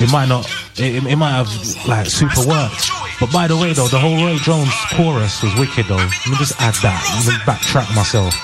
it 0.00 0.10
might 0.10 0.28
not 0.28 0.46
it, 0.76 1.04
it 1.04 1.16
might 1.16 1.32
have 1.32 1.50
like 1.86 2.06
super 2.06 2.46
worked. 2.46 2.90
But 3.20 3.32
by 3.32 3.48
the 3.48 3.56
way 3.56 3.72
though, 3.72 3.88
the 3.88 3.98
whole 3.98 4.16
Roy 4.16 4.36
Jones 4.38 4.70
chorus 4.94 5.42
was 5.42 5.54
wicked 5.58 5.86
though. 5.86 5.96
Let 5.96 6.28
me 6.28 6.36
just 6.36 6.60
add 6.60 6.74
that. 6.82 7.02
Even 7.22 7.34
backtrack 7.42 7.94
myself. 7.94 8.34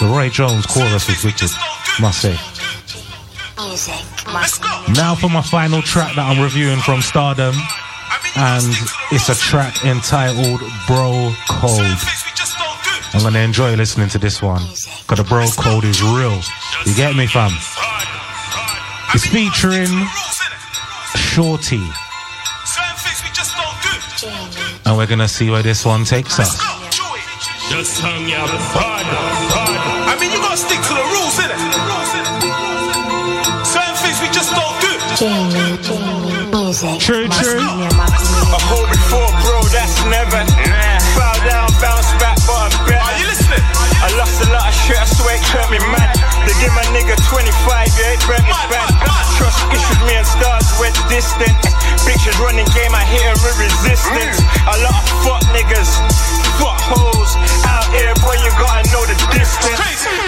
The 0.00 0.06
Roy 0.06 0.30
Jones 0.30 0.64
chorus 0.66 1.06
was 1.08 1.22
wicked, 1.22 1.50
must 2.00 2.22
say. 2.22 2.36
Now 4.94 5.14
for 5.14 5.28
my 5.28 5.42
final 5.42 5.82
track 5.82 6.16
that 6.16 6.24
I'm 6.24 6.42
reviewing 6.42 6.78
from 6.80 7.02
Stardom. 7.02 7.54
And 8.34 8.64
it's 9.10 9.28
a 9.28 9.34
track 9.34 9.84
entitled 9.84 10.60
Bro 10.86 11.34
Code. 11.48 11.98
I'm 13.14 13.20
gonna 13.22 13.40
enjoy 13.40 13.74
listening 13.76 14.08
to 14.10 14.18
this 14.18 14.40
one. 14.40 14.62
Cause 15.06 15.18
the 15.18 15.24
bro 15.28 15.46
code 15.58 15.84
is 15.84 16.02
real. 16.02 16.40
You 16.86 16.94
get 16.94 17.14
me 17.14 17.26
fam? 17.26 17.52
It's 19.12 19.26
featuring 19.26 19.92
Shorty. 21.14 21.84
And 24.86 24.96
we're 24.96 25.06
gonna 25.06 25.28
see 25.28 25.50
where 25.50 25.62
this 25.62 25.84
one 25.84 26.04
takes 26.04 26.40
us. 26.40 26.56
Just 27.68 28.00
hung 28.00 28.32
out 28.32 28.48
I 28.48 30.16
mean, 30.18 30.32
you 30.32 30.38
gotta 30.38 30.56
stick 30.56 30.80
to 30.80 30.94
the 30.96 31.04
rules, 31.12 31.36
innit? 31.36 31.60
Certain 33.64 33.96
things 34.00 34.20
we 34.24 34.28
just 34.32 34.52
don't 34.56 34.80
do. 34.80 34.92
True, 36.98 37.28
true. 37.28 37.60
I 37.60 38.58
hold 38.68 38.88
it 38.88 39.02
for 39.12 39.28
bro, 39.44 39.60
that's 39.68 40.00
never. 40.08 40.81
Lost 44.16 44.42
a 44.44 44.48
lot 44.52 44.68
of 44.68 44.74
shit, 44.74 44.98
I 44.98 45.06
swear 45.06 45.36
it 45.36 45.44
turned 45.48 45.70
me 45.72 45.80
mad. 45.92 46.16
They 46.44 46.54
give 46.60 46.72
my 46.74 46.84
nigga 46.92 47.16
25, 47.28 47.48
yeah, 47.96 48.14
it 48.16 48.20
burnt 48.26 48.44
me 48.44 48.56
bad. 48.68 48.90
Trust 49.38 49.60
issues, 49.72 50.00
me 50.04 50.14
and 50.18 50.26
stars 50.26 50.68
went 50.80 50.96
distant. 51.08 51.54
Bitches 52.04 52.36
running 52.42 52.68
game, 52.76 52.92
I 52.92 53.04
hit 53.04 53.24
'em 53.24 53.38
with 53.42 53.56
resistance. 53.58 54.38
A 54.68 54.76
lot 54.84 55.00
of 55.00 55.06
fuck 55.24 55.42
niggas, 55.54 55.90
fuck 56.58 56.78
hoes. 56.92 57.30
Out 57.64 57.88
here, 57.94 58.12
boy, 58.20 58.36
you 58.44 58.50
gotta 58.58 58.84
know 58.92 59.04
the 59.06 59.16
distance. 59.32 59.80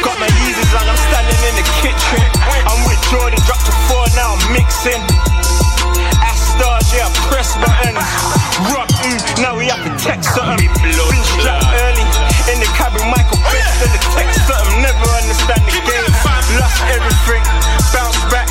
Got 0.03 0.19
my 0.19 0.29
Yeezys 0.41 0.73
on, 0.79 0.89
I'm 0.89 1.01
standing 1.09 1.41
in 1.49 1.55
the 1.61 1.67
kitchen. 1.83 2.25
I'm 2.71 2.81
with 2.89 3.01
Jordan, 3.11 3.41
dropped 3.45 3.67
to 3.67 3.75
four, 3.89 4.05
now 4.17 4.35
I'm 4.35 4.53
mixing. 4.53 5.03
Stars, 6.55 6.87
yeah, 6.95 7.11
press 7.27 7.57
buttons. 7.59 7.99
Rock, 8.71 8.87
mm, 9.03 9.43
now 9.43 9.59
we 9.59 9.67
have 9.67 9.83
to 9.83 9.91
text 9.99 10.35
something. 10.37 10.71
Been 11.11 11.25
strapped 11.35 11.67
early 11.83 12.07
in 12.53 12.61
the 12.63 12.71
cabin, 12.79 13.03
Michael 13.11 13.39
In 13.83 13.91
the 13.91 14.03
text 14.15 14.47
something. 14.47 14.83
Never 14.83 15.09
understand 15.19 15.63
the 15.67 15.81
game. 15.83 16.13
Lost 16.61 16.79
everything, 16.87 17.43
bounce 17.91 18.21
back. 18.31 18.47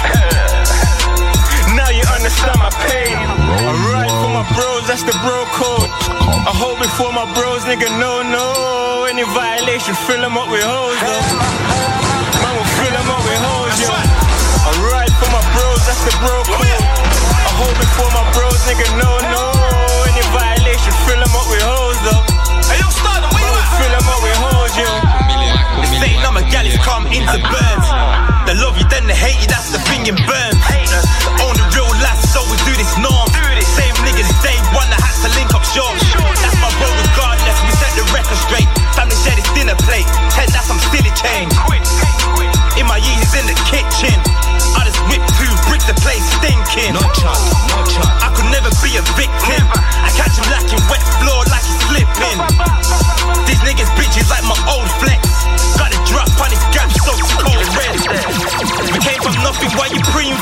Now 1.71 1.88
you 1.88 2.03
understand 2.11 2.59
my 2.59 2.67
pain. 2.84 3.15
I 3.15 3.71
ride 3.88 4.11
for 4.11 4.32
my 4.34 4.43
bros, 4.51 4.84
that's 4.91 5.07
the 5.07 5.15
bro 5.24 5.47
code. 5.55 5.88
I 6.43 6.51
hold 6.51 6.84
before 6.84 7.13
my 7.15 7.24
bros, 7.32 7.63
nigga, 7.63 7.88
no, 7.95 8.19
no. 8.26 9.07
Any 9.07 9.24
violation, 9.32 9.95
fill 9.95 10.19
them 10.19 10.36
up 10.36 10.51
with 10.51 10.65
hoes, 10.65 10.99
though. 10.99 11.24
Man 12.43 12.53
will 12.59 12.71
fill 12.76 12.91
them 12.91 13.07
up 13.07 13.24
with 13.24 13.39
hoes, 13.39 13.76
yo. 13.80 13.93
I 13.93 14.71
ride 14.91 15.13
for 15.15 15.30
my 15.32 15.43
bros, 15.55 15.80
that's 15.88 16.03
the 16.03 16.11
bro 16.19 16.43
code. 16.43 16.84
I 17.47 17.51
hold 17.55 17.76
before 17.80 18.11
my 18.11 18.26
bros, 18.36 18.59
nigga, 18.67 18.89
no, 18.99 19.11
no. 19.32 19.43
Any 20.11 20.26
violation, 20.36 20.91
fill 21.07 21.21
them 21.24 21.32
up 21.32 21.47
with 21.47 21.63
hoes, 21.63 21.99
though. 22.03 22.22
Number 26.34 26.49
galleys 26.49 26.81
come 26.81 27.05
into 27.13 27.38
burns. 27.45 27.88
They 28.49 28.57
love 28.57 28.73
you, 28.81 28.89
then 28.89 29.05
they 29.05 29.13
hate 29.13 29.38
you, 29.38 29.45
that's 29.45 29.69
the 29.69 29.77
thing 29.86 30.09
in 30.09 30.17
burns. 30.25 30.57
Only 31.38 31.61
real 31.77 31.86
lads, 32.01 32.25
so 32.25 32.41
we 32.49 32.57
do 32.65 32.73
this 32.73 32.89
norm. 32.97 33.29
Same 33.77 33.93
niggas 34.01 34.34
day 34.41 34.57
one 34.73 34.89
that 34.89 34.97
had 34.97 35.13
to 35.21 35.29
link 35.38 35.53
up 35.53 35.61
short. 35.61 35.93
That's 36.41 36.57
my 36.57 36.73
bro 36.81 36.89
regardless, 36.89 37.53
we 37.69 37.73
set 37.77 37.93
the 37.93 38.01
record 38.09 38.41
straight. 38.49 38.65
Family 38.97 39.13
share 39.21 39.38
this 39.38 39.45
dinner 39.53 39.77
plate. 39.86 40.09
Ten, 40.34 40.49
that's 40.49 40.65
some 40.65 40.81
silly 40.89 41.13
change. 41.13 41.53
In 42.81 42.89
my 42.89 42.97
years 42.97 43.38
in 43.38 43.45
the 43.45 43.53
kitchen. 43.69 44.17
I 44.73 44.89
just 44.89 44.97
whip 45.05 45.21
two 45.38 45.53
bricks, 45.69 45.86
the 45.86 45.93
place 46.01 46.25
stinking. 46.41 46.97
No 46.97 47.05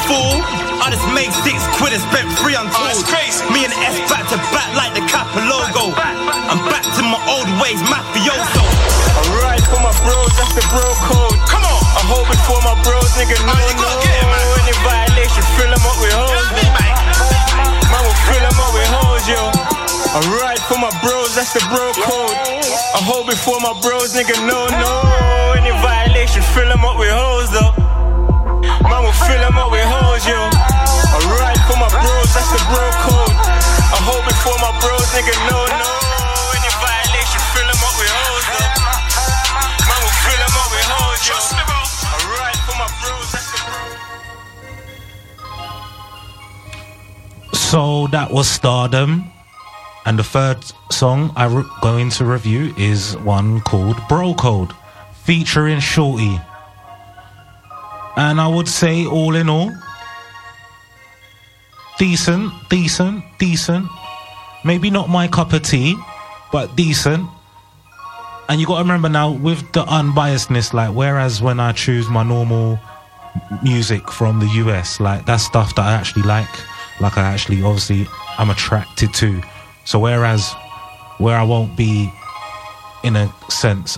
fool? 0.07 0.41
I 0.81 0.89
just 0.89 1.05
made 1.13 1.31
six 1.45 1.61
quid 1.77 1.93
and 1.93 2.01
spent 2.01 2.27
three 2.41 2.55
on 2.57 2.69
tools. 2.73 3.05
Me 3.53 3.65
and 3.65 3.73
S 3.73 3.97
back 4.09 4.25
to 4.33 4.37
back 4.55 4.69
like 4.73 4.93
the 4.97 5.03
Kappa 5.05 5.41
logo. 5.45 5.93
I'm 5.95 6.61
back 6.69 6.83
to 6.83 7.01
my 7.05 7.21
old 7.29 7.49
ways, 7.61 7.81
mafioso. 7.85 8.63
I 9.13 9.21
ride 9.43 9.65
for 9.69 9.79
my 9.83 9.93
bros, 10.01 10.31
that's 10.39 10.53
the 10.57 10.65
bro 10.71 10.87
code. 11.05 11.37
Come 11.45 11.65
on. 11.65 11.81
I 11.91 12.01
hold 12.07 12.25
for 12.47 12.57
my 12.63 12.73
bros, 12.81 13.11
nigga, 13.19 13.35
no, 13.45 13.53
no. 13.53 13.91
Any 14.63 14.73
violation, 14.81 15.43
fill 15.59 15.69
them 15.69 15.83
up 15.85 15.97
with 16.01 16.15
hoes, 16.15 16.49
though. 16.55 16.73
Man 17.91 18.01
will 18.01 18.19
fill 18.25 18.41
them 18.41 18.57
up 18.57 18.71
with 18.73 18.89
hoes, 18.89 19.25
yo. 19.29 19.41
I 20.15 20.19
ride 20.39 20.59
for 20.65 20.79
my 20.79 20.89
bros, 21.03 21.35
that's 21.35 21.53
the 21.53 21.61
bro 21.69 21.91
code. 22.01 22.35
I 22.95 22.99
hold 23.03 23.29
for 23.37 23.59
my 23.59 23.77
bros, 23.81 24.15
nigga, 24.15 24.33
no, 24.47 24.65
no. 24.81 24.93
Any 25.53 25.71
violation, 25.83 26.41
fill 26.55 26.69
them 26.69 26.83
up 26.83 26.97
with 26.97 27.11
hoes, 27.11 27.51
though. 27.51 27.80
Man 28.79 29.03
will 29.03 29.11
fill 29.13 29.41
them 29.41 29.57
up 29.57 29.71
with 29.71 29.83
hoes, 29.83 30.23
yo. 30.27 30.39
I 30.39 31.17
ride 31.35 31.59
for 31.67 31.77
my 31.77 31.89
bros, 31.91 32.29
that's 32.33 32.49
the 32.51 32.61
bro 32.71 32.85
code. 33.03 33.35
I 33.91 33.97
hold 33.99 34.23
before 34.23 34.57
my 34.63 34.71
bros, 34.79 35.07
nigga, 35.11 35.35
no, 35.51 35.59
no. 35.67 35.91
Any 36.55 36.71
violation, 36.79 37.41
fill 37.51 37.67
them 37.67 37.81
up 37.83 37.95
with 37.99 38.11
hoes, 38.11 38.45
though. 38.55 38.71
Man 39.87 39.99
will 39.99 40.17
fill 40.23 40.39
them 40.39 40.55
up 40.55 40.69
with 40.71 40.87
hoes, 40.87 41.21
yo. 41.27 41.35
I 41.35 42.51
for 42.65 42.75
my 42.79 42.87
bros, 43.01 43.27
that's 43.31 43.49
the 43.51 43.59
bro 43.67 43.79
So 47.53 48.07
that 48.11 48.31
was 48.31 48.47
Stardom. 48.47 49.31
And 50.05 50.17
the 50.17 50.23
third 50.23 50.57
song 50.91 51.31
I'm 51.35 51.53
re- 51.55 51.63
going 51.81 52.09
to 52.11 52.25
review 52.25 52.73
is 52.75 53.15
one 53.17 53.61
called 53.61 54.01
Bro 54.09 54.33
Code, 54.33 54.73
featuring 55.13 55.79
Shorty. 55.79 56.39
And 58.21 58.39
I 58.39 58.47
would 58.47 58.67
say, 58.67 59.03
all 59.07 59.35
in 59.35 59.49
all, 59.49 59.71
decent, 61.97 62.53
decent, 62.69 63.23
decent. 63.39 63.87
Maybe 64.63 64.91
not 64.91 65.09
my 65.09 65.27
cup 65.27 65.53
of 65.53 65.63
tea, 65.63 65.97
but 66.51 66.75
decent. 66.75 67.27
and 68.47 68.61
you 68.61 68.67
got 68.67 68.77
to 68.77 68.83
remember 68.83 69.09
now 69.09 69.31
with 69.31 69.59
the 69.71 69.83
unbiasedness, 69.85 70.71
like 70.71 70.93
whereas 70.93 71.41
when 71.41 71.59
I 71.59 71.71
choose 71.71 72.09
my 72.09 72.21
normal 72.21 72.79
music 73.63 74.11
from 74.11 74.39
the 74.39 74.47
US, 74.65 74.99
like 74.99 75.25
that's 75.25 75.43
stuff 75.43 75.73
that 75.75 75.85
I 75.85 75.93
actually 75.93 76.23
like, 76.23 76.53
like 76.99 77.17
I 77.17 77.23
actually 77.23 77.63
obviously 77.63 78.07
I'm 78.37 78.51
attracted 78.51 79.15
to. 79.15 79.41
So 79.85 79.97
whereas 79.97 80.53
where 81.17 81.37
I 81.37 81.43
won't 81.43 81.75
be 81.75 82.13
in 83.03 83.15
a 83.15 83.33
sense 83.49 83.97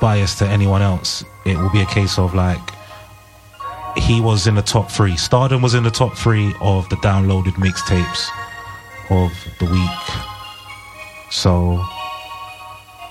biased 0.00 0.38
to 0.38 0.48
anyone 0.48 0.82
else, 0.82 1.22
it 1.44 1.56
will 1.56 1.70
be 1.70 1.82
a 1.82 1.86
case 1.86 2.18
of 2.18 2.34
like 2.34 2.75
he 3.98 4.20
was 4.20 4.46
in 4.46 4.54
the 4.54 4.62
top 4.62 4.90
three. 4.90 5.16
Stardom 5.16 5.62
was 5.62 5.74
in 5.74 5.82
the 5.82 5.90
top 5.90 6.16
three 6.16 6.54
of 6.60 6.88
the 6.88 6.96
downloaded 6.96 7.54
mixtapes 7.54 8.28
of 9.10 9.32
the 9.58 9.66
week. 9.66 11.30
So, 11.30 11.82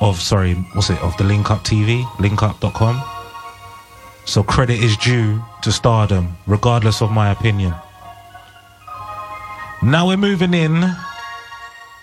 of 0.01 0.21
sorry, 0.21 0.53
what's 0.73 0.89
it? 0.89 1.01
Of 1.01 1.15
the 1.17 1.23
Link 1.23 1.51
Up 1.51 1.63
TV, 1.63 2.03
linkup.com. 2.17 3.03
So 4.25 4.41
credit 4.41 4.79
is 4.79 4.97
due 4.97 5.43
to 5.61 5.71
Stardom, 5.71 6.35
regardless 6.47 7.01
of 7.01 7.11
my 7.11 7.31
opinion. 7.31 7.75
Now 9.83 10.07
we're 10.07 10.17
moving 10.17 10.53
in 10.53 10.83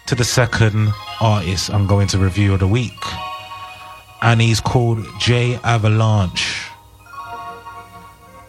to 0.07 0.15
the 0.15 0.25
second 0.25 0.93
artist 1.21 1.71
I'm 1.71 1.87
going 1.87 2.07
to 2.09 2.19
review 2.19 2.55
of 2.55 2.61
the 2.61 2.69
week. 2.69 2.93
And 4.21 4.41
he's 4.41 4.61
called 4.61 5.05
J 5.19 5.57
Avalanche. 5.65 6.72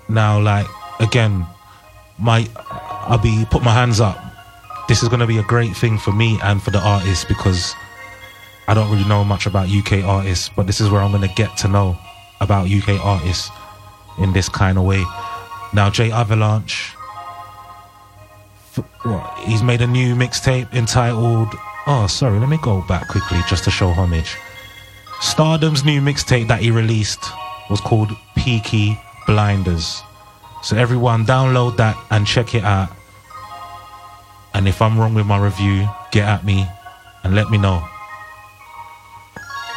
Now, 0.10 0.40
like, 0.40 0.68
again, 1.00 1.46
my 2.20 2.48
I'll 3.08 3.18
be 3.18 3.46
put 3.50 3.64
my 3.64 3.74
hands 3.74 4.00
up. 4.00 4.18
This 4.88 5.04
is 5.04 5.10
gonna 5.10 5.28
be 5.28 5.38
a 5.38 5.44
great 5.44 5.76
thing 5.76 5.98
for 5.98 6.12
me 6.12 6.40
and 6.44 6.62
for 6.62 6.72
the 6.72 6.80
artist 6.80 7.28
because 7.28 7.74
I 8.68 8.74
don't 8.74 8.90
really 8.92 9.08
know 9.08 9.24
much 9.24 9.46
about 9.46 9.70
UK 9.70 10.04
artists, 10.04 10.50
but 10.56 10.68
this 10.68 10.80
is 10.80 10.90
where 10.90 11.02
I'm 11.02 11.12
gonna 11.12 11.34
get 11.36 11.58
to 11.58 11.68
know 11.68 11.98
about 12.42 12.70
UK 12.70 13.00
artists 13.04 13.50
in 14.20 14.34
this 14.34 14.50
kind 14.50 14.78
of 14.78 14.84
way. 14.86 15.04
Now, 15.74 15.90
J 15.90 16.12
Avalanche, 16.12 16.94
he's 19.40 19.64
made 19.64 19.82
a 19.82 19.88
new 19.88 20.16
mixtape 20.16 20.72
entitled. 20.74 21.50
Oh, 21.88 22.08
sorry, 22.08 22.40
let 22.40 22.50
me 22.50 22.58
go 22.62 22.84
back 22.88 23.08
quickly 23.08 23.40
just 23.50 23.64
to 23.66 23.72
show 23.72 23.90
homage. 23.90 24.38
Stardom's 25.20 25.84
new 25.84 26.02
mixtape 26.02 26.48
that 26.48 26.62
he 26.62 26.72
released 26.72 27.24
was 27.70 27.82
called 27.82 28.12
Peaky 28.36 29.00
Blinders. 29.26 30.02
So, 30.62 30.78
everyone, 30.78 31.26
download 31.26 31.78
that 31.78 31.98
and 32.10 32.26
check 32.26 32.56
it 32.56 32.64
out. 32.64 32.90
And 34.54 34.68
if 34.68 34.82
I'm 34.82 35.00
wrong 35.00 35.14
with 35.14 35.26
my 35.26 35.38
review, 35.38 35.88
get 36.12 36.28
at 36.28 36.46
me 36.46 36.68
and 37.24 37.36
let 37.36 37.50
me 37.50 37.58
know. 37.58 37.84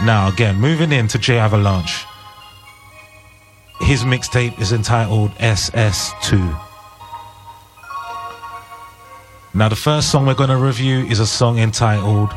Now, 0.04 0.28
again, 0.28 0.56
moving 0.56 0.92
into 0.92 1.18
J 1.18 1.38
Avalanche. 1.38 2.04
His 3.80 4.02
mixtape 4.02 4.60
is 4.60 4.72
entitled 4.72 5.30
SS2. 5.32 6.60
Now, 9.54 9.70
the 9.70 9.76
first 9.76 10.10
song 10.10 10.26
we're 10.26 10.34
going 10.34 10.50
to 10.50 10.56
review 10.56 11.06
is 11.06 11.18
a 11.18 11.26
song 11.26 11.58
entitled 11.58 12.30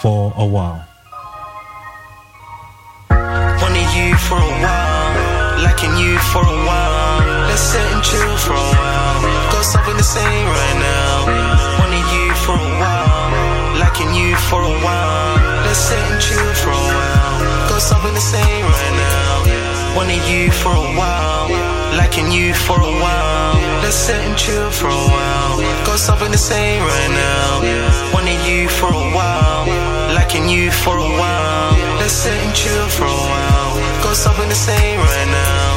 For 0.00 0.32
a 0.36 0.46
While. 0.46 0.86
Liking 5.82 5.98
you 5.98 6.18
for 6.18 6.42
a 6.42 6.58
while. 6.66 7.18
Let's 7.48 7.60
sit 7.60 7.82
and 7.92 8.02
chill 8.04 8.36
for 8.38 8.52
a 8.52 8.68
while. 8.78 9.22
Got 9.50 9.64
something 9.64 9.96
to 9.96 10.02
say 10.04 10.44
right 10.44 10.78
now. 10.78 11.26
Wanted 11.80 12.06
you 12.14 12.34
for 12.44 12.54
a 12.54 12.72
while, 12.78 13.78
liking 13.82 14.14
you 14.14 14.36
for 14.36 14.62
a 14.62 14.74
while. 14.84 15.36
Let's 15.66 15.78
sit 15.78 15.98
and 15.98 16.22
chill 16.22 16.54
for 16.62 16.70
a 16.70 16.84
while. 16.96 17.68
Got 17.68 17.82
something 17.82 18.14
to 18.14 18.20
say 18.20 18.62
right 18.62 18.94
now. 18.94 19.96
Wanted 19.96 20.22
you 20.30 20.52
for 20.52 20.70
a 20.70 20.88
while, 20.96 21.50
liking 21.98 22.30
you 22.30 22.54
for 22.54 22.78
a 22.78 22.94
while. 23.02 23.54
Let's 23.82 23.96
sit 23.96 24.20
and 24.22 24.38
chill 24.38 24.70
for 24.70 24.86
a 24.86 25.04
while. 25.14 25.58
Got 25.84 25.98
something 25.98 26.30
to 26.30 26.38
say 26.38 26.78
right 26.78 27.10
now. 27.10 27.92
You 28.42 28.68
for 28.68 28.86
a 28.86 29.14
while, 29.14 29.66
liking 30.14 30.48
you 30.48 30.70
for 30.70 30.96
a 30.96 31.10
while. 31.20 31.72
Let's 32.00 32.12
sit 32.12 32.32
and 32.32 32.54
chill 32.54 32.88
for 32.88 33.04
a 33.04 33.22
while. 33.32 33.72
Got 34.04 34.16
something 34.16 34.48
to 34.48 34.54
say 34.54 34.96
right 34.96 35.28
now. 35.28 35.68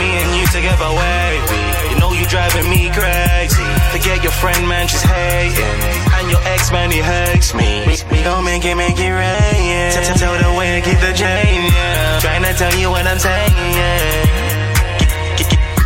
Me 0.00 0.08
and 0.22 0.30
you 0.36 0.44
together, 0.48 0.90
wavy. 0.92 1.64
You 1.92 1.96
know 2.00 2.12
you're 2.12 2.28
driving 2.28 2.68
me 2.68 2.88
crazy. 2.92 3.68
Forget 3.92 4.22
your 4.22 4.32
friend, 4.32 4.68
man, 4.68 4.88
she's 4.88 5.02
hating. 5.02 5.78
And 6.16 6.30
your 6.30 6.40
ex, 6.54 6.72
man, 6.72 6.90
he 6.90 7.00
hates 7.00 7.54
me. 7.54 7.84
We 8.10 8.22
gon' 8.22 8.44
make 8.44 8.64
it, 8.64 8.76
make 8.76 8.98
it 8.98 9.12
rain, 9.12 9.62
yeah. 9.72 9.90
Tell, 9.92 10.16
tell 10.16 10.36
the 10.40 10.52
way, 10.58 10.78
I 10.78 10.80
keep 10.80 11.00
the 11.00 11.12
chain, 11.12 11.68
yeah. 11.68 12.20
Trying 12.20 12.44
to 12.44 12.52
tell 12.54 12.74
you 12.76 12.90
what 12.90 13.06
I'm 13.06 13.18
saying, 13.18 13.72
yeah. 13.76 14.56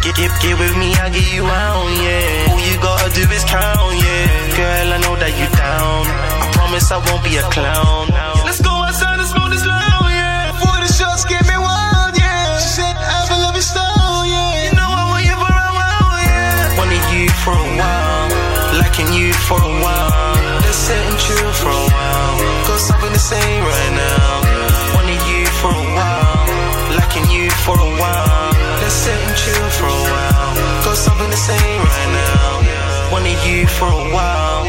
Get, 0.02 0.16
get, 0.16 0.30
get 0.42 0.58
with 0.58 0.76
me, 0.78 0.94
I'll 0.94 1.12
get 1.12 1.28
you 1.32 1.44
out, 1.44 1.86
yeah. 2.02 2.50
All 2.50 2.60
you 2.60 2.76
gotta 2.80 3.08
do 3.14 3.22
is 3.30 3.44
count, 3.44 3.94
yeah. 3.94 4.56
Girl, 4.56 4.92
I 4.94 4.98
know 5.02 5.14
that 5.16 5.32
you 5.38 5.48
down. 5.56 6.29
I 6.70 6.78
promise 6.78 6.92
I 6.92 7.02
won't 7.10 7.24
be 7.26 7.34
a 7.34 7.42
clown. 7.50 8.06
Let's 8.46 8.62
go 8.62 8.70
outside 8.70 9.18
and 9.18 9.26
smoke 9.26 9.50
this 9.50 9.66
loud, 9.66 10.06
yeah. 10.06 10.54
Before 10.54 10.78
the 10.78 10.86
shots 10.86 11.26
get 11.26 11.42
me 11.50 11.58
wild, 11.58 12.14
yeah. 12.14 12.62
She 12.62 12.78
said, 12.78 12.94
I 12.94 13.26
have 13.26 13.30
a 13.34 13.42
love 13.42 13.58
you 13.58 13.66
style, 13.66 14.22
yeah. 14.22 14.70
You 14.70 14.78
know 14.78 14.86
I 14.86 15.02
want 15.10 15.26
you 15.26 15.34
for 15.34 15.50
a 15.50 15.72
while, 15.74 16.14
yeah. 16.22 16.78
Wanted 16.78 17.02
you 17.10 17.26
for 17.42 17.58
a 17.58 17.70
while, 17.74 18.30
liking 18.78 19.10
you 19.10 19.34
for 19.50 19.58
a 19.58 19.74
while. 19.82 20.38
Let's 20.62 20.78
sit 20.78 20.94
and 20.94 21.18
chill 21.18 21.50
for 21.58 21.74
a 21.74 21.86
while. 21.90 22.38
Got 22.70 22.78
something 22.78 23.10
to 23.10 23.18
say 23.18 23.42
right 23.66 23.92
now. 23.98 24.94
Wanted 24.94 25.18
you 25.26 25.50
for 25.58 25.74
a 25.74 25.86
while, 25.90 26.46
liking 26.94 27.26
you 27.34 27.50
for 27.66 27.74
a 27.74 27.90
while. 27.98 28.54
Let's 28.78 28.94
sit 28.94 29.18
and 29.18 29.34
chill 29.34 29.66
for 29.74 29.90
a 29.90 30.02
while. 30.06 30.54
Got 30.86 30.94
something 30.94 31.30
to 31.34 31.40
say 31.50 31.58
right 31.82 32.10
now. 32.14 33.10
Wanted 33.10 33.42
you 33.42 33.66
for 33.66 33.90
a 33.90 34.14
while, 34.14 34.59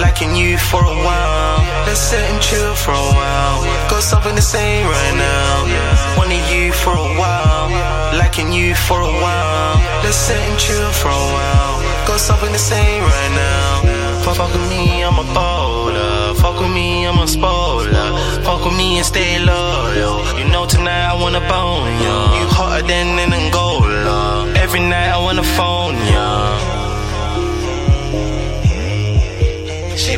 liking 0.00 0.34
you 0.34 0.56
for 0.58 0.82
a 0.82 0.96
while. 1.06 1.58
Let's 1.86 2.00
sit 2.00 2.22
and 2.30 2.40
chill 2.42 2.74
for 2.74 2.92
a 2.92 3.08
while. 3.18 3.62
Got 3.90 4.02
something 4.02 4.34
to 4.36 4.42
say 4.42 4.82
right 4.84 5.14
now. 5.16 6.18
Wanted 6.18 6.44
you 6.52 6.72
for 6.72 6.92
a 6.92 7.10
while, 7.20 7.70
liking 8.18 8.52
you 8.52 8.74
for 8.74 9.00
a 9.00 9.12
while. 9.24 9.76
Let's 10.04 10.16
sit 10.16 10.36
and 10.36 10.58
chill 10.58 10.90
for 10.92 11.08
a 11.08 11.26
while. 11.34 11.74
Got 12.06 12.20
something 12.20 12.52
to 12.52 12.58
say 12.58 13.00
right 13.00 13.32
now. 13.34 14.22
Fuck, 14.22 14.36
fuck 14.36 14.52
with 14.52 14.68
me, 14.68 15.02
I'm 15.02 15.18
a 15.18 15.26
baller. 15.36 16.36
Fuck 16.36 16.60
with 16.60 16.70
me, 16.70 17.06
I'm 17.06 17.18
a 17.18 17.26
spoiler. 17.26 18.08
Fuck 18.44 18.64
with 18.64 18.76
me 18.76 18.98
and 18.98 19.06
stay 19.06 19.38
loyal. 19.38 20.16
You 20.38 20.44
know 20.52 20.66
tonight 20.66 21.06
I 21.12 21.14
wanna 21.14 21.40
bone 21.40 21.92
ya. 22.04 22.16
You 22.38 22.46
hotter 22.56 22.86
than 22.86 23.18
an 23.18 23.32
Angola. 23.32 24.52
Every 24.56 24.80
night 24.80 25.10
I 25.10 25.18
wanna 25.18 25.42
phone 25.42 25.96
ya. 26.12 26.77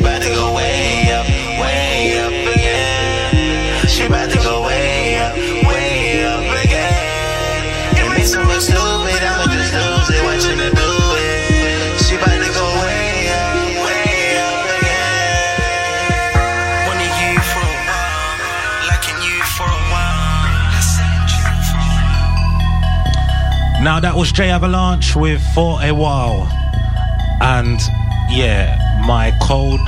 About 0.01 0.21
to 0.23 0.29
go 0.29 0.53
way 0.55 1.11
up, 1.13 1.25
way 1.61 2.17
up 2.19 2.33
again. 2.55 3.87
She 3.87 4.05
about 4.05 4.29
to 4.31 4.37
go 4.37 4.65
way 4.65 5.15
up, 5.21 5.35
way 5.37 6.25
up 6.25 6.41
again. 6.65 7.63
It 8.01 8.09
makes 8.09 8.33
her 8.33 8.43
look 8.43 8.61
stupid, 8.61 9.21
I'ma 9.21 9.45
just 9.53 9.73
lose 9.73 10.09
it 10.09 10.23
watching 10.25 10.57
her 10.57 10.71
do 10.73 10.89
it. 11.21 12.01
She 12.01 12.15
about 12.15 12.33
to 12.33 12.49
go 12.49 12.65
way 12.81 13.29
up, 13.29 13.55
way 13.85 14.41
up 14.41 14.65
again. 14.81 16.33
Wanted 16.89 17.13
you 17.21 17.37
for 17.45 17.61
a 17.61 17.77
while, 17.85 18.41
liking 18.89 19.21
you 19.21 19.37
for 19.53 19.69
a 19.69 19.81
while. 19.93 20.49
Let's 20.73 20.97
sit 20.97 21.05
and 21.05 21.29
chill 21.29 21.61
for 21.69 21.77
a 21.77 21.93
while. 23.77 23.83
Now 23.83 23.99
that 24.01 24.15
was 24.17 24.31
J 24.31 24.49
Avalanche 24.49 25.15
with 25.15 25.41
For 25.53 25.77
a 25.83 25.91
While. 25.91 26.49
And 27.41 27.79
yeah, 28.29 28.77
my 29.05 29.31
cold 29.41 29.81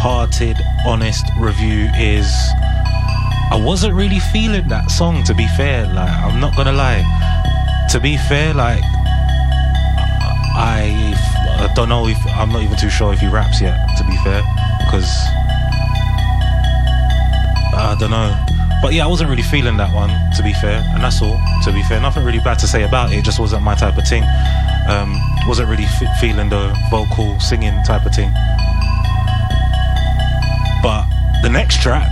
hearted, 0.00 0.56
honest 0.86 1.26
review 1.36 1.86
is 1.94 2.26
I 3.52 3.60
wasn't 3.62 3.94
really 3.94 4.18
feeling 4.32 4.66
that 4.68 4.90
song 4.90 5.22
to 5.24 5.34
be 5.34 5.46
fair. 5.58 5.86
Like, 5.92 6.08
I'm 6.08 6.40
not 6.40 6.56
gonna 6.56 6.72
lie. 6.72 7.04
To 7.90 8.00
be 8.00 8.16
fair, 8.16 8.54
like, 8.54 8.80
I, 10.56 11.12
I 11.60 11.70
don't 11.74 11.90
know 11.90 12.08
if 12.08 12.16
I'm 12.28 12.48
not 12.48 12.62
even 12.62 12.78
too 12.78 12.88
sure 12.88 13.12
if 13.12 13.20
he 13.20 13.28
raps 13.28 13.60
yet, 13.60 13.76
to 13.98 14.04
be 14.04 14.16
fair, 14.24 14.40
because 14.86 15.10
I 17.76 17.94
don't 18.00 18.10
know. 18.10 18.32
But 18.80 18.94
yeah, 18.94 19.04
I 19.04 19.06
wasn't 19.06 19.28
really 19.28 19.42
feeling 19.42 19.76
that 19.76 19.92
one, 19.94 20.08
to 20.36 20.42
be 20.42 20.54
fair, 20.54 20.82
and 20.94 21.04
that's 21.04 21.20
all. 21.20 21.38
To 21.64 21.72
be 21.72 21.82
fair, 21.82 22.00
nothing 22.00 22.24
really 22.24 22.40
bad 22.40 22.58
to 22.60 22.66
say 22.66 22.84
about 22.84 23.12
it. 23.12 23.18
it 23.18 23.24
just 23.24 23.38
wasn't 23.38 23.62
my 23.64 23.74
type 23.74 23.98
of 23.98 24.08
thing. 24.08 24.24
Um, 24.88 25.20
wasn't 25.46 25.68
really 25.68 25.84
f- 25.84 26.20
feeling 26.20 26.48
the 26.48 26.74
vocal 26.90 27.38
singing 27.38 27.76
type 27.84 28.06
of 28.06 28.14
thing. 28.14 28.32
But 30.82 31.04
the 31.42 31.50
next 31.50 31.82
track, 31.82 32.10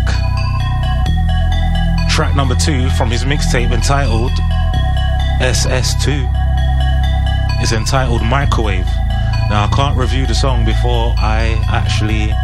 track 2.11 2.37
number 2.37 2.55
two 2.55 2.91
from 2.91 3.11
his 3.11 3.25
mixtape 3.25 3.73
entitled 3.73 4.33
SS2, 5.41 6.29
is 7.63 7.73
entitled 7.73 8.23
Microwave. 8.23 8.87
Now 9.49 9.65
I 9.65 9.69
can't 9.75 9.97
review 9.97 10.27
the 10.27 10.35
song 10.35 10.67
before 10.67 11.15
I 11.17 11.57
actually 11.71 12.35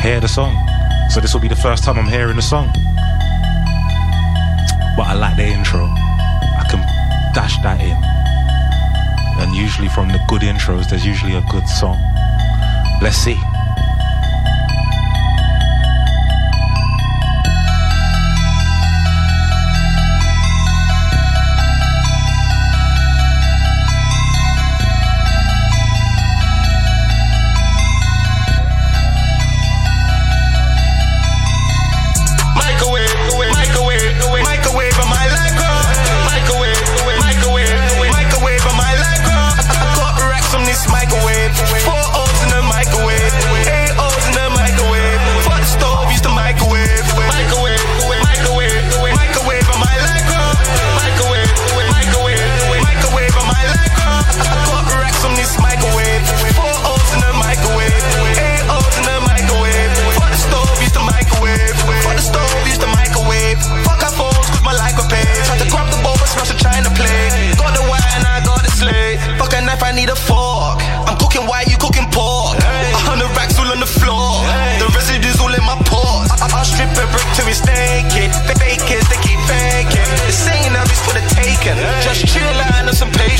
hear 0.00 0.20
the 0.20 0.28
song, 0.28 0.54
so 1.10 1.20
this 1.20 1.34
will 1.34 1.40
be 1.40 1.48
the 1.48 1.56
first 1.56 1.82
time 1.82 1.98
I'm 1.98 2.06
hearing 2.06 2.36
the 2.36 2.42
song. 2.42 2.70
but 4.96 5.06
I 5.06 5.14
like 5.14 5.36
the 5.36 5.46
intro. 5.46 5.84
I 5.84 6.64
can 6.70 6.80
dash 7.34 7.58
that 7.62 7.80
in. 7.80 7.98
And 9.42 9.54
usually 9.54 9.88
from 9.88 10.08
the 10.08 10.20
good 10.28 10.42
intros, 10.42 10.88
there's 10.88 11.04
usually 11.04 11.34
a 11.34 11.42
good 11.50 11.68
song. 11.68 11.98
Let's 13.02 13.16
see. 13.16 13.36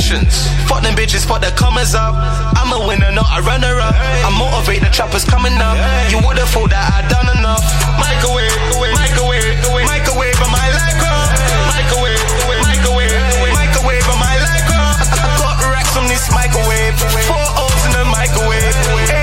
Patience. 0.07 0.47
Fuck 0.67 0.83
them 0.83 0.95
bitches, 0.95 1.27
fuck 1.27 1.41
the 1.41 1.51
comers 1.51 1.93
up. 1.93 2.15
I'm 2.55 2.71
a 2.71 2.87
winner, 2.87 3.11
not 3.11 3.27
a 3.35 3.41
runner 3.43 3.75
up. 3.79 3.95
I 4.23 4.31
motivate 4.31 4.81
the 4.81 4.89
trappers 4.89 5.25
coming 5.25 5.53
up. 5.59 5.75
You 6.07 6.23
would've 6.23 6.47
thought 6.47 6.71
that 6.71 6.87
I'd 6.95 7.07
done 7.11 7.27
enough. 7.35 7.63
Microwave, 7.99 8.55
microwave, 8.95 9.43
microwave 9.59 9.83
microwave 9.83 10.39
on 10.39 10.51
my 10.51 10.67
lycra. 10.71 11.11
Microwave, 11.75 12.23
microwave, 12.47 13.11
microwave 13.11 13.51
microwave 13.51 14.07
on 14.07 14.19
my 14.19 14.35
lycra. 14.39 14.79
I 15.27 15.35
got 15.43 15.59
racks 15.75 15.95
on 15.99 16.07
this 16.07 16.23
microwave. 16.31 16.95
Four 17.27 17.47
O's 17.59 17.81
in 17.83 17.91
the 17.91 18.05
microwave. 18.07 19.16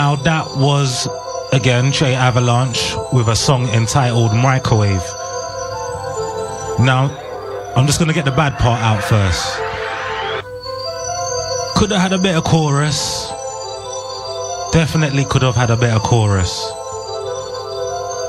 Now 0.00 0.16
that 0.16 0.56
was 0.56 1.06
again 1.52 1.92
J 1.92 2.14
Avalanche 2.14 2.96
with 3.12 3.28
a 3.28 3.36
song 3.36 3.68
entitled 3.68 4.34
Microwave. 4.34 5.04
Now, 6.80 7.12
I'm 7.76 7.86
just 7.86 7.98
gonna 7.98 8.14
get 8.14 8.24
the 8.24 8.30
bad 8.30 8.56
part 8.56 8.80
out 8.80 9.04
first. 9.04 9.44
Could 11.76 11.90
have 11.90 12.00
had 12.00 12.14
a 12.14 12.18
better 12.18 12.40
chorus. 12.40 13.28
Definitely 14.72 15.26
could 15.26 15.42
have 15.42 15.54
had 15.54 15.68
a 15.68 15.76
better 15.76 16.00
chorus. 16.00 16.72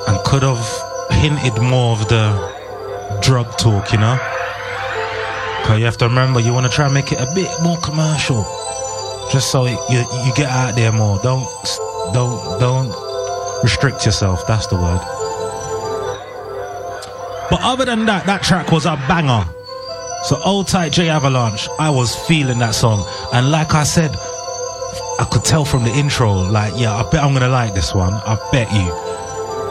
And 0.09 0.19
could 0.25 0.43
have 0.43 0.67
hinted 1.21 1.57
more 1.63 1.93
of 1.93 2.09
the 2.09 2.25
drug 3.21 3.47
talk, 3.57 3.93
you 3.93 3.97
know? 3.97 4.17
Cause 5.63 5.79
you 5.79 5.85
have 5.85 5.97
to 5.99 6.09
remember 6.09 6.41
you 6.41 6.53
wanna 6.53 6.67
try 6.67 6.87
and 6.87 6.93
make 6.93 7.13
it 7.13 7.21
a 7.21 7.33
bit 7.33 7.49
more 7.61 7.77
commercial 7.77 8.43
just 9.31 9.51
so 9.51 9.65
you 9.65 9.77
you 10.25 10.33
get 10.35 10.49
out 10.49 10.75
there 10.75 10.91
more. 10.91 11.19
Don't 11.23 11.47
don't 12.13 12.59
don't 12.59 12.93
restrict 13.63 14.05
yourself. 14.05 14.45
That's 14.47 14.67
the 14.67 14.75
word. 14.75 14.99
But 17.49 17.59
other 17.61 17.85
than 17.85 18.05
that, 18.05 18.25
that 18.25 18.43
track 18.43 18.71
was 18.71 18.85
a 18.85 18.95
banger. 19.07 19.45
So 20.23 20.39
old 20.43 20.67
tight 20.67 20.91
J 20.91 21.09
Avalanche, 21.09 21.67
I 21.79 21.89
was 21.89 22.15
feeling 22.27 22.59
that 22.59 22.75
song, 22.75 23.07
and 23.33 23.51
like 23.51 23.73
I 23.73 23.83
said, 23.83 24.11
I 25.19 25.27
could 25.31 25.43
tell 25.43 25.65
from 25.65 25.83
the 25.83 25.91
intro, 25.91 26.33
like 26.33 26.73
yeah, 26.77 26.93
I 26.95 27.09
bet 27.09 27.23
I'm 27.23 27.33
gonna 27.33 27.49
like 27.49 27.73
this 27.73 27.95
one. 27.95 28.13
I 28.13 28.37
bet 28.51 28.71
you. 28.71 28.91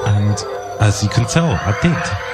And 0.06 0.36
as 0.80 1.02
you 1.02 1.08
can 1.10 1.26
tell, 1.26 1.50
I 1.50 1.78
did. 1.82 2.29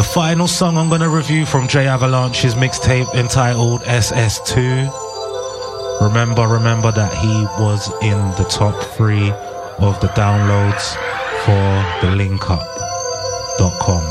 The 0.00 0.06
final 0.06 0.48
song 0.48 0.78
I'm 0.78 0.88
going 0.88 1.02
to 1.02 1.10
review 1.10 1.44
from 1.44 1.68
J 1.68 1.86
Avalanche's 1.86 2.54
mixtape 2.54 3.14
entitled 3.14 3.82
SS2. 3.82 6.00
Remember, 6.00 6.48
remember 6.48 6.90
that 6.90 7.12
he 7.12 7.44
was 7.62 7.92
in 8.00 8.16
the 8.38 8.46
top 8.48 8.82
three 8.96 9.30
of 9.78 10.00
the 10.00 10.06
downloads 10.16 10.96
for 11.44 11.84
the 12.00 12.06
linkup.com. 12.16 14.04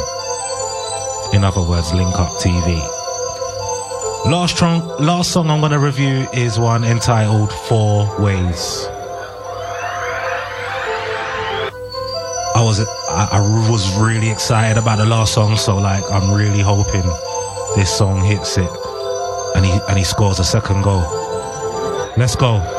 In 1.34 1.44
other 1.44 1.64
words, 1.64 1.90
Linkup 1.90 2.38
TV. 2.38 2.78
Last, 4.30 4.58
tron- 4.58 4.86
last 5.04 5.32
song 5.32 5.50
I'm 5.50 5.60
going 5.60 5.72
to 5.72 5.80
review 5.80 6.28
is 6.32 6.60
one 6.60 6.84
entitled 6.84 7.52
Four 7.68 8.16
Ways. 8.22 8.88
I 12.60 12.62
was 12.62 12.82
I, 12.82 13.30
I 13.32 13.70
was 13.72 13.98
really 13.98 14.30
excited 14.30 14.78
about 14.78 14.98
the 14.98 15.06
last 15.06 15.34
song, 15.34 15.56
so 15.56 15.78
like 15.78 16.04
I'm 16.12 16.30
really 16.30 16.60
hoping 16.60 17.10
this 17.78 17.90
song 17.90 18.22
hits 18.22 18.58
it 18.58 18.70
and 19.56 19.66
he 19.66 19.80
and 19.88 19.98
he 19.98 20.04
scores 20.04 20.40
a 20.40 20.44
second 20.44 20.82
goal. 20.82 21.06
Let's 22.18 22.36
go. 22.36 22.79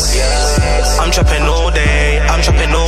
I'm 0.00 1.10
chopping 1.10 1.42
all 1.42 1.70
day, 1.72 2.20
I'm 2.20 2.40
chopping 2.40 2.72
all 2.72 2.87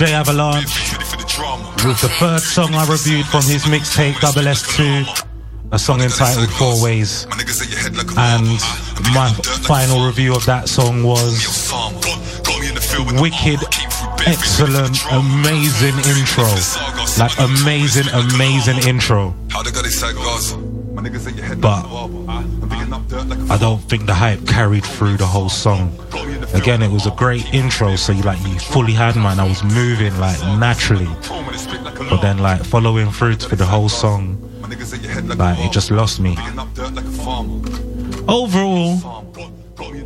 J 0.00 0.14
Avalanche 0.14 0.64
with 1.84 2.00
the 2.00 2.08
third 2.08 2.40
song 2.40 2.72
I 2.72 2.86
reviewed 2.90 3.26
from 3.26 3.42
his 3.42 3.64
mixtape 3.64 4.18
Double 4.18 4.40
S2, 4.40 5.26
a 5.72 5.78
song 5.78 6.00
entitled 6.00 6.48
Four 6.52 6.82
Ways. 6.82 7.26
And 8.16 8.48
my 9.12 9.30
final 9.60 10.06
review 10.06 10.34
of 10.34 10.46
that 10.46 10.70
song 10.70 11.02
was 11.02 11.44
wicked, 13.20 13.60
excellent, 14.26 14.96
amazing 15.12 15.98
intro. 16.08 16.48
Like, 17.18 17.38
amazing, 17.38 18.08
amazing 18.14 18.88
intro. 18.88 19.34
But 21.60 21.84
I 23.50 23.58
don't 23.60 23.82
think 23.82 24.06
the 24.06 24.14
hype 24.14 24.46
carried 24.46 24.86
through 24.86 25.18
the 25.18 25.26
whole 25.26 25.50
song. 25.50 25.92
Again, 26.54 26.82
it 26.82 26.90
was 26.90 27.06
a 27.06 27.10
great 27.12 27.54
intro, 27.54 27.96
so 27.96 28.12
you 28.12 28.22
like 28.22 28.38
you 28.46 28.58
fully 28.58 28.92
had 28.92 29.16
man. 29.16 29.38
I 29.38 29.48
was 29.48 29.62
moving 29.62 30.18
like 30.18 30.38
naturally, 30.58 31.08
but 32.10 32.20
then 32.20 32.38
like 32.38 32.64
following 32.64 33.10
through 33.10 33.36
for 33.36 33.56
the 33.56 33.66
whole 33.66 33.88
song, 33.88 34.36
like 35.36 35.58
it 35.58 35.72
just 35.72 35.90
lost 35.90 36.20
me. 36.20 36.36
Overall, 38.28 39.24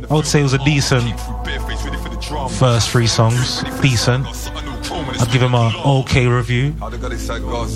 I 0.09 0.13
would 0.13 0.27
say 0.27 0.39
it 0.41 0.43
was 0.43 0.53
a 0.53 0.63
decent 0.63 1.19
first 2.51 2.89
three 2.89 3.07
songs. 3.07 3.63
Decent. 3.81 4.25
I'd 5.21 5.31
give 5.31 5.41
him 5.41 5.55
an 5.55 5.73
okay 5.85 6.27
review. 6.27 6.75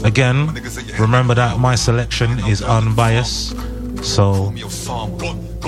Again, 0.03 0.53
remember 0.99 1.33
that 1.35 1.59
my 1.59 1.75
selection 1.75 2.39
is 2.47 2.61
unbiased, 2.61 3.49
so 4.03 4.53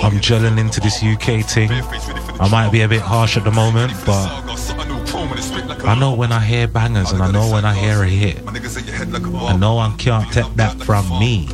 I'm 0.02 0.18
gelling 0.20 0.58
into 0.58 0.80
this 0.80 1.02
UK 1.02 1.44
thing. 1.44 1.70
I 2.42 2.48
might 2.50 2.72
be 2.72 2.80
a 2.80 2.88
bit 2.88 3.00
harsh 3.00 3.36
at 3.36 3.44
the 3.44 3.52
moment, 3.52 3.92
but 4.04 4.26
I 5.86 5.96
know 5.96 6.12
when 6.12 6.32
I 6.32 6.40
hear 6.40 6.66
bangers 6.66 7.12
and 7.12 7.22
I 7.22 7.30
know 7.30 7.48
when 7.48 7.64
I 7.64 7.72
hear 7.72 8.02
a 8.02 8.08
hit. 8.08 8.38
And 8.38 9.60
no 9.60 9.74
one 9.74 9.96
can't 9.96 10.30
take 10.32 10.52
that 10.56 10.76
from 10.82 11.08
me. 11.20 11.48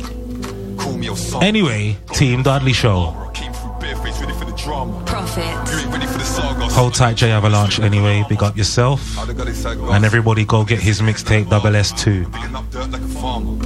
Anyway, 1.43 1.95
Team 2.13 2.41
Dudley 2.41 2.73
Show. 2.73 3.13
Profit. 5.05 6.71
Hold 6.71 6.95
tight, 6.95 7.17
J 7.17 7.31
Avalanche. 7.33 7.79
Anyway, 7.79 8.25
big 8.27 8.41
up 8.41 8.57
yourself. 8.57 9.15
And 9.19 10.03
everybody 10.03 10.43
go 10.43 10.65
get 10.65 10.79
his 10.79 11.01
mixtape 11.01 11.51
Double 11.51 11.69
S2. 11.69 12.25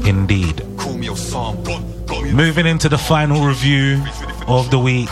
Indeed. 0.06 0.66
Moving 2.34 2.66
into 2.66 2.90
the 2.90 2.98
final 2.98 3.46
review 3.46 4.04
of 4.46 4.70
the 4.72 4.80
week 4.80 5.10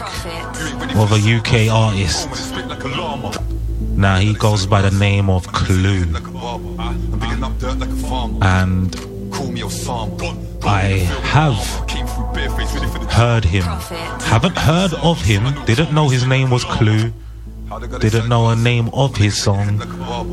of 0.96 1.12
a 1.12 1.20
UK 1.20 1.72
artist. 1.72 2.30
Now 3.96 4.18
he 4.18 4.34
goes 4.34 4.66
by 4.66 4.82
the 4.82 4.92
name 4.98 5.30
of 5.30 5.48
Clue. 5.52 6.04
And 8.42 8.96
I 10.64 11.08
have 11.24 11.58
heard 13.12 13.46
him. 13.46 13.64
Haven't 13.64 14.58
heard 14.58 14.94
of 14.96 15.22
him. 15.22 15.44
Didn't 15.66 15.94
know 15.94 16.10
his 16.10 16.26
name 16.26 16.50
was 16.50 16.64
Clue. 16.64 17.14
Didn't 18.00 18.28
know 18.28 18.50
a 18.50 18.56
name 18.56 18.90
of 18.94 19.16
his 19.16 19.38
song, 19.42 19.78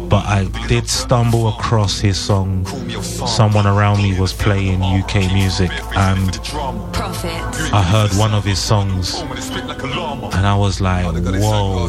but 0.08 0.24
I 0.26 0.48
did 0.66 0.88
stumble 0.88 1.48
across 1.48 2.00
his 2.00 2.18
song. 2.18 2.66
Someone 3.02 3.66
around 3.66 4.02
me 4.02 4.18
was 4.18 4.32
playing 4.32 4.82
UK 4.82 5.32
music, 5.32 5.70
and 5.94 6.40
I 7.72 7.82
heard 7.82 8.10
one 8.18 8.34
of 8.34 8.44
his 8.44 8.58
songs, 8.58 9.20
and 9.20 10.46
I 10.46 10.56
was 10.56 10.80
like, 10.80 11.06
"Whoa, 11.06 11.88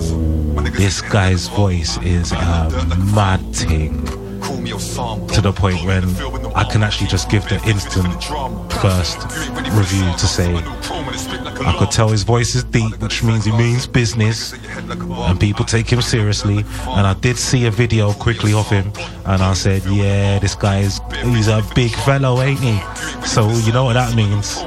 this 0.78 1.02
guy's 1.02 1.48
voice 1.48 1.98
is 2.04 2.32
a 2.32 2.70
mad 3.16 3.42
thing." 3.56 4.19
To 4.50 5.42
the 5.42 5.54
point 5.54 5.86
when 5.86 6.04
I 6.56 6.64
can 6.64 6.82
actually 6.82 7.08
just 7.08 7.30
give 7.30 7.48
the 7.48 7.62
instant 7.68 8.24
first 8.82 9.18
review 9.78 10.12
to 10.14 10.28
say 10.28 10.56
I 10.56 11.76
could 11.78 11.92
tell 11.92 12.10
his 12.10 12.24
voice 12.24 12.56
is 12.56 12.64
deep, 12.64 12.98
which 13.00 13.24
means 13.24 13.46
he 13.46 13.52
means 13.52 13.86
business, 13.86 14.54
and 14.54 15.40
people 15.40 15.66
take 15.66 15.88
him 15.88 16.02
seriously. 16.02 16.66
And 16.88 17.06
I 17.06 17.14
did 17.14 17.38
see 17.38 17.68
a 17.68 17.72
video 17.72 18.12
quickly 18.14 18.54
of 18.54 18.68
him, 18.70 18.92
and 19.26 19.44
I 19.44 19.54
said, 19.54 19.84
"Yeah, 19.86 20.40
this 20.40 20.56
guy 20.56 20.80
is 20.80 21.00
he's 21.24 21.48
a 21.48 21.64
big 21.76 21.92
fellow, 21.92 22.42
ain't 22.42 22.60
he?" 22.60 22.80
So 23.26 23.50
you 23.52 23.72
know 23.72 23.84
what 23.84 23.94
that 23.94 24.16
means? 24.16 24.64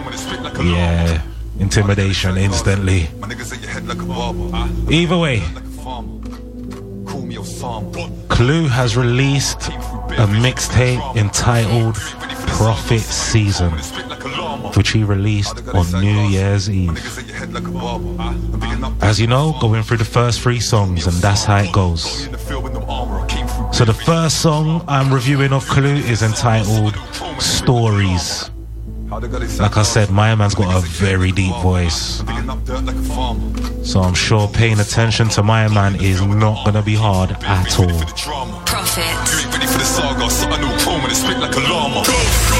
Yeah, 0.62 1.22
intimidation 1.58 2.36
instantly. 2.36 3.08
Either 4.90 5.18
way, 5.18 5.42
Clue 8.28 8.68
has 8.68 8.96
released 8.96 9.68
a 9.68 10.26
mixtape 10.26 11.16
entitled 11.16 11.94
Prophet 12.46 13.00
Season, 13.00 13.72
which 14.76 14.90
he 14.90 15.04
released 15.04 15.66
on 15.68 15.90
New 16.00 16.28
Year's 16.28 16.68
Eve. 16.68 16.98
As 19.02 19.20
you 19.20 19.26
know, 19.26 19.56
going 19.60 19.82
through 19.82 19.96
the 19.98 20.04
first 20.04 20.40
three 20.40 20.60
songs, 20.60 21.06
and 21.06 21.16
that's 21.16 21.44
how 21.44 21.58
it 21.58 21.72
goes. 21.72 22.24
So 23.72 23.84
the 23.84 23.98
first 24.04 24.42
song 24.42 24.84
I'm 24.86 25.12
reviewing 25.12 25.52
of 25.52 25.66
Clue 25.66 25.96
is 25.96 26.22
entitled 26.22 26.94
Stories. 27.40 28.50
Like 29.12 29.76
I 29.76 29.82
said, 29.82 30.08
my 30.08 30.34
man's 30.34 30.54
got 30.54 30.72
a 30.72 30.80
very 30.80 31.32
deep 31.32 31.54
voice. 31.56 32.24
So 33.84 34.00
I'm 34.00 34.14
sure 34.14 34.48
paying 34.48 34.80
attention 34.80 35.28
to 35.36 35.42
my 35.42 35.68
man 35.68 36.00
is 36.00 36.24
not 36.24 36.64
gonna 36.64 36.80
be 36.80 36.94
hard 36.96 37.36
at 37.44 37.78
all. 37.78 37.92
Profit. 38.64 39.04
Ready 39.52 39.68
for 39.68 39.76
the 39.76 39.84
saga, 39.84 40.30
so 40.32 40.48
I 40.48 40.56
know 40.64 40.72
chrome 40.80 41.04
and 41.04 41.12
spit 41.12 41.36
like 41.44 41.52
a 41.52 41.60
llama. 41.60 42.08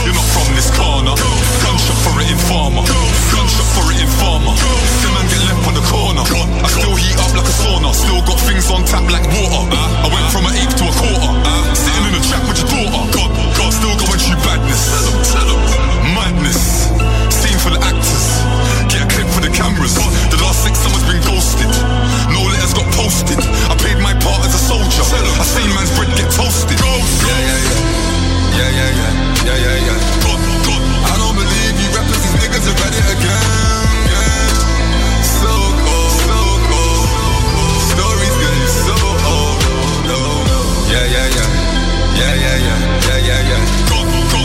You're 0.05 0.13
not 0.13 0.29
from 0.37 0.53
this 0.53 0.69
corner. 0.77 1.17
Gunshot 1.17 1.97
for 2.05 2.21
it 2.21 2.29
in 2.29 2.37
farmer. 2.45 2.85
Gunshot 3.33 3.69
for 3.73 3.89
it 3.89 4.05
in 4.05 4.11
farmer. 4.21 4.53
See 5.01 5.09
man 5.09 5.25
get 5.33 5.41
left 5.49 5.65
on 5.65 5.73
the 5.73 5.85
corner. 5.89 6.21
I 6.21 6.69
still 6.69 6.93
heat 7.01 7.17
up 7.17 7.33
like 7.33 7.49
a 7.49 7.55
sauna. 7.65 7.97
Still 7.97 8.21
got 8.29 8.37
things 8.45 8.69
on 8.69 8.85
tap 8.85 9.09
like 9.09 9.25
water. 9.33 9.73
I 9.73 10.09
went 10.13 10.29
from 10.29 10.45
an 10.45 10.53
eighth 10.61 10.77
to 10.77 10.85
a 10.85 10.93
quarter. 11.01 11.33
Sitting 11.73 12.13
in 12.13 12.13
the 12.13 12.23
trap 12.29 12.45
cameras. 19.53 19.95
The 20.33 20.39
last 20.41 20.65
six 20.65 20.81
summers 20.81 21.05
been 21.05 21.21
ghosted. 21.29 21.69
No 22.33 22.43
letters 22.49 22.75
got 22.75 22.89
posted. 22.97 23.39
I 23.69 23.77
paid 23.77 24.01
my 24.01 24.17
part 24.25 24.43
as 24.45 24.55
a 24.57 24.63
soldier. 24.63 25.05
I 25.05 25.45
seen 25.45 25.69
man's 25.77 25.93
bread 25.97 26.11
get 26.17 26.29
toasted. 26.33 26.81
Ghost. 26.81 27.23
Yeah, 27.23 27.39
yeah, 27.39 27.61
yeah. 27.61 28.03
Yeah, 28.53 28.71
yeah, 28.73 28.91
yeah. 29.01 29.13
Yeah, 29.47 29.57
yeah, 29.57 29.87
yeah. 29.89 29.99
God, 30.25 30.41
God. 30.67 30.83
I 30.83 31.15
don't 31.21 31.37
believe 31.37 31.75
you 31.79 31.89
rappers, 31.97 32.21
these 32.25 32.37
niggas 32.41 32.67
are 32.69 32.79
at 32.83 32.95
it 32.97 33.09
again. 33.17 33.63
Yeah, 40.93 41.07
yeah, 41.09 41.27
yeah. 41.37 41.49
Yeah, 42.21 42.35
yeah, 42.37 42.57
yeah. 42.67 42.79
Yeah, 43.09 43.19
yeah, 43.29 43.49
yeah. 43.49 43.63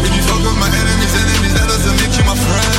If 0.07 0.15
you 0.15 0.23
talk 0.23 0.39
with 0.39 0.57
my 0.57 0.69
enemies, 0.71 1.13
enemies, 1.15 1.53
that 1.59 1.67
doesn't 1.67 1.95
make 1.99 2.15
you 2.17 2.23
my 2.23 2.35
friend. 2.35 2.76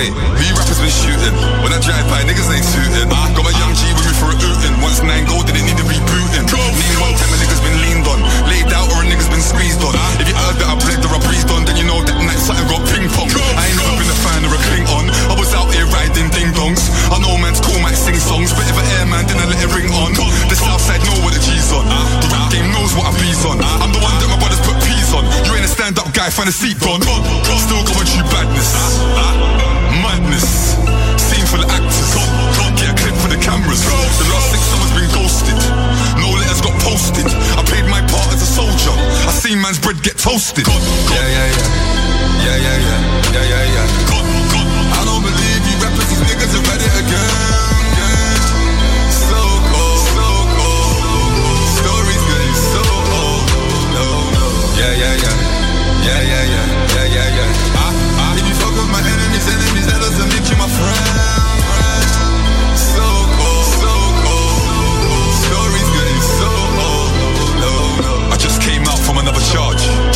way. 0.00 0.08
We 0.40 0.46
rappers 0.56 0.80
been 0.80 0.88
shooting. 0.88 1.34
When 1.60 1.72
I 1.76 1.78
drive 1.84 2.08
by, 2.08 2.24
niggas 2.24 2.48
ain't 2.48 2.64
shooting. 2.64 3.08
I 3.12 3.28
got 3.36 3.44
my 3.44 3.52
young 3.60 3.76
G 3.76 3.84
with 3.92 4.08
me 4.08 4.14
for 4.16 4.32
a 4.32 4.36
ootin'. 4.36 4.80
Once 4.80 5.04
nine 5.04 5.28
gold, 5.28 5.44
didn't 5.44 5.68
need 5.68 5.76
to 5.76 5.84
be 5.84 6.00
booting. 6.08 6.44
Name 6.48 7.00
one 7.04 7.12
time 7.20 7.32
a 7.32 7.36
niggas 7.36 7.60
been 7.60 7.76
leaned 7.84 8.06
on, 8.08 8.20
laid 8.48 8.72
out 8.72 8.88
or 8.96 9.04
a 9.04 9.06
niggas 9.06 9.28
been 9.28 9.44
squeezed 9.44 9.84
on. 9.84 9.92
If 10.16 10.32
you 10.32 10.36
heard 10.36 10.56
that 10.56 10.68
I 10.72 10.76
bled 10.80 11.04
or 11.04 11.12
I 11.12 11.20
breathed 11.20 11.50
on, 11.52 11.68
then 11.68 11.76
you 11.76 11.84
know 11.84 12.00
that 12.00 12.16
night 12.16 12.40
something 12.40 12.64
got 12.72 12.80
ping 12.88 13.08
pong. 13.12 13.28
I 13.28 13.68
ain't 13.68 13.76
never 13.76 13.94
been 14.00 14.08
a 14.08 14.18
fan 14.24 14.40
or 14.48 14.52
a 14.56 14.60
cling 14.72 14.88
on. 14.96 15.04
I 15.28 15.34
was 15.36 15.52
out 15.52 15.68
here 15.68 15.84
riding 15.92 16.32
ding 16.32 16.50
dongs. 16.56 16.88
I 17.12 17.20
know 17.20 17.36
man's 17.36 17.60
cool, 17.60 17.76
might 17.84 17.98
sing 17.98 18.16
songs, 18.16 18.56
but 18.56 18.64
if 18.64 18.76
an 18.80 18.86
airman 19.04 19.28
then 19.28 19.36
I 19.36 19.46
let 19.52 19.60
it 19.60 19.70
ring 19.76 19.92
on. 20.00 20.16
The 20.48 20.56
south 20.56 20.80
side 20.80 21.04
know 21.04 21.20
what 21.20 21.36
the 21.36 21.42
G's 21.44 21.68
on. 21.76 21.84
The 22.24 22.28
rap 22.32 22.48
game 22.48 22.72
knows 22.72 22.96
what 22.96 23.04
I 23.04 23.12
bees 23.20 23.44
on. 23.44 23.60
I'm 23.60 23.92
the 23.92 24.00
one 24.00 24.16
that 24.16 24.28
my 24.32 24.38
brothers 24.40 24.62
put 24.64 24.80
peas 24.80 25.12
on. 25.12 25.28
You 25.44 25.60
ain't 25.60 25.66
a 25.66 25.70
stand 25.70 26.00
up 26.00 26.08
guy, 26.16 26.32
find 26.32 26.48
a 26.48 26.54
seat, 26.54 26.80
Don. 26.80 27.04
Still 27.04 27.84
going 27.84 28.08
through 28.08 28.28
badness. 28.32 29.69
Scene 30.40 31.46
for 31.46 31.58
the 31.58 31.68
actors. 31.68 32.10
Get 32.80 32.90
a 32.90 32.96
clip 32.96 33.16
for 33.20 33.28
the 33.28 33.36
cameras. 33.40 33.84
The 33.84 34.26
last 34.32 34.50
six 34.50 34.62
summers 34.72 34.92
been 34.96 35.10
ghosted. 35.12 35.58
No 36.16 36.32
letters 36.32 36.60
got 36.64 36.74
posted. 36.80 37.26
I 37.58 37.62
played 37.64 37.84
my 37.92 38.00
part 38.08 38.32
as 38.32 38.40
a 38.42 38.48
soldier. 38.48 38.94
I 39.28 39.32
seen 39.32 39.60
man's 39.60 39.78
bread 39.78 40.00
get 40.02 40.16
toasted. 40.16 40.66
Yeah, 40.66 41.26
yeah, 41.28 41.48
yeah. 41.52 41.68
Yeah, 42.40 42.56
yeah, 42.56 42.78
yeah. 42.88 43.00
Yeah, 43.36 43.44
yeah, 43.52 43.74
yeah. 43.76 44.96
I 44.96 45.04
don't 45.04 45.22
believe 45.22 45.60
you 45.68 45.76
rappers, 45.84 46.08
these 46.08 46.24
niggas 46.24 46.52
are 46.56 46.64
ready 46.72 46.88
again. 46.88 47.30
So 49.12 49.40
cold, 49.70 50.04
so 50.16 50.28
cold. 50.56 51.04
Stories 51.78 52.22
getting 52.32 52.56
so 52.56 52.82
old. 53.20 53.44
No, 53.92 54.08
no. 54.34 54.46
Yeah, 54.80 54.92
yeah, 54.96 55.14
yeah. 55.20 55.36
Yeah, 56.00 56.20
yeah, 56.20 56.24
yeah. 56.24 56.28
Yeah, 56.32 56.44
yeah, 56.48 56.59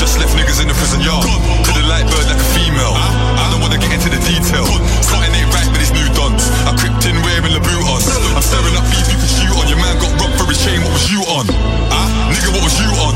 Just 0.05 0.21
left 0.21 0.37
niggas 0.37 0.61
in 0.61 0.69
the 0.69 0.77
prison 0.77 1.01
yard. 1.01 1.25
To 1.25 1.71
the 1.73 1.81
light 1.89 2.05
bird 2.05 2.29
like 2.29 2.37
a 2.37 2.49
female. 2.53 2.93
I 2.93 3.49
don't 3.49 3.65
wanna 3.65 3.81
get 3.81 3.89
into 3.89 4.13
the 4.13 4.21
detail. 4.21 4.69
Something 5.01 5.33
ain't 5.33 5.49
right 5.49 5.65
with 5.73 5.81
these 5.81 5.97
new 5.97 6.05
dons. 6.13 6.45
I 6.69 6.77
crept 6.77 7.09
in 7.09 7.17
wearing 7.25 7.57
Labutas. 7.57 8.05
I'm 8.37 8.45
stirring 8.45 8.77
up 8.77 8.85
beef 8.93 9.09
you 9.09 9.17
can 9.17 9.33
shoot 9.33 9.57
on. 9.57 9.65
Your 9.65 9.81
man 9.81 9.97
got 9.97 10.13
robbed 10.21 10.37
for 10.37 10.45
his 10.45 10.61
chain. 10.61 10.85
What 10.85 10.93
was 10.93 11.09
you 11.09 11.25
on? 11.25 11.49
Ah, 11.89 12.05
nigga, 12.29 12.53
what 12.53 12.69
was 12.69 12.77
you 12.85 12.93
on? 13.01 13.14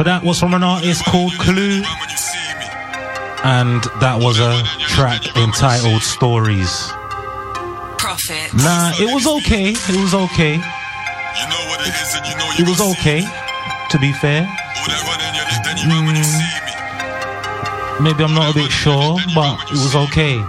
So 0.00 0.04
that 0.04 0.24
was 0.24 0.40
from 0.40 0.54
an 0.54 0.64
artist 0.64 1.04
called 1.04 1.30
Clue. 1.36 1.84
And 3.44 3.84
that 4.00 4.16
was 4.16 4.40
a 4.40 4.64
track 4.88 5.20
entitled 5.36 6.00
Stories. 6.00 6.88
Profit. 8.00 8.48
Nah, 8.56 8.96
it 8.96 9.12
was 9.12 9.28
okay. 9.28 9.76
It 9.76 10.00
was 10.00 10.16
okay. 10.16 10.56
It 12.56 12.64
was 12.64 12.80
okay, 12.96 13.28
to 13.92 13.98
be 14.00 14.16
fair. 14.16 14.48
Mm, 15.84 16.16
maybe 18.00 18.24
I'm 18.24 18.32
not 18.32 18.52
a 18.52 18.54
bit 18.56 18.72
sure, 18.72 19.20
but 19.34 19.60
it 19.68 19.84
was 19.84 19.94
okay. 20.08 20.40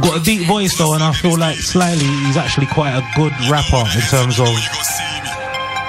Got 0.00 0.16
a 0.16 0.24
deep 0.24 0.48
voice 0.48 0.72
though, 0.78 0.94
and 0.94 1.02
I 1.04 1.12
feel 1.12 1.36
like 1.36 1.58
slightly 1.58 2.08
he's 2.24 2.38
actually 2.38 2.72
quite 2.72 2.96
a 2.96 3.04
good 3.14 3.36
rapper 3.52 3.84
in 3.92 4.00
terms 4.08 4.40
of 4.40 4.48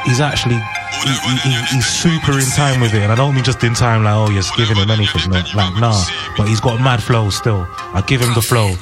he's 0.03 0.19
actually 0.19 0.59
he's 1.03 1.85
super 1.85 2.37
in 2.37 2.45
time 2.55 2.79
with 2.81 2.93
it, 2.93 3.01
and 3.01 3.11
I 3.11 3.15
don't 3.15 3.33
mean 3.33 3.43
just 3.43 3.63
in 3.63 3.73
time 3.73 4.03
like 4.03 4.13
oh 4.13 4.29
you're 4.29 4.43
giving 4.57 4.77
him 4.77 4.89
anything, 4.89 5.31
no, 5.31 5.41
like 5.55 5.75
nah. 5.79 6.03
But 6.37 6.47
he's 6.47 6.59
got 6.59 6.79
mad 6.81 7.01
flow 7.01 7.29
still. 7.29 7.67
I 7.93 8.01
give 8.05 8.21
him 8.21 8.33
the 8.33 8.41
flow, 8.41 8.75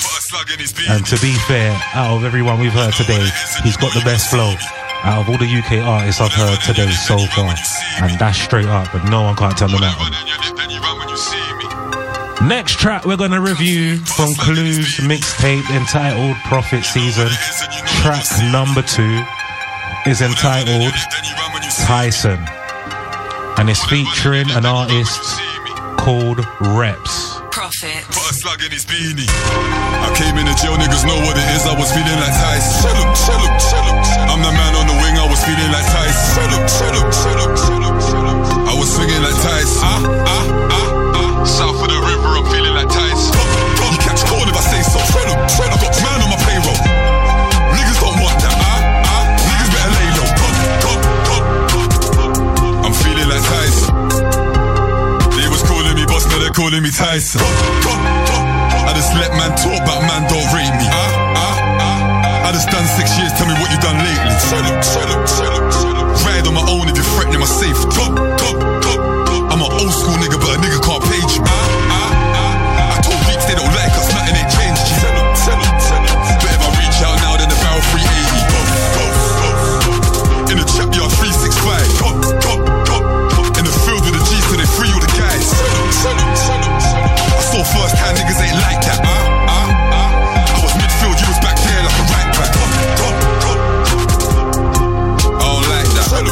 and 0.89 1.05
to 1.05 1.17
be 1.21 1.33
fair, 1.47 1.71
out 1.93 2.17
of 2.17 2.23
everyone 2.23 2.59
we've 2.59 2.73
heard 2.73 2.93
today, 2.93 3.27
he's 3.63 3.77
got 3.77 3.93
the 3.93 4.01
best 4.03 4.29
flow. 4.29 4.53
Out 5.03 5.21
of 5.21 5.29
all 5.29 5.37
the 5.37 5.47
UK 5.47 5.79
artists 5.79 6.19
I've 6.19 6.33
heard 6.33 6.59
today 6.59 6.91
so 6.91 7.17
far, 7.31 7.55
and 8.01 8.19
that's 8.19 8.37
straight 8.37 8.67
up, 8.67 8.91
but 8.91 9.05
no 9.09 9.23
one 9.23 9.35
can't 9.35 9.57
tell 9.57 9.69
me 9.69 9.79
that. 9.79 9.95
Next 12.41 12.79
track 12.79 13.05
we're 13.05 13.17
gonna 13.17 13.41
review 13.41 13.97
from 13.97 14.33
Clue's 14.35 14.97
mixtape 14.97 15.69
entitled 15.75 16.35
Profit 16.43 16.83
Season. 16.83 17.29
Track 18.01 18.25
number 18.51 18.81
two 18.81 19.23
is 20.05 20.21
entitled 20.21 20.93
Tyson, 21.89 22.37
and 23.57 23.65
it's 23.65 23.81
featuring 23.89 24.45
an 24.53 24.61
artist 24.61 25.25
called 25.97 26.37
Reps. 26.77 27.41
Profit. 27.49 28.05
Put 28.13 28.29
a 28.29 28.35
slug 28.37 28.61
in 28.61 28.69
his 28.69 28.85
beanie. 28.85 29.25
I 29.25 30.13
came 30.13 30.37
in 30.37 30.45
the 30.45 30.53
jail, 30.53 30.77
niggas 30.77 31.01
know 31.09 31.17
what 31.25 31.33
it 31.33 31.49
is. 31.57 31.65
I 31.65 31.73
was 31.73 31.89
feeling 31.89 32.13
like 32.21 32.29
Tyson. 32.29 32.85
Shut 32.85 32.93
up, 32.93 33.09
shut 33.17 33.41
up, 33.41 33.57
shut 33.57 33.81
up. 33.89 33.97
I'm 34.29 34.37
the 34.37 34.53
man 34.53 34.77
on 34.77 34.85
the 34.85 34.93
wing, 35.01 35.17
I 35.17 35.25
was 35.25 35.41
feeling 35.41 35.73
like 35.73 35.89
Tyson. 35.89 36.29
Shut 36.37 36.51
up, 36.53 36.69
shut 36.69 36.93
up, 36.93 37.09
shut 37.09 37.37
up, 37.41 37.57
shut 37.57 37.81
up, 37.81 37.97
shut 38.05 38.21
up. 38.21 38.69
I 38.69 38.73
was 38.77 38.89
swinging 38.93 39.25
like 39.25 39.41
Tyson. 39.41 39.81
Ah, 39.81 40.29
ah, 40.29 40.69
ah, 40.69 41.41
ah. 41.41 41.41
South 41.41 41.81
of 41.81 41.89
the 41.89 41.97
river, 42.05 42.37
I'm 42.37 42.45
feeling 42.53 42.77
like 42.77 42.93
Tyson. 42.93 43.33
You 43.89 43.97
catch 43.97 44.21
corn 44.29 44.45
if 44.45 44.53
I 44.53 44.61
say 44.61 44.85
so. 44.85 45.01
Shut 45.09 45.25
up, 45.25 45.41
shut 45.49 45.73
up. 45.73 45.81
Got 45.81 45.97
man 46.05 46.21
on 46.21 46.29
my 46.29 46.39
payroll. 46.45 46.98
Me 56.49 56.53
they're 56.53 56.63
calling 56.63 56.83
me 56.83 56.91
Tyson. 56.91 57.41
I 57.41 58.93
just 58.95 59.13
let 59.13 59.31
man 59.33 59.53
talk, 59.57 59.85
but 59.85 60.01
man 60.01 60.25
don't 60.29 60.45
rate 60.53 60.73
me. 60.73 60.87
Ah, 60.89 61.35
ah, 61.37 61.57
ah. 61.81 62.47
I 62.47 62.51
just 62.51 62.69
done 62.69 62.85
six 62.97 63.17
years, 63.17 63.31
tell 63.33 63.47
me 63.47 63.53
what 63.61 63.69
you 63.71 63.79
done 63.79 63.97
lately. 63.97 64.33
Ride 66.25 66.47
on 66.47 66.53
my 66.53 66.65
own 66.69 66.89
if 66.89 66.95
you're 66.95 67.05
threatening 67.15 67.39
my 67.39 67.45
top. 67.45 68.17
I'm 69.51 69.61
an 69.61 69.71
old 69.71 69.93
school 69.93 70.17
nigga, 70.17 70.39
but 70.39 70.57
a 70.57 70.59
nigga 70.61 70.78
saw 88.09 88.17
niggas 88.17 88.41
ain't 88.41 88.57
like 88.65 88.81
that. 88.89 88.99
Ah, 89.05 89.11
ah, 89.45 89.69
ah. 89.93 90.55
I 90.55 90.59
was 90.63 90.73
midfield, 90.73 91.17
you 91.21 91.27
was 91.29 91.39
back 91.45 91.57
there 91.61 91.81
like 91.85 91.99
a 91.99 92.05
right 92.09 92.29
back. 92.33 92.49
I 92.49 92.65
don't 95.37 95.65
like 95.69 95.89
that. 95.93 96.09
I 96.09 96.25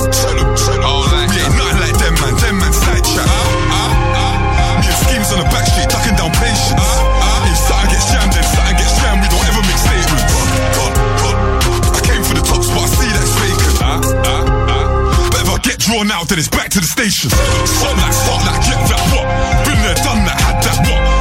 don't 0.82 1.06
like 1.14 1.30
we 1.30 1.38
ain't 1.38 1.54
nothing 1.54 1.80
like 1.82 1.98
them 2.02 2.16
man. 2.18 2.34
Them 2.42 2.56
man 2.58 2.74
side 2.74 3.06
chat. 3.06 3.28
Ah, 3.30 3.38
ah, 3.70 3.94
ah. 4.18 4.82
Me 4.82 4.90
and 4.90 5.00
schemes 5.06 5.30
on 5.34 5.40
the 5.44 5.50
back 5.54 5.66
street, 5.70 5.90
ducking 5.90 6.18
down 6.18 6.32
patience. 6.42 6.90
If 7.46 7.58
something 7.62 7.90
gets 7.94 8.10
jammed, 8.10 8.34
then 8.34 8.46
something 8.46 8.78
gets 8.78 8.98
jammed. 8.98 9.22
We 9.22 9.28
don't 9.30 9.46
ever 9.46 9.62
make 9.70 9.78
statements. 9.78 10.34
I 11.94 12.02
came 12.02 12.24
for 12.26 12.36
the 12.42 12.46
top 12.46 12.62
spot, 12.66 12.86
I 12.86 12.90
see 12.90 13.12
that's 13.14 13.34
vacant. 13.38 13.78
If 15.38 15.46
I 15.46 15.58
get 15.62 15.78
drawn 15.78 16.10
out, 16.10 16.28
then 16.30 16.40
it's 16.42 16.50
back 16.50 16.70
to 16.74 16.80
the 16.82 16.90
station. 16.90 17.30
Stop 17.30 17.94
that, 18.02 18.14
stop 18.14 18.42
that, 18.50 18.58
get 18.66 18.82
that, 18.90 19.02
what? 19.14 19.26
Been 19.64 19.80
there, 19.86 19.96
done 20.02 20.26
that, 20.26 20.38
had 20.42 20.58
that, 20.66 20.78
what? 20.90 21.17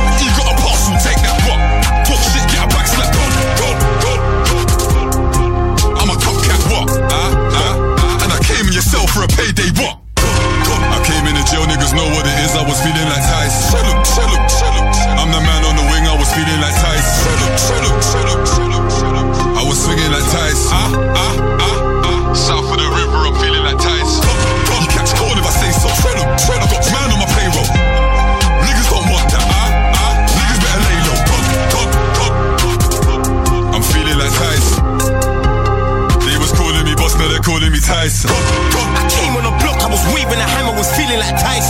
Tyson. 37.86 38.30
I 38.34 39.06
came 39.06 39.38
on 39.38 39.46
the 39.46 39.54
block, 39.62 39.78
I 39.78 39.86
was 39.86 40.02
waving 40.10 40.42
a 40.42 40.48
hammer, 40.58 40.74
was 40.74 40.90
feeling 40.98 41.22
like 41.22 41.38
Tyson. 41.38 41.65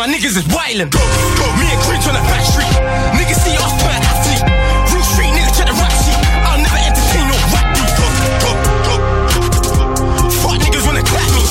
My 0.00 0.08
niggas 0.08 0.32
is 0.32 0.48
wildin'. 0.48 0.88
Me 1.60 1.66
and 1.68 1.80
Grinch 1.84 2.08
on 2.08 2.16
the 2.16 2.24
back 2.24 2.40
street. 2.40 2.72
Niggas 3.20 3.36
see 3.44 3.52
us 3.52 3.68
turn 3.84 4.00
athlete. 4.00 4.40
Real 4.96 5.04
street 5.04 5.28
nigga 5.28 5.52
check 5.52 5.68
the 5.68 5.76
rap 5.76 5.92
sheet. 6.00 6.16
I'll 6.48 6.56
never 6.56 6.80
entertain 6.88 7.28
no 7.28 7.36
rap 7.52 7.68
beef. 7.76 7.92
Fuck 10.40 10.56
niggas 10.64 10.88
wanna 10.88 11.04
clap 11.04 11.28
me. 11.36 11.44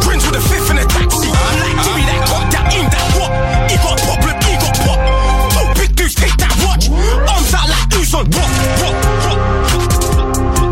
Grinch 0.00 0.24
with 0.24 0.40
a 0.40 0.44
fifth 0.48 0.72
in 0.72 0.80
a 0.80 0.88
taxi. 0.88 1.28
I'm 1.28 1.60
like, 1.60 1.76
give 1.84 2.00
me 2.00 2.04
that 2.08 2.24
cock, 2.24 2.48
that 2.48 2.64
aim, 2.80 2.88
that 2.88 3.06
what? 3.12 3.28
He 3.68 3.76
got 3.84 4.00
problem, 4.00 4.32
he 4.48 4.56
got 4.56 4.72
pop. 4.88 4.96
Two 5.52 5.68
big 5.84 5.92
dudes 5.92 6.16
take 6.16 6.32
that 6.40 6.56
watch. 6.64 6.88
Arms 7.28 7.52
out 7.52 7.68
like 7.68 7.92
who's 7.92 8.08
on? 8.16 8.24
What? 8.32 8.48
What? 8.80 8.96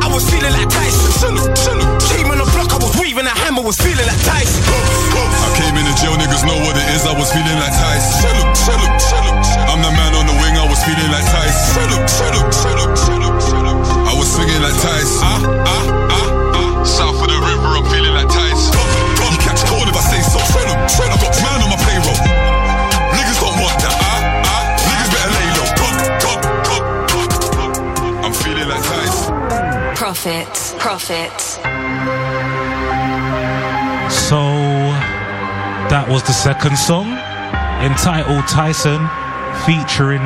I 0.01 0.09
was 0.09 0.25
feeling 0.25 0.57
like 0.57 0.73
Tyson. 0.73 1.37
Came 2.09 2.33
on 2.33 2.41
the 2.41 2.49
block, 2.49 2.73
I 2.73 2.81
was 2.81 2.97
waving 2.97 3.29
a 3.29 3.35
hammer, 3.45 3.61
was 3.61 3.77
feeling 3.77 4.09
like 4.09 4.25
Tyson. 4.25 4.80
Jail, 6.01 6.17
niggas 6.17 6.45
know 6.49 6.57
what 6.65 6.75
it 6.77 6.89
is. 6.97 7.05
I 7.05 7.13
was 7.13 7.29
feeling 7.29 7.59
like 7.61 7.75
Tyson. 7.77 8.33
I'm 9.69 9.85
the 9.85 9.93
man 9.93 10.17
on 10.17 10.25
the 10.25 10.37
wing, 10.41 10.57
I 10.57 10.65
was 10.65 10.81
feeling 10.81 11.11
like 11.13 11.27
Tyson. 11.29 11.93
I 14.09 14.15
was 14.17 14.29
swinging 14.33 14.63
like 14.65 14.77
Tyson. 14.81 15.21
Ah, 15.21 15.45
ah, 15.69 15.85
ah, 16.17 16.57
ah. 16.57 16.85
South 16.85 17.21
of 17.21 17.29
the 17.29 17.37
river, 17.37 17.69
I'm 17.77 17.85
feeling 17.93 18.15
like 18.17 18.29
Tyson. 18.33 18.73
You 19.31 19.39
catch 19.45 19.61
cold 19.69 19.87
if 19.87 19.97
I 19.97 20.05
say 20.09 20.23
so. 20.25 20.41
I 20.41 21.17
got 21.21 21.37
man 21.45 21.61
on 21.61 21.69
my 21.69 21.79
payroll. 21.85 22.17
Niggas 23.15 23.39
don't 23.45 23.61
want 23.61 23.77
that. 23.85 23.95
Ah, 24.01 24.49
ah. 24.49 24.65
Niggas 24.89 25.11
better 25.13 25.33
lay 25.37 25.49
low. 25.55 25.69
Cock, 25.81 25.97
cock, 26.25 26.41
cock, 26.65 27.29
cock. 27.53 27.73
I'm 28.25 28.33
feeling 28.33 28.69
like 28.69 28.83
Tyson. 28.89 29.37
Profit. 29.95 30.49
Profit. 30.81 31.39
So 34.11 34.90
that 35.91 36.07
was 36.09 36.23
the 36.23 36.33
second 36.33 36.79
song 36.79 37.19
entitled 37.83 38.47
Tyson 38.47 39.03
featuring 39.67 40.23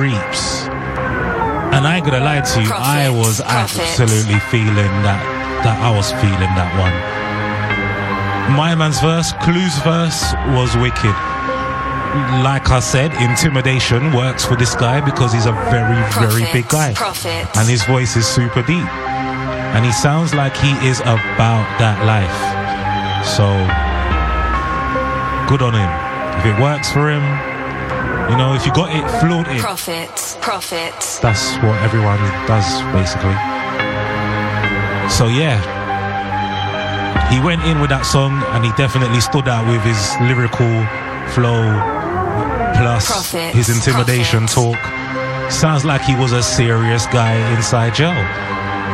Reaps. 0.00 0.64
And 1.68 1.84
I 1.84 1.96
ain't 2.00 2.06
gonna 2.06 2.24
lie 2.24 2.40
to 2.40 2.62
you, 2.62 2.72
I 2.72 3.10
was 3.10 3.40
absolutely 3.40 4.40
feeling 4.48 4.92
that 5.04 5.20
that 5.68 5.76
I 5.84 5.94
was 5.94 6.10
feeling 6.16 6.52
that 6.56 6.72
one. 6.80 6.96
My 8.56 8.74
man's 8.74 9.00
verse, 9.00 9.32
Clue's 9.44 9.76
verse 9.84 10.32
was 10.56 10.74
wicked. 10.80 11.16
Like 12.40 12.72
I 12.72 12.80
said, 12.80 13.12
intimidation 13.20 14.12
works 14.12 14.44
for 14.44 14.56
this 14.56 14.74
guy 14.74 15.00
because 15.00 15.32
he's 15.32 15.46
a 15.46 15.52
very, 15.68 16.00
very 16.16 16.50
big 16.52 16.68
guy. 16.68 16.94
Profit. 16.94 17.46
And 17.56 17.68
his 17.68 17.84
voice 17.84 18.16
is 18.16 18.26
super 18.26 18.62
deep. 18.62 18.88
And 19.76 19.84
he 19.84 19.92
sounds 19.92 20.32
like 20.34 20.56
he 20.56 20.72
is 20.88 21.00
about 21.00 21.68
that 21.80 22.00
life. 22.08 22.32
So, 23.24 23.46
good 25.48 25.62
on 25.62 25.74
him. 25.74 25.90
If 26.38 26.46
it 26.46 26.60
works 26.60 26.90
for 26.90 27.10
him, 27.10 27.22
you 28.30 28.36
know, 28.36 28.54
if 28.54 28.64
you 28.64 28.72
got 28.72 28.94
it, 28.94 29.04
flaunt 29.20 29.48
it. 29.48 29.60
Profit. 29.60 30.08
Profit. 30.40 30.94
That's 31.20 31.56
what 31.60 31.76
everyone 31.82 32.18
does, 32.46 32.66
basically. 32.94 33.36
So, 35.10 35.28
yeah. 35.28 35.60
He 37.28 37.40
went 37.40 37.64
in 37.64 37.80
with 37.80 37.90
that 37.90 38.04
song 38.04 38.42
and 38.52 38.64
he 38.64 38.72
definitely 38.76 39.20
stood 39.20 39.48
out 39.48 39.66
with 39.68 39.82
his 39.82 40.00
lyrical 40.20 40.68
flow 41.32 41.64
plus 42.76 43.32
his 43.52 43.68
intimidation 43.68 44.46
talk. 44.46 44.80
Sounds 45.50 45.84
like 45.84 46.02
he 46.02 46.14
was 46.16 46.32
a 46.32 46.42
serious 46.42 47.06
guy 47.06 47.36
inside 47.56 47.94
jail. 47.94 48.16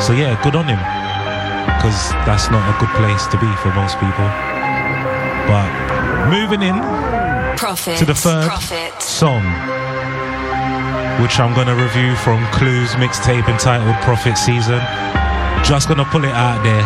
So, 0.02 0.12
yeah, 0.12 0.34
good 0.42 0.56
on 0.56 0.66
him. 0.66 0.78
Because 1.78 2.10
that's 2.26 2.50
not 2.50 2.62
a 2.66 2.74
good 2.82 2.90
place 2.98 3.26
to 3.30 3.38
be 3.38 3.50
for 3.62 3.70
most 3.74 3.98
people. 4.02 4.26
But 5.46 5.87
moving 6.28 6.62
in 6.62 6.76
Profit. 7.56 7.98
to 7.98 8.04
the 8.04 8.14
third 8.14 8.46
Profit. 8.46 9.02
song, 9.02 9.42
which 11.22 11.40
I'm 11.40 11.54
gonna 11.54 11.74
review 11.74 12.14
from 12.16 12.44
Clues 12.52 12.92
mixtape 12.92 13.48
entitled 13.48 13.96
Profit 14.02 14.36
Season. 14.36 14.80
Just 15.64 15.88
gonna 15.88 16.04
pull 16.04 16.24
it 16.24 16.34
out 16.34 16.62
there 16.62 16.84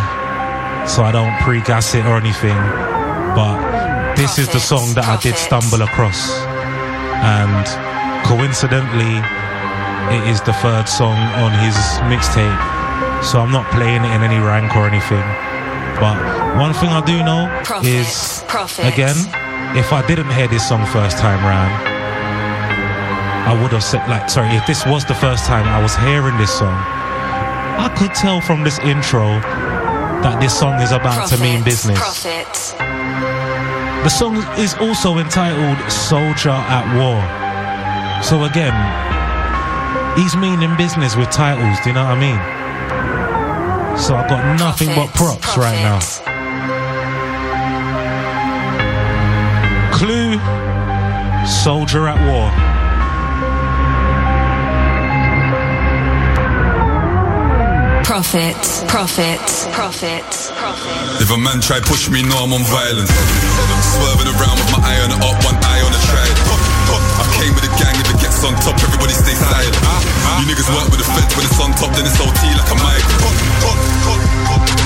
so 0.89 1.05
I 1.05 1.12
don't 1.12 1.36
pre-gas 1.43 1.94
it 1.94 2.06
or 2.06 2.16
anything. 2.16 2.56
But 3.35 4.14
this 4.16 4.39
is 4.39 4.48
the 4.48 4.60
song 4.60 4.94
that 4.94 5.05
I 5.06 5.16
did 5.16 5.36
stumble 5.36 5.82
across, 5.82 6.31
and 7.23 7.66
coincidentally, 8.27 9.19
it 10.16 10.28
is 10.28 10.40
the 10.43 10.52
third 10.55 10.89
song 10.89 11.16
on 11.43 11.52
his 11.64 11.77
mixtape. 12.10 12.60
So 13.23 13.40
I'm 13.40 13.52
not 13.52 13.70
playing 13.70 14.05
it 14.05 14.12
in 14.14 14.23
any 14.23 14.39
rank 14.39 14.74
or 14.77 14.86
anything. 14.86 15.24
But 16.03 16.19
one 16.59 16.74
thing 16.74 16.89
I 16.89 17.01
do 17.07 17.23
know 17.23 17.47
Profit. 17.62 17.89
is 17.89 18.43
Profit. 18.49 18.93
again, 18.93 19.15
if 19.79 19.93
I 19.93 20.05
didn't 20.05 20.33
hear 20.35 20.49
this 20.49 20.66
song 20.66 20.85
first 20.87 21.16
time 21.16 21.39
round, 21.47 21.70
I 23.47 23.55
would 23.62 23.70
have 23.70 23.85
said 23.85 24.03
like 24.11 24.29
sorry, 24.29 24.49
if 24.57 24.66
this 24.66 24.85
was 24.85 25.05
the 25.05 25.15
first 25.15 25.45
time 25.47 25.62
I 25.69 25.81
was 25.81 25.95
hearing 25.95 26.37
this 26.39 26.51
song, 26.51 26.74
I 26.74 27.87
could 27.97 28.12
tell 28.16 28.41
from 28.41 28.65
this 28.65 28.81
intro 28.81 29.39
that 30.27 30.41
this 30.41 30.59
song 30.59 30.81
is 30.83 30.91
about 30.91 31.29
to 31.29 31.39
mean 31.39 31.62
business. 31.62 31.97
Profit. 31.97 32.51
The 34.03 34.11
song 34.11 34.43
is 34.59 34.74
also 34.83 35.19
entitled 35.19 35.79
Soldier 35.89 36.51
at 36.51 36.83
War. 36.99 37.23
So 38.24 38.43
again, 38.43 38.74
he's 40.19 40.35
meaning 40.35 40.77
business 40.77 41.15
with 41.15 41.31
titles, 41.31 41.79
do 41.85 41.91
you 41.91 41.95
know 41.95 42.07
what 42.07 42.19
I 42.19 42.20
mean? 42.20 42.52
So 44.03 44.16
I've 44.16 44.29
got 44.29 44.59
nothing 44.59 44.89
but 44.89 45.15
props 45.15 45.57
right 45.57 45.79
now. 45.79 46.01
Clue 49.95 50.35
Soldier 51.47 52.09
at 52.09 52.19
War. 52.27 52.51
Profit. 58.03 58.59
Profit. 58.91 59.39
Profit. 59.70 60.27
Profit. 60.59 61.23
If 61.23 61.31
a 61.31 61.39
man 61.39 61.61
try 61.61 61.79
push 61.79 62.11
me, 62.11 62.23
no, 62.23 62.43
I'm 62.43 62.53
on 62.53 62.66
violence. 62.66 63.09
Swerving 63.09 64.35
around 64.35 64.59
with 64.59 64.70
my 64.74 64.83
eye 64.83 64.99
on 65.07 65.11
the 65.15 65.19
up, 65.23 65.39
one 65.47 65.55
eye 65.62 65.81
came 67.43 67.55
with 67.59 67.66
a 67.66 67.74
gang, 67.74 67.98
if 67.98 68.06
it 68.06 68.23
gets 68.23 68.39
on 68.47 68.55
top, 68.62 68.78
everybody 68.78 69.10
stay 69.19 69.35
silent. 69.35 69.74
Ah, 69.82 69.98
ah. 69.98 70.39
You 70.39 70.47
niggas 70.47 70.70
work 70.70 70.86
with 70.94 71.02
the 71.02 71.09
feds 71.10 71.35
when 71.35 71.43
it's 71.43 71.59
on 71.59 71.74
top, 71.74 71.90
then 71.98 72.06
it's 72.06 72.14
OT 72.23 72.39
like 72.55 72.70
a 72.70 72.78
migrant. 72.78 73.19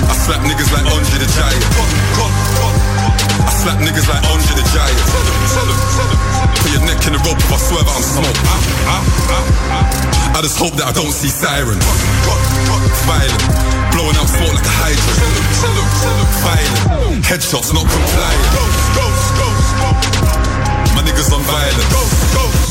I 0.09 0.13
slap 0.17 0.41
niggas 0.41 0.73
like 0.73 0.85
Andre 0.89 1.17
the 1.21 1.29
Giant. 1.37 1.61
I 3.45 3.53
slap 3.61 3.77
niggas 3.85 4.09
like 4.09 4.23
Andre 4.25 4.53
the 4.57 4.65
Giant. 4.73 5.05
Put 6.57 6.71
your 6.73 6.81
neck 6.89 6.97
in 7.05 7.13
the 7.13 7.21
rope 7.21 7.37
if 7.37 7.53
I 7.53 7.59
swear 7.61 7.83
that 7.85 7.93
I'm 7.93 8.01
smoke. 8.01 8.39
Ah, 8.89 9.05
I 10.33 10.41
just 10.41 10.57
hope 10.57 10.73
that 10.81 10.89
I 10.89 10.93
don't 10.97 11.13
see 11.13 11.29
sirens. 11.29 11.85
Violent, 13.05 13.45
blowing 13.93 14.17
out 14.17 14.29
smoke 14.33 14.53
like 14.57 14.65
a 14.65 14.75
hydrant. 14.81 15.21
Violent, 16.41 17.21
headshots 17.21 17.69
not 17.69 17.85
compliant. 17.85 18.97
My 20.97 21.05
niggas 21.05 21.29
on 21.29 21.45
violence. 21.45 21.93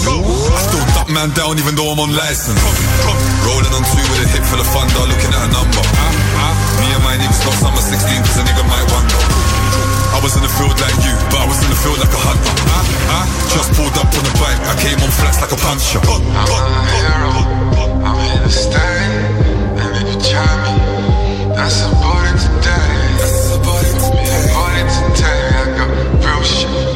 I 0.02 0.58
still 0.58 0.82
duck 0.98 1.06
man 1.14 1.30
down 1.38 1.62
even 1.62 1.78
though 1.78 1.94
I'm 1.94 2.02
on 2.02 2.10
license. 2.10 2.58
Rolling 3.46 3.70
on 3.70 3.86
two 3.86 4.02
with 4.02 4.26
a 4.26 4.28
hit 4.34 4.42
full 4.50 4.58
of 4.58 4.66
thunder, 4.66 5.06
looking 5.06 5.30
at 5.30 5.46
a 5.46 5.50
number. 5.54 5.78
Me 6.82 6.90
and 6.90 7.02
my 7.06 7.14
niggas 7.22 7.38
got 7.46 7.54
summer 7.62 7.78
16 7.78 8.02
cause 8.26 8.34
a 8.34 8.42
nigga 8.42 8.66
might 8.66 8.82
wonder. 8.90 9.14
I 10.10 10.18
was 10.26 10.34
in 10.34 10.42
the 10.42 10.50
field 10.58 10.74
like 10.82 10.98
you, 11.06 11.14
but 11.30 11.38
I 11.38 11.46
was 11.46 11.62
in 11.62 11.70
the 11.70 11.78
field 11.78 12.02
like 12.02 12.10
a 12.10 12.18
hunter. 12.18 12.50
Just 13.54 13.70
pulled 13.78 13.94
up 13.94 14.10
on 14.10 14.22
the 14.26 14.34
bike, 14.42 14.58
I 14.58 14.74
came 14.82 14.98
on 14.98 15.10
flats 15.14 15.38
like 15.38 15.54
a 15.54 15.60
puncher. 15.62 16.02
I'm 16.02 16.26
a 16.26 16.82
hero, 16.98 17.30
I'm 18.02 18.18
here 18.26 18.42
to 18.42 18.50
stay. 18.50 19.06
And 19.78 20.02
if 20.02 20.06
you 20.10 20.18
try 20.18 20.50
me, 20.66 21.54
that's 21.54 21.78
about 21.86 22.26
it 22.26 22.42
today. 22.42 22.90
That's 23.22 23.54
about 23.54 23.86
it 23.86 23.94
today. 24.02 24.50
About 24.50 24.74
it 24.82 24.90
today. 25.14 25.46
I 25.46 25.78
got 25.78 25.94
real 26.26 26.42
shit 26.42 26.95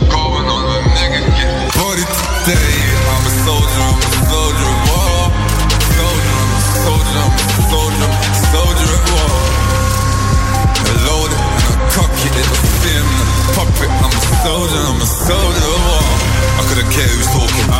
Today, 2.50 2.82
I'm 3.06 3.22
a 3.22 3.32
soldier, 3.46 3.78
I'm 3.78 3.94
a 3.94 4.10
soldier 4.26 4.66
at 4.74 4.82
war. 4.90 5.22
Soldier, 5.94 6.34
I'm 6.34 6.50
a 6.50 6.62
soldier, 6.82 7.14
I'm 7.22 7.30
a 7.30 7.62
soldier, 7.70 8.10
I'm 8.10 8.26
a 8.26 8.42
soldier 8.50 8.90
at 8.90 9.04
war. 9.06 9.38
I 10.82 10.94
load 11.06 11.30
it 11.30 11.38
and 11.46 11.62
I 11.62 11.74
cock 11.94 12.10
it, 12.10 12.34
it'll 12.34 12.58
spin. 12.74 13.06
Pop 13.54 13.70
I'm 13.70 14.10
a 14.10 14.22
soldier, 14.42 14.82
I'm 14.82 14.98
a 14.98 15.06
soldier 15.06 15.62
at 15.62 15.78
war. 15.78 16.02
I 16.58 16.62
could've 16.66 16.90
care 16.90 17.06
who's 17.06 17.30
talking. 17.30 17.70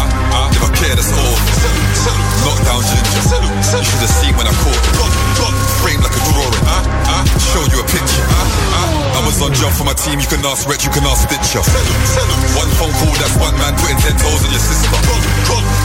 If 0.55 0.63
I 0.63 0.71
care, 0.79 0.95
that's 0.95 1.19
all. 1.19 1.35
Knockdown 2.47 2.87
ginger. 2.87 3.43
You 3.43 3.83
should 3.83 4.07
have 4.07 4.15
seen 4.23 4.39
when 4.39 4.47
I 4.47 4.55
caught 4.55 5.30
it. 5.91 5.99
Framed 5.99 6.07
like 6.07 6.15
a 6.15 6.23
drawing. 6.31 6.55
Show 7.51 7.65
you 7.75 7.83
a 7.83 7.87
picture. 7.91 8.27
Amazon 9.19 9.53
job 9.55 9.73
for 9.75 9.85
my 9.85 9.95
team. 9.95 10.21
You 10.21 10.29
can 10.31 10.45
ask 10.47 10.69
Rich, 10.69 10.87
you 10.87 10.93
can 10.95 11.03
ask 11.03 11.27
Stitcher. 11.27 11.62
One 12.55 12.71
phone 12.79 12.95
call, 13.03 13.15
that's 13.19 13.35
one 13.43 13.55
man 13.59 13.75
putting 13.83 13.99
ten 13.99 14.15
toes 14.15 14.43
on 14.47 14.51
your 14.55 14.62
sister. 14.62 14.91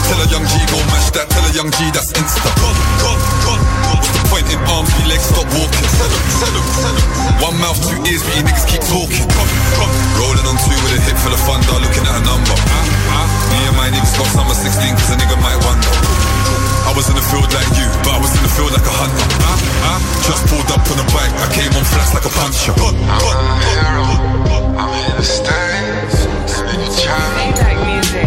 Tell 0.06 0.20
a 0.22 0.26
young 0.30 0.46
G 0.46 0.54
go 0.70 0.78
mash 0.94 1.10
that. 1.18 1.26
Tell 1.30 1.42
a 1.42 1.52
young 1.54 1.70
G 1.74 1.90
that's 1.90 2.14
insta. 2.14 2.50
What's 3.90 4.10
the 4.14 4.22
point 4.30 4.46
in 4.54 4.60
arms? 4.70 4.90
Me 5.02 5.10
legs 5.10 5.26
stop 5.26 5.48
walking. 5.58 5.90
One 7.42 7.58
mouth, 7.58 7.78
two 7.82 7.98
ears, 8.06 8.22
but 8.22 8.32
you 8.38 8.42
niggas 8.46 8.66
keep 8.70 8.82
talking. 8.86 9.26
Rolling 10.14 10.46
on 10.46 10.56
two 10.62 10.76
with 10.86 10.96
a 10.96 11.00
hit 11.02 11.18
for 11.18 11.30
the 11.34 11.40
thunder, 11.42 11.82
looking 11.82 12.06
at 12.06 12.14
a 12.14 12.22
number. 12.22 12.56
Me 13.50 13.58
and 13.66 13.76
my 13.76 13.90
niggas 13.90 14.14
got 14.14 14.30
summer 14.30 14.54
16 14.54 14.70
cause 14.94 15.10
a 15.10 15.16
nigga 15.18 15.36
might 15.42 15.58
wonder. 15.66 16.05
I 16.86 16.94
was 16.94 17.10
in 17.10 17.18
the 17.18 17.26
field 17.34 17.50
like 17.50 17.66
you, 17.74 17.82
but 18.06 18.14
I 18.14 18.20
was 18.22 18.30
in 18.38 18.46
the 18.46 18.52
field 18.54 18.70
like 18.70 18.86
a 18.86 18.94
hunter. 18.94 19.26
Just 20.22 20.46
pulled 20.46 20.70
up 20.70 20.86
on 20.86 21.02
a 21.02 21.06
bike, 21.10 21.34
I 21.42 21.50
came 21.50 21.74
on 21.74 21.82
flats 21.82 22.14
like 22.14 22.22
a 22.22 22.30
puncher. 22.30 22.70
I'm 22.78 22.94
a 23.02 23.58
hero. 23.66 24.06
I'm 24.78 24.94
here 24.94 25.18
to 25.18 25.26
stay. 25.26 26.06
And 26.62 26.78
if 26.78 26.86
you 26.86 26.90
try 27.02 27.18
me, 27.34 27.50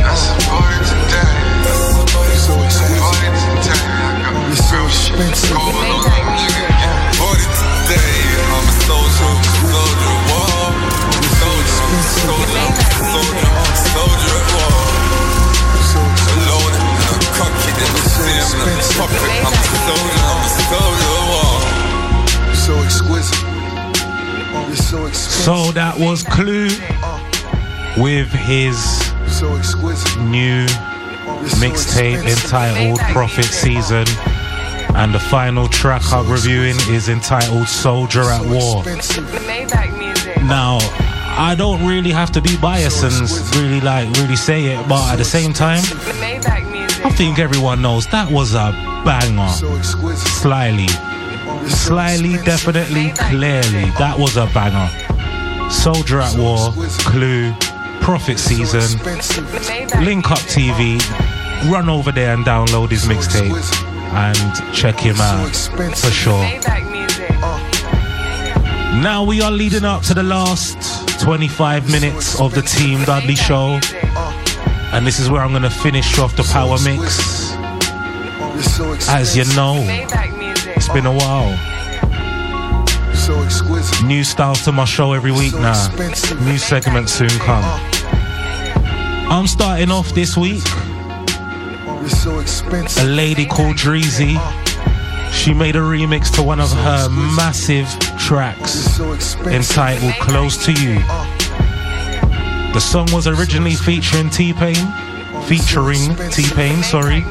that's 0.04 0.28
important 0.36 0.92
today. 0.92 1.40
So 2.36 2.60
important 2.60 3.40
today. 3.64 3.80
I 3.80 4.28
got 4.28 4.36
real 4.44 4.92
shit 4.92 5.16
going 5.16 5.80
on. 5.80 6.04
Party 7.16 7.48
today, 7.64 8.12
I'm 8.44 8.68
a 8.68 8.76
soldier, 8.84 9.40
soldier 9.72 10.12
at 10.12 10.36
war. 10.36 10.76
Soldier, 11.40 11.80
soldier, 12.28 12.76
soldier, 13.08 13.56
soldier 13.88 14.36
at 14.36 14.52
war. 14.52 14.69
Alone, 17.40 17.52
and 17.52 17.56
I'm 17.56 17.56
cocky, 17.56 17.72
and 17.72 17.90
I'm 17.90 18.04
sim, 18.04 18.60
and 18.60 18.70
I'm 18.70 18.92
puppet. 19.00 19.22
I'm 19.40 19.54
a 19.54 19.64
soldier, 19.88 20.24
I'm 20.28 20.44
a 20.44 20.52
soldier 20.68 21.10
at 21.10 21.26
war. 21.32 21.56
So 22.56 22.74
exquisite. 22.84 23.44
You're 24.68 24.76
so 24.76 25.06
exquisite. 25.06 25.44
So 25.44 25.72
that 25.72 25.98
was 25.98 26.24
Clue 26.24 26.70
with 27.98 28.30
his 28.32 28.78
So 29.28 29.56
exquisite. 29.56 30.20
new 30.22 30.66
mixtape 31.62 32.24
entitled 32.28 33.00
Prophet 33.12 33.46
Season. 33.46 34.06
And 34.96 35.14
the 35.14 35.20
final 35.20 35.68
track 35.68 36.02
I'm 36.12 36.30
reviewing 36.30 36.76
is 36.90 37.10
entitled 37.10 37.68
Soldier 37.68 38.24
at 38.24 38.42
War. 38.44 38.84
Now, 40.46 40.80
I 41.38 41.56
don't 41.58 41.86
really 41.88 42.12
have 42.12 42.32
to 42.34 42.42
be 42.42 42.58
biased 42.58 43.04
and 43.04 43.14
really 43.56 43.80
like 43.82 44.10
really 44.18 44.36
say 44.36 44.66
it, 44.66 44.88
but 44.90 45.14
at 45.14 45.18
the 45.18 45.26
same 45.26 45.54
time, 45.54 45.84
I 47.04 47.10
think 47.12 47.40
everyone 47.40 47.82
knows 47.82 48.08
that 48.08 48.32
was 48.32 48.54
a 48.54 48.72
banger. 49.06 49.48
Slyly. 50.16 50.88
Slyly, 51.68 52.44
definitely, 52.44 53.12
clearly, 53.14 53.90
that 53.98 54.16
was 54.18 54.38
a 54.38 54.46
banger. 54.48 54.90
Soldier 55.70 56.20
at 56.22 56.36
War, 56.38 56.72
Clue, 57.06 57.54
Profit 58.02 58.40
Season, 58.40 58.82
Link 60.04 60.30
Up 60.32 60.40
TV. 60.40 61.00
Run 61.72 61.90
over 61.90 62.12
there 62.12 62.34
and 62.34 62.46
download 62.46 62.90
his 62.90 63.06
mixtape 63.06 63.54
and 64.14 64.74
check 64.76 65.00
him 65.00 65.18
out 65.20 65.56
for 65.96 66.10
sure. 66.12 66.44
Now 69.02 69.24
we 69.24 69.42
are 69.42 69.52
leading 69.52 69.86
up 69.86 70.02
to 70.04 70.14
the 70.14 70.24
last 70.24 71.22
25 71.22 71.92
minutes 71.92 72.40
of 72.40 72.54
the 72.56 72.62
Team 72.62 73.04
Dudley 73.04 73.36
show. 73.36 73.80
And 74.92 75.06
this 75.06 75.20
is 75.20 75.30
where 75.30 75.42
I'm 75.42 75.52
going 75.52 75.64
to 75.64 75.70
finish 75.70 76.18
off 76.18 76.36
the 76.36 76.44
power 76.44 76.78
mix. 76.84 77.54
As 79.08 79.38
you 79.38 79.46
know, 79.56 79.76
it's 80.76 80.90
been 80.90 81.06
a 81.06 81.14
while. 81.14 81.56
So 83.16 83.40
exquisite. 83.42 84.04
New 84.06 84.24
styles 84.24 84.64
to 84.64 84.72
my 84.72 84.86
show 84.86 85.14
every 85.14 85.32
week 85.32 85.54
now. 85.54 85.90
New 86.42 86.58
segments 86.58 87.14
soon 87.14 87.30
come. 87.30 87.64
I'm 89.32 89.46
starting 89.46 89.92
off 89.92 90.10
this 90.14 90.36
week. 90.36 90.64
So 92.08 92.40
expensive. 92.40 93.04
A 93.04 93.08
lady 93.08 93.46
called 93.46 93.76
Dreezy. 93.76 94.38
She 95.32 95.54
made 95.54 95.76
a 95.76 95.80
remix 95.80 96.34
to 96.36 96.42
one 96.44 96.60
of 96.60 96.72
her 96.72 97.10
massive 97.10 97.88
tracks 98.18 99.00
entitled 99.46 100.14
Close 100.16 100.58
to 100.66 100.74
You. 100.74 101.00
The 102.74 102.80
song 102.80 103.08
was 103.12 103.28
originally 103.28 103.74
featuring 103.74 104.30
T-Pain, 104.30 104.76
featuring 105.46 106.16
T-Pain, 106.30 106.84
sorry. 106.84 107.24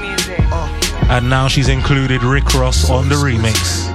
And 1.08 1.30
now 1.30 1.48
she's 1.48 1.68
included 1.68 2.22
Rick 2.22 2.54
Ross 2.54 2.90
on 2.90 3.08
the 3.08 3.14
remix. 3.14 3.86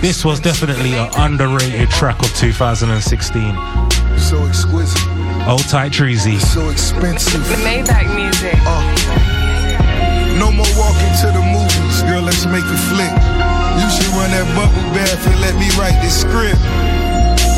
This 0.00 0.24
was 0.24 0.38
definitely 0.40 0.94
an 0.94 1.10
underrated 1.18 1.90
track 1.90 2.20
of 2.20 2.32
2016. 2.36 3.54
So 4.16 4.46
exquisite. 4.46 5.08
Old 5.48 5.66
tight 5.68 5.92
Dreezy. 5.92 6.40
So 6.40 6.70
expensive. 6.70 7.46
The 7.48 7.56
Maybach 7.56 8.14
music. 8.14 8.54
Uh. 8.64 9.26
No 10.38 10.52
more 10.52 10.66
walking 10.76 11.12
to 11.20 11.28
the 11.32 11.42
movies, 11.42 12.02
girl. 12.02 12.22
Let's 12.22 12.46
make 12.46 12.64
a 12.64 12.78
flick. 12.88 13.12
You 13.80 13.88
should 13.90 14.12
run 14.14 14.30
that 14.30 14.46
bubble 14.54 14.88
bath 14.94 15.26
and 15.26 15.40
let 15.40 15.54
me 15.56 15.68
write 15.76 16.00
this 16.00 16.20
script. 16.20 16.60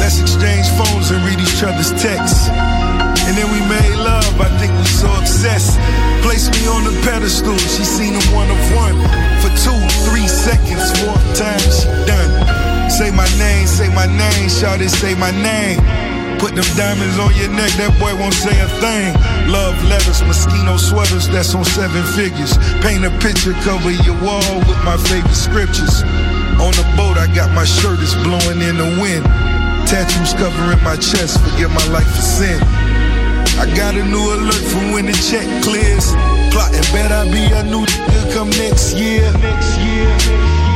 Let's 0.08 0.24
exchange 0.24 0.64
phones 0.80 1.12
and 1.12 1.20
read 1.20 1.36
each 1.36 1.60
other's 1.60 1.92
texts. 2.00 2.48
And 3.28 3.36
then 3.36 3.44
we 3.52 3.60
made 3.68 3.92
love. 4.00 4.40
I 4.40 4.48
think 4.56 4.72
we 4.80 4.88
so 4.88 5.04
obsessed. 5.12 5.76
Place 6.24 6.48
me 6.48 6.64
on 6.64 6.88
the 6.88 6.96
pedestal. 7.04 7.52
She 7.76 7.84
seen 7.84 8.16
a 8.16 8.24
one 8.32 8.48
of 8.48 8.56
one 8.72 8.96
for 9.44 9.52
two, 9.60 9.76
three 10.08 10.24
seconds. 10.24 10.96
Fourth 11.04 11.20
time 11.36 11.60
she 11.60 11.92
done. 12.08 12.32
Say 12.88 13.12
my 13.12 13.28
name, 13.36 13.68
say 13.68 13.92
my 13.92 14.08
name. 14.08 14.48
Shout 14.48 14.80
it, 14.80 14.88
say 14.88 15.12
my 15.12 15.28
name. 15.28 15.76
Put 16.40 16.56
them 16.56 16.64
diamonds 16.72 17.20
on 17.20 17.36
your 17.36 17.52
neck, 17.52 17.68
that 17.76 17.92
boy 18.00 18.16
won't 18.16 18.32
say 18.32 18.56
a 18.64 18.68
thing. 18.80 19.12
Love 19.52 19.76
letters, 19.92 20.24
mosquito 20.24 20.80
sweaters, 20.80 21.28
that's 21.28 21.52
on 21.52 21.68
seven 21.76 22.00
figures. 22.16 22.56
Paint 22.80 23.04
a 23.04 23.12
picture, 23.20 23.52
cover 23.60 23.92
your 23.92 24.16
wall 24.24 24.56
with 24.64 24.80
my 24.88 24.96
favorite 24.96 25.36
scriptures. 25.36 26.00
On 26.64 26.72
the 26.80 26.86
boat, 26.96 27.20
I 27.20 27.28
got 27.36 27.52
my 27.52 27.68
shirt, 27.68 28.00
it's 28.00 28.16
blowing 28.24 28.64
in 28.64 28.80
the 28.80 28.88
wind. 29.04 29.57
Tattoos 29.88 30.34
covering 30.34 30.84
my 30.84 30.96
chest, 30.96 31.40
forget 31.40 31.70
my 31.70 31.86
life 31.88 32.06
for 32.14 32.20
sin. 32.20 32.60
I 33.56 33.64
got 33.74 33.94
a 33.94 34.04
new 34.04 34.20
alert 34.20 34.62
from 34.70 34.92
when 34.92 35.06
the 35.06 35.12
check 35.12 35.46
clears. 35.64 36.12
Plotting, 36.52 36.84
bet 36.92 37.10
I 37.10 37.24
be 37.32 37.44
a 37.52 37.62
new 37.64 37.86
come 38.34 38.50
next 38.50 38.94
year. 38.96 39.32
Next 39.40 39.78
year. 39.78 40.67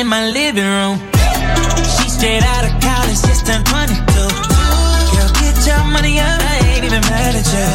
In 0.00 0.06
my 0.06 0.30
living 0.30 0.64
room. 0.64 0.96
She 1.84 2.08
straight 2.08 2.42
out 2.42 2.64
of 2.64 2.72
college, 2.80 3.20
just 3.20 3.44
turned 3.44 3.66
22. 3.68 4.00
Girl, 5.12 5.30
get 5.36 5.56
your 5.68 5.82
money 5.92 6.16
up, 6.16 6.40
I 6.40 6.56
ain't 6.72 6.84
even 6.88 7.04
mad 7.12 7.36
at 7.36 7.48
you. 7.52 7.68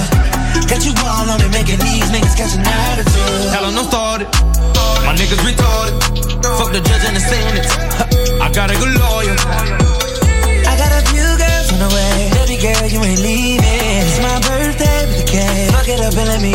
Got 0.65 0.81
you 0.88 0.93
all 1.06 1.30
on 1.30 1.39
it, 1.45 1.52
making 1.53 1.77
these 1.85 2.10
niggas 2.10 2.34
catch 2.34 2.57
an 2.57 2.65
attitude. 2.65 3.53
Tell 3.53 3.65
'em 3.65 3.76
don't 3.77 3.89
start 3.91 4.22
it. 4.23 4.30
My 5.06 5.14
niggas 5.14 5.41
retarded. 5.45 5.93
Fuck 6.57 6.72
the 6.73 6.81
judge 6.88 7.06
and 7.10 7.15
the 7.19 7.23
sentence. 7.31 7.69
I 8.45 8.47
got 8.57 8.72
a 8.73 8.76
good 8.81 8.95
lawyer. 9.03 9.38
I 10.72 10.73
got 10.81 10.91
a 10.99 11.02
few 11.11 11.27
girls 11.41 11.68
on 11.73 11.80
the 11.85 11.91
way. 11.95 12.18
Baby 12.38 12.57
girl, 12.65 12.85
you 12.93 12.99
ain't 13.10 13.22
leaving. 13.27 14.06
It's 14.10 14.19
my 14.27 14.38
birthday. 14.49 15.02
with 15.10 15.26
a 15.26 15.27
cake. 15.35 15.72
Fuck 15.76 15.89
it 15.93 15.99
up 16.07 16.18
and 16.22 16.27
let 16.31 16.41
me 16.41 16.53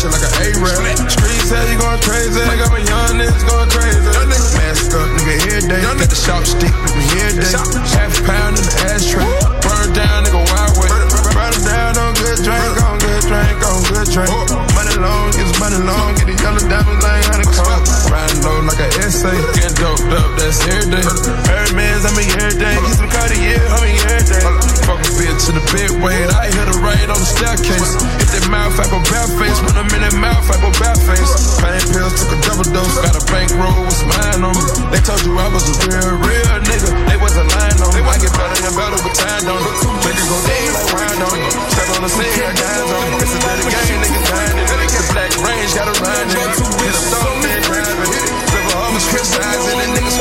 shit 0.00 0.08
like 0.08 0.24
an 0.24 0.32
A-rap. 0.48 0.96
Streets 1.12 1.44
say 1.44 1.60
you 1.68 1.76
going 1.76 2.00
crazy. 2.00 2.40
I 2.40 2.56
got 2.56 2.72
my 2.72 2.80
young 2.80 3.20
niggas 3.20 3.44
going 3.44 3.68
crazy. 3.68 4.00
Young 4.00 4.28
niggas 4.32 4.56
mask 4.56 4.96
up, 4.96 5.08
nigga, 5.12 5.36
here 5.44 5.60
day. 5.68 5.82
Got 5.84 6.00
the 6.00 6.16
shop 6.16 6.42
stick, 6.48 6.72
nigga, 6.72 7.04
here 7.12 7.32
day. 7.36 7.52
Half 7.92 8.16
pound 8.24 8.56
in 8.56 8.64
the 8.64 8.74
ashtray. 8.88 9.28
Burn 9.60 9.92
down, 9.92 10.24
nigga, 10.24 10.40
wide 10.40 10.74
way. 10.80 10.88
Burn 11.36 11.56
down 11.68 11.92
on 12.00 12.12
good 12.16 12.40
drink, 12.40 12.72
on 12.80 12.96
good 12.96 13.22
drink, 13.28 13.56
on 13.60 13.80
good 13.92 14.08
drink. 14.08 14.32
Money 14.72 14.96
long, 15.04 15.28
it's 15.36 15.52
money 15.60 15.80
long. 15.84 16.16
Get 16.16 16.32
the 16.32 16.36
yellow 16.40 16.64
diamonds 16.64 17.04
like 17.04 17.20
car 17.52 17.76
Riding 18.08 18.40
low 18.40 18.56
like 18.64 18.80
an 18.80 18.90
essay. 19.04 19.36
Getting 19.52 19.76
doped 19.76 20.08
up, 20.16 20.32
that's 20.40 20.64
every 20.64 20.96
day. 20.96 21.04
Every 21.04 21.76
man's, 21.76 22.08
I 22.08 22.10
mean, 22.16 22.30
day. 22.56 22.72
Get 22.72 22.96
some 22.96 23.10
Cartier, 23.12 23.60
homie. 23.68 23.89
Fuck 24.10 25.06
a 25.06 25.10
bitch 25.14 25.38
to 25.46 25.54
the 25.54 25.62
bed 25.70 26.02
weight, 26.02 26.26
I 26.34 26.50
hit 26.50 26.66
her 26.66 26.80
right 26.82 27.06
on 27.06 27.14
the 27.14 27.30
staircase. 27.30 27.94
Hit 28.18 28.30
that 28.34 28.46
mouth, 28.50 28.74
I 28.74 28.90
go 28.90 28.98
bad 29.06 29.30
face. 29.38 29.54
When 29.62 29.78
I'm 29.78 29.86
in 29.94 30.02
that 30.02 30.18
mouth, 30.18 30.50
I 30.50 30.58
go 30.58 30.74
bad 30.82 30.98
face. 30.98 31.30
Pain 31.62 31.78
pills, 31.94 32.18
took 32.18 32.34
a 32.34 32.38
double 32.42 32.66
dose, 32.74 32.98
got 32.98 33.14
a 33.14 33.22
bankroll 33.30 33.86
with 33.86 34.02
iron 34.26 34.50
on 34.50 34.54
me. 34.58 34.66
They 34.90 34.98
told 35.06 35.22
you 35.22 35.38
I 35.38 35.46
was 35.54 35.62
a 35.62 35.74
real, 35.86 36.18
real 36.26 36.54
nigga. 36.66 36.90
They 37.06 37.18
wasn't 37.22 37.54
lying 37.54 37.78
on 37.78 37.90
me. 37.94 38.02
I 38.02 38.18
get 38.18 38.34
better 38.34 38.58
and 38.58 38.74
better 38.74 38.98
with 38.98 39.14
time 39.14 39.46
on 39.46 39.62
it. 39.62 39.78
Make 40.02 40.18
it 40.18 40.26
go 40.26 40.38
dead 40.42 40.68
like 40.74 40.90
wine 40.90 41.22
on 41.22 41.38
it. 41.38 41.54
Step 41.70 41.88
on 41.94 42.02
the 42.02 42.10
scene, 42.10 42.34
I 42.34 42.50
dimes 42.50 42.90
on 42.90 43.06
it. 43.14 43.22
It's 43.22 43.30
a 43.30 43.38
dirty 43.46 43.64
game, 43.70 43.98
niggas 44.02 44.26
dying 44.26 44.58
it. 44.58 44.68
The 44.90 45.04
black 45.14 45.32
range 45.38 45.70
got 45.78 45.86
a 45.86 45.94
ride 46.02 46.26
in 46.26 46.34
it. 46.34 46.58
Hit 46.82 46.94
a 46.98 47.02
stone, 47.06 47.38
man, 47.46 47.60
driving 47.62 48.10
it. 48.10 48.49
Homies 49.00 49.08
criticizing 49.08 49.80
and 49.80 49.92
niggas 49.96 50.16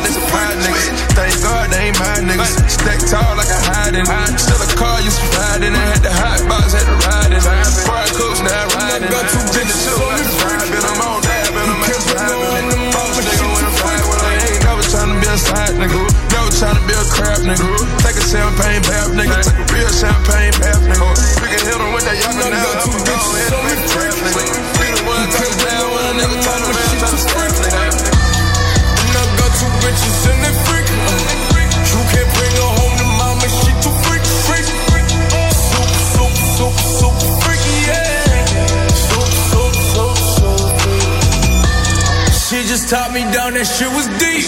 they 0.00 0.12
surprise 0.12 0.56
niggas. 0.64 0.88
Thank 1.12 1.34
God 1.44 1.68
they 1.70 1.92
ain't 1.92 1.98
my 2.00 2.16
niggas. 2.24 2.56
Stack 2.70 3.00
tall 3.04 3.36
like 3.36 3.52
a 3.52 3.60
hiding. 3.68 4.06
Still 4.40 4.60
a 4.64 4.68
car 4.80 5.00
used 5.04 5.20
to 5.20 5.28
ride 5.36 5.60
in. 5.60 5.76
I 5.76 5.84
had 5.92 6.00
the 6.00 6.12
hot 6.12 6.40
box, 6.48 6.72
had 6.72 6.88
to 6.88 6.96
ride 7.04 7.32
in. 7.36 7.40
Fire 7.84 8.08
cooks 8.16 8.40
now 8.40 8.64
riding. 8.80 9.12
Take 9.52 9.68
the 9.68 9.76
show 9.76 10.00
like 10.08 10.24
a 10.24 10.34
driving. 10.40 10.84
I'm 10.88 11.00
on 11.04 11.20
that, 11.20 11.52
but 11.52 11.68
I'm 11.68 11.84
out 11.84 12.00
driving. 12.08 12.92
Boss 12.96 13.16
nigga 13.20 13.44
when 13.44 13.64
I'm 13.64 13.74
flying, 13.76 14.06
well, 14.08 14.20
I 14.24 14.32
ain't 14.40 14.62
never 14.64 14.84
tryna 14.88 15.16
be 15.20 15.28
a 15.28 15.36
side 15.36 15.76
nigga. 15.76 16.00
Never 16.32 16.48
to 16.48 16.80
be 16.88 16.94
a 16.96 17.04
crap 17.12 17.40
nigga. 17.44 17.68
Take 18.08 18.16
a 18.16 18.24
champagne 18.24 18.80
bath, 18.88 19.12
nigga. 19.12 19.36
Take 19.44 19.60
a 19.60 19.64
real 19.68 19.90
champagne 19.92 20.54
bath, 20.64 20.80
nigga. 20.88 21.08
We 21.44 21.46
can 21.52 21.60
hit 21.60 21.76
'em 21.76 21.92
with 21.92 22.04
that 22.08 22.16
young 22.24 22.36
now. 22.40 22.48
I'm 22.48 22.88
gon' 22.88 23.04
go 23.04 23.16
ahead 23.36 23.52
and 23.52 23.64
make 23.68 23.80
a 23.84 23.88
trap, 23.92 24.16
nigga. 24.16 24.44
We 24.80 24.86
the 24.96 25.02
one 25.04 25.28
when 25.92 26.04
a 26.08 26.12
nigga 26.20 26.36
turn 26.40 26.62
around, 26.64 26.83
freak. 30.66 30.88
You 31.90 32.00
can't 32.10 32.30
bring 32.34 32.54
her 32.58 32.72
home 32.78 32.94
to 32.98 33.06
mama, 33.18 33.46
she 33.48 33.70
too 33.82 33.94
freak, 34.04 34.24
freak. 34.46 34.66
Super, 35.54 35.98
super, 36.14 36.44
super, 36.58 36.84
super 36.98 37.30
freaky, 37.42 37.76
yeah. 37.86 38.44
Super, 38.94 39.38
super, 39.50 39.82
super, 39.94 40.18
super. 40.36 40.82
She 42.32 42.58
just 42.66 42.88
taught 42.88 43.12
me 43.12 43.22
down, 43.32 43.54
that 43.54 43.66
shit 43.66 43.90
was 43.94 44.06
deep. 44.18 44.46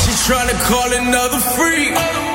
She 0.00 0.12
tryna 0.24 0.56
call 0.64 0.92
another 0.92 1.38
freak. 1.38 2.31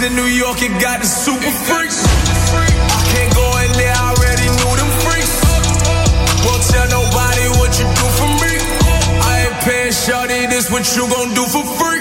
In 0.00 0.16
New 0.16 0.24
York, 0.24 0.62
it 0.62 0.80
got 0.80 1.00
the 1.00 1.06
super 1.06 1.52
freaks. 1.68 2.00
I 2.08 3.04
can't 3.12 3.34
go 3.34 3.44
in 3.60 3.70
there, 3.76 3.92
I 3.92 4.16
already 4.16 4.48
knew 4.48 4.72
them 4.80 4.88
freaks. 5.04 5.44
Won't 6.40 6.64
tell 6.72 6.88
nobody 6.88 7.44
what 7.60 7.76
you 7.76 7.84
do 7.84 8.06
for 8.16 8.30
me. 8.40 8.54
I 9.20 9.44
ain't 9.44 9.92
shawty 9.92 10.48
this, 10.48 10.70
what 10.70 10.88
you 10.96 11.04
gon' 11.04 11.34
do 11.34 11.44
for 11.44 11.64
free? 11.76 11.99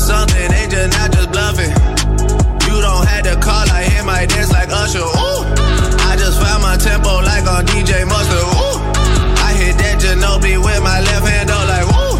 Something, 0.00 0.48
they 0.48 0.66
just 0.66 0.96
not 0.96 1.12
just 1.12 1.28
bluffing. 1.30 1.70
You 2.64 2.80
don't 2.80 3.04
have 3.04 3.24
to 3.28 3.36
call, 3.36 3.68
I 3.68 3.84
hear 3.84 4.02
my 4.02 4.24
dance 4.24 4.50
like 4.50 4.72
Usher. 4.72 5.04
Ooh. 5.04 5.44
I 6.08 6.16
just 6.16 6.40
found 6.40 6.62
my 6.64 6.76
tempo 6.80 7.20
like 7.20 7.44
on 7.44 7.68
DJ 7.68 8.08
Mustard. 8.08 8.40
Ooh. 8.40 8.80
I 9.44 9.52
hit 9.52 9.76
that 9.78 10.00
Ginobili 10.00 10.56
with 10.56 10.82
my 10.82 11.00
left 11.04 11.28
hand, 11.28 11.52
though, 11.52 11.66
like 11.68 11.86
woo. 11.92 12.16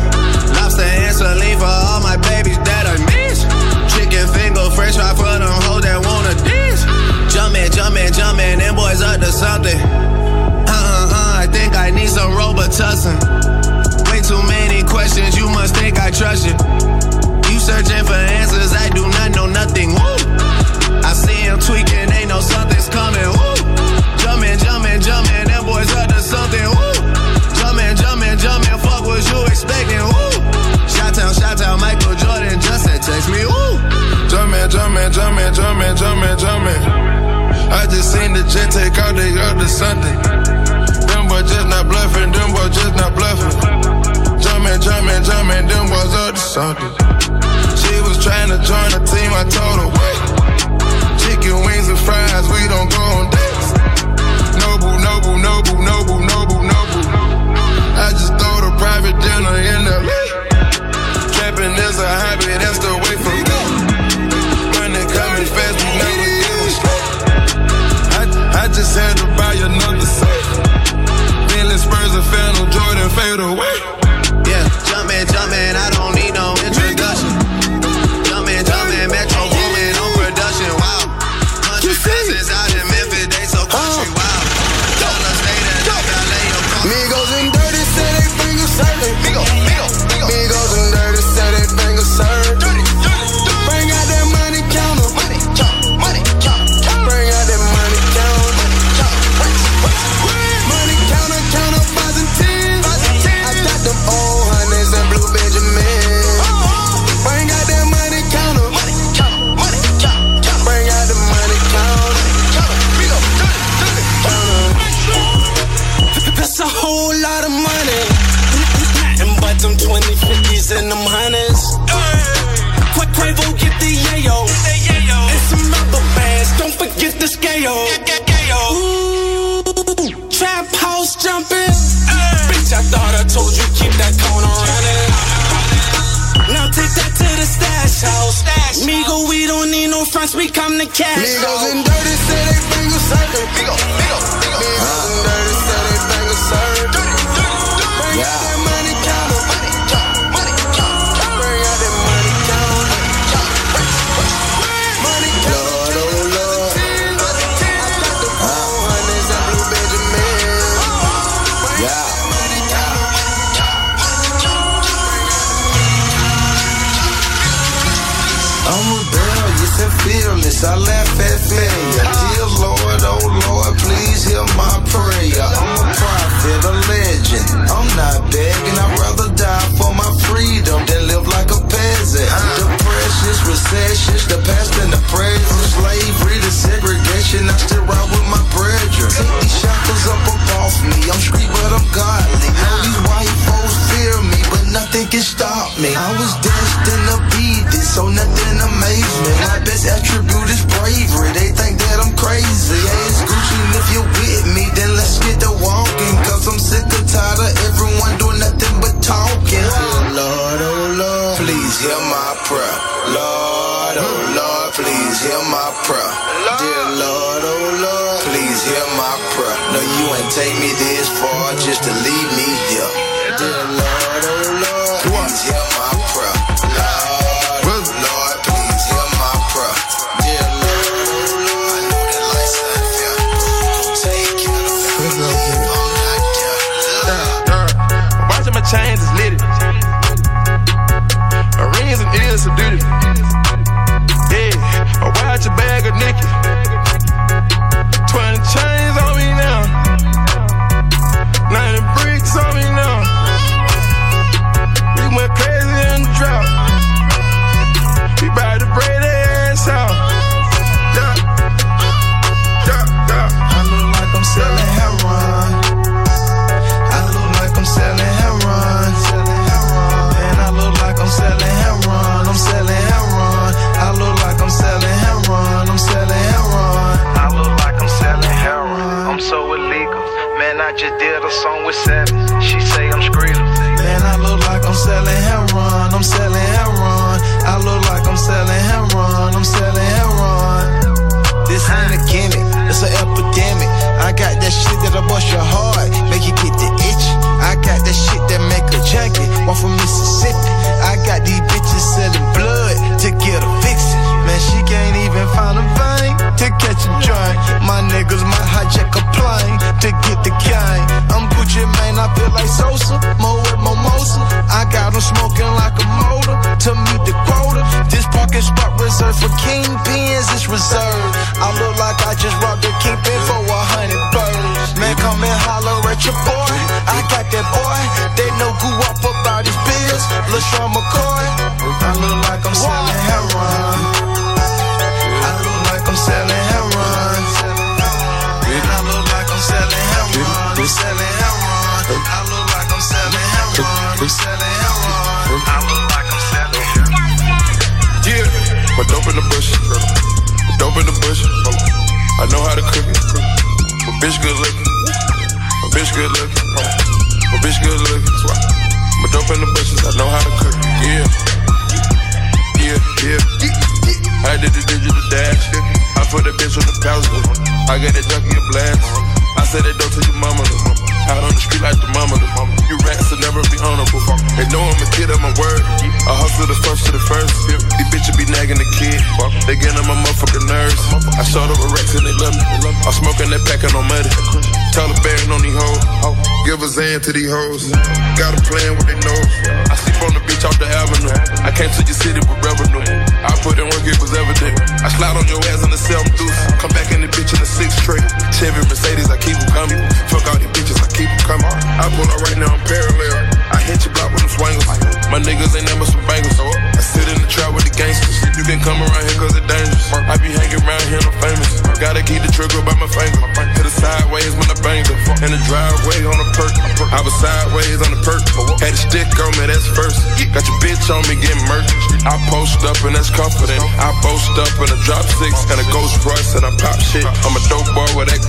Lobster 0.61 0.85
and 0.85 1.17
saline 1.17 1.57
for 1.57 1.65
all 1.65 2.05
my 2.05 2.21
babies 2.21 2.61
that 2.69 2.85
I 2.85 2.97
miss. 3.09 3.49
Chicken 3.97 4.29
finger, 4.37 4.69
fresh 4.77 4.97
fry 5.01 5.17
for 5.17 5.33
them 5.41 5.49
hoes 5.65 5.83
that 5.83 5.99
wanna 6.05 6.37
dance. 6.45 6.85
Jumpin', 7.33 7.73
jumpin', 7.73 8.13
jumpin', 8.13 8.59
them 8.61 8.77
boys 8.77 9.01
up 9.01 9.21
to 9.21 9.33
something. 9.33 9.81
Uh 9.81 10.69
uh 10.69 11.17
uh, 11.17 11.43
I 11.43 11.47
think 11.51 11.75
I 11.75 11.91
need 11.91 12.11
some 12.11 12.33
Robitussin. 12.37 13.17
Way 14.11 14.21
too 14.21 14.43
many 14.47 14.83
questions, 14.85 15.37
you 15.37 15.49
must 15.49 15.75
think 15.77 15.99
I 15.99 16.11
trust 16.11 16.47
you. 16.47 17.00
Searching 17.71 18.00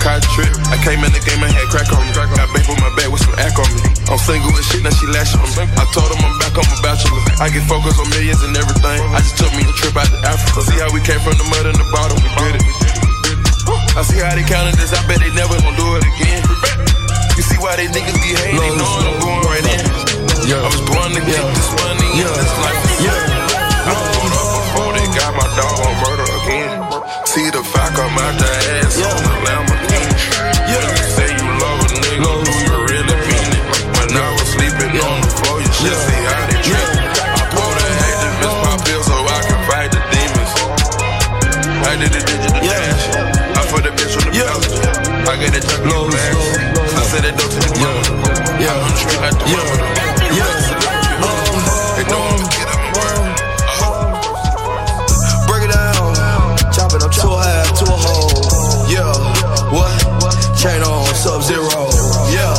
boy 0.01 0.17
with 0.17 0.21
that 0.21 0.21
cot 0.21 0.21
trip. 0.33 0.51
I 0.69 0.77
came 0.81 1.01
in 1.03 1.11
the 1.13 1.21
game 1.21 1.41
and 1.43 1.51
had 1.53 1.69
crack 1.69 1.89
on 1.93 2.01
me. 2.01 2.13
Got 2.13 2.49
babe 2.53 2.69
on 2.69 2.79
my 2.81 2.91
back 2.97 3.09
with 3.11 3.21
some 3.21 3.35
act 3.37 3.57
on 3.57 3.69
me. 3.73 3.81
I'm 4.09 4.17
single 4.17 4.51
with 4.51 4.65
shit, 4.65 4.83
now 4.83 4.93
she 4.93 5.07
lashing 5.07 5.41
on 5.41 5.49
me. 5.53 5.65
I 5.77 5.85
told 5.93 6.09
him 6.11 6.21
I'm 6.25 6.35
back, 6.41 6.53
I'm 6.57 6.65
a 6.65 6.77
bachelor. 6.81 7.21
I 7.39 7.49
get 7.49 7.63
focused 7.69 7.99
on 7.99 8.09
millions 8.09 8.41
and 8.43 8.55
everything. 8.57 8.99
I 9.13 9.19
just 9.21 9.37
took 9.37 9.51
me 9.53 9.63
a 9.63 9.73
trip 9.77 9.95
out 9.95 10.09
to 10.09 10.17
Africa. 10.25 10.59
See 10.65 10.79
how 10.79 10.89
we 10.91 11.01
came 11.01 11.21
from 11.21 11.37
the 11.37 11.45
mud 11.47 11.65
and 11.69 11.77
the 11.77 11.87
bottom, 11.93 12.17
we 12.19 12.29
did 12.29 12.59
it. 12.59 12.65
I 13.95 14.01
see 14.03 14.19
how 14.19 14.33
they 14.33 14.43
counted 14.47 14.75
this, 14.79 14.91
I 14.95 15.03
bet 15.07 15.19
they 15.19 15.31
never 15.35 15.55
gon' 15.61 15.75
do 15.75 15.87
it 15.99 16.03
again. 16.03 16.41
You 17.37 17.43
see 17.43 17.59
why 17.59 17.75
they 17.75 17.87
niggas 17.87 18.17
be 18.19 18.31
hating, 18.35 18.59
they 18.59 18.71
knowin' 18.75 19.05
I'm 19.07 19.17
going 19.19 19.43
right 19.47 19.65
in. 19.67 19.83
I 20.51 20.67
was 20.67 20.83
born 20.83 21.11
to 21.15 21.21
get 21.23 21.39
this 21.39 21.69
money 21.79 22.09
and 22.19 22.35
this 22.35 22.53
life. 22.59 22.79
I 23.07 23.30
I 45.72 45.80
get 45.80 45.88
it 45.88 46.35
tucked. 46.35 46.91
I 46.91 47.02
said 47.07 47.23
it 47.26 47.35
don't 47.39 47.52
take. 47.52 47.80
Yeah. 48.60 48.76
I'm 48.76 48.95
straight 48.99 49.22
like 49.22 49.38
the 49.39 49.45
yeah. 49.52 49.64
Yeah. 50.35 50.52
They 51.95 52.06
know 52.11 52.22
I'm 52.22 52.43
a 52.43 52.49
kid, 52.52 52.68
I'm 52.68 52.81
a 52.81 52.89
word. 52.98 53.31
Break 55.48 55.64
it 55.68 55.72
down. 55.72 56.11
Chop 56.76 56.91
it 56.93 57.03
up 57.03 57.11
to 57.11 57.27
a 57.27 57.39
half, 57.39 57.68
to 57.80 57.85
a 57.88 57.98
whole. 57.98 58.43
Yeah. 58.91 59.15
What? 59.72 59.95
Chain 60.60 60.84
on, 60.84 61.07
sub 61.15 61.41
zero. 61.41 61.89
Yeah. 62.30 62.53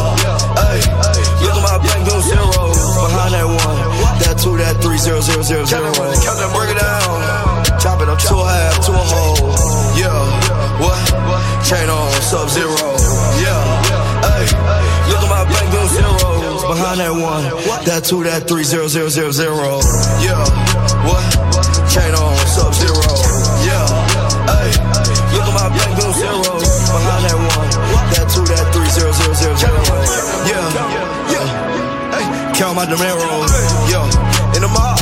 Hey. 0.57 0.81
Look 1.45 1.55
at 1.55 1.63
my 1.63 1.79
bank 1.85 2.05
bill 2.09 2.23
zero. 2.23 2.73
Behind 2.97 3.35
that 3.35 3.47
one. 3.47 3.79
That 4.25 4.39
two, 4.41 4.57
that 4.57 4.81
three, 4.83 4.99
zero, 4.99 5.21
zero, 5.21 5.43
zero, 5.43 5.65
zero. 5.65 5.93
Break 5.93 6.71
it 6.75 6.81
down. 6.81 7.65
Chop 7.81 8.01
it 8.01 8.09
up 8.09 8.19
to 8.19 8.35
a 8.37 8.47
half, 8.47 8.85
to 8.87 8.93
a 8.93 9.05
whole. 9.05 9.53
Yeah. 9.99 10.81
What? 10.81 10.99
Chain 11.65 11.89
on, 11.91 12.11
sub 12.23 12.49
zero. 12.49 12.72
Behind 16.93 17.09
that 17.09 17.25
one. 17.25 17.89
That 17.89 18.05
two, 18.05 18.21
that 18.21 18.45
three, 18.45 18.69
zero, 18.69 18.85
zero, 18.85 19.09
zero, 19.09 19.33
zero. 19.33 19.81
Yeah. 20.21 20.37
What? 21.09 21.25
Chain 21.89 22.13
on, 22.13 22.37
sub 22.45 22.69
zero. 22.77 23.01
Yeah. 23.65 23.81
Hey. 24.45 24.77
Look 25.33 25.49
at 25.49 25.57
my 25.57 25.73
bank 25.73 25.89
bill 25.97 26.13
zeros. 26.13 26.69
Behind 26.93 27.25
that 27.25 27.39
one. 27.49 27.69
That 28.13 28.29
two, 28.29 28.45
that 28.45 28.69
three, 28.77 28.85
zero, 28.93 29.09
zero, 29.09 29.33
zero, 29.33 29.57
zero. 29.57 29.81
Yeah. 30.45 31.33
Yeah. 31.33 32.13
Hey. 32.13 32.61
Count 32.61 32.77
my 32.77 32.85
Dineros. 32.85 33.49
Yeah. 33.89 34.53
In 34.53 34.61
the 34.61 34.69
mob. 34.69 35.01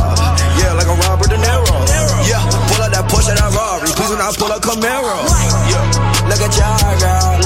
Yeah, 0.62 0.78
like 0.78 0.86
a 0.86 0.94
Robert 0.94 1.26
De 1.26 1.42
Niro. 1.42 1.74
Yeah. 2.22 2.38
Pull 2.70 2.86
out 2.86 2.94
that 2.94 3.10
Porsche, 3.10 3.34
that 3.34 3.50
Rari. 3.50 3.90
Please 3.98 4.10
do 4.10 4.14
not 4.14 4.38
pull 4.38 4.54
a 4.54 4.62
Camaro. 4.62 5.26
Yeah. 5.66 6.30
Look 6.30 6.38
at 6.38 6.54
y'all, 6.54 7.00
girl. 7.02 7.39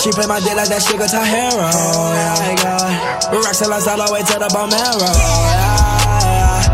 She 0.00 0.10
play 0.12 0.24
my 0.26 0.40
dick 0.40 0.56
like 0.56 0.68
that 0.72 0.80
shit 0.80 0.96
got 0.96 1.12
her 1.12 1.20
hero. 1.28 1.60
Yeah. 1.60 3.36
Rocks 3.36 3.58
till 3.58 3.68
I 3.68 3.76
all 3.76 4.00
the 4.00 4.12
way 4.14 4.22
to 4.24 4.38
the 4.40 4.48
bone 4.48 4.70
marrow. 4.72 5.12
Yeah. 5.52 6.64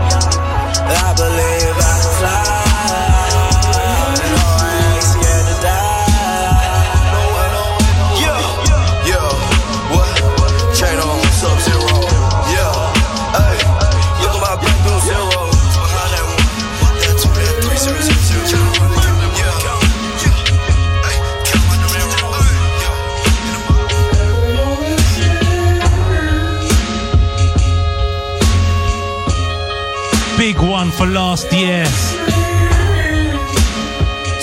I 0.95 1.11
believe 1.19 1.86
last 31.17 31.51
year. 31.51 31.85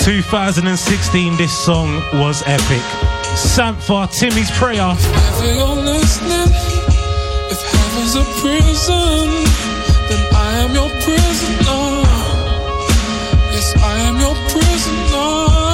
2016, 0.02 1.36
this 1.36 1.56
song 1.56 2.02
was 2.14 2.42
epic. 2.46 2.82
Sampha, 3.36 4.10
Timmy's 4.10 4.50
Prayer. 4.50 4.96
You're 5.56 5.76
listening, 5.92 6.50
if 7.52 7.60
heaven's 7.72 8.16
a 8.16 8.24
prison, 8.40 9.26
then 10.08 10.22
I 10.34 10.50
am 10.64 10.74
your 10.74 10.90
prisoner. 11.06 11.86
Yes, 13.54 13.74
I 13.76 13.94
am 14.08 14.16
your 14.18 14.34
prisoner. 14.50 15.73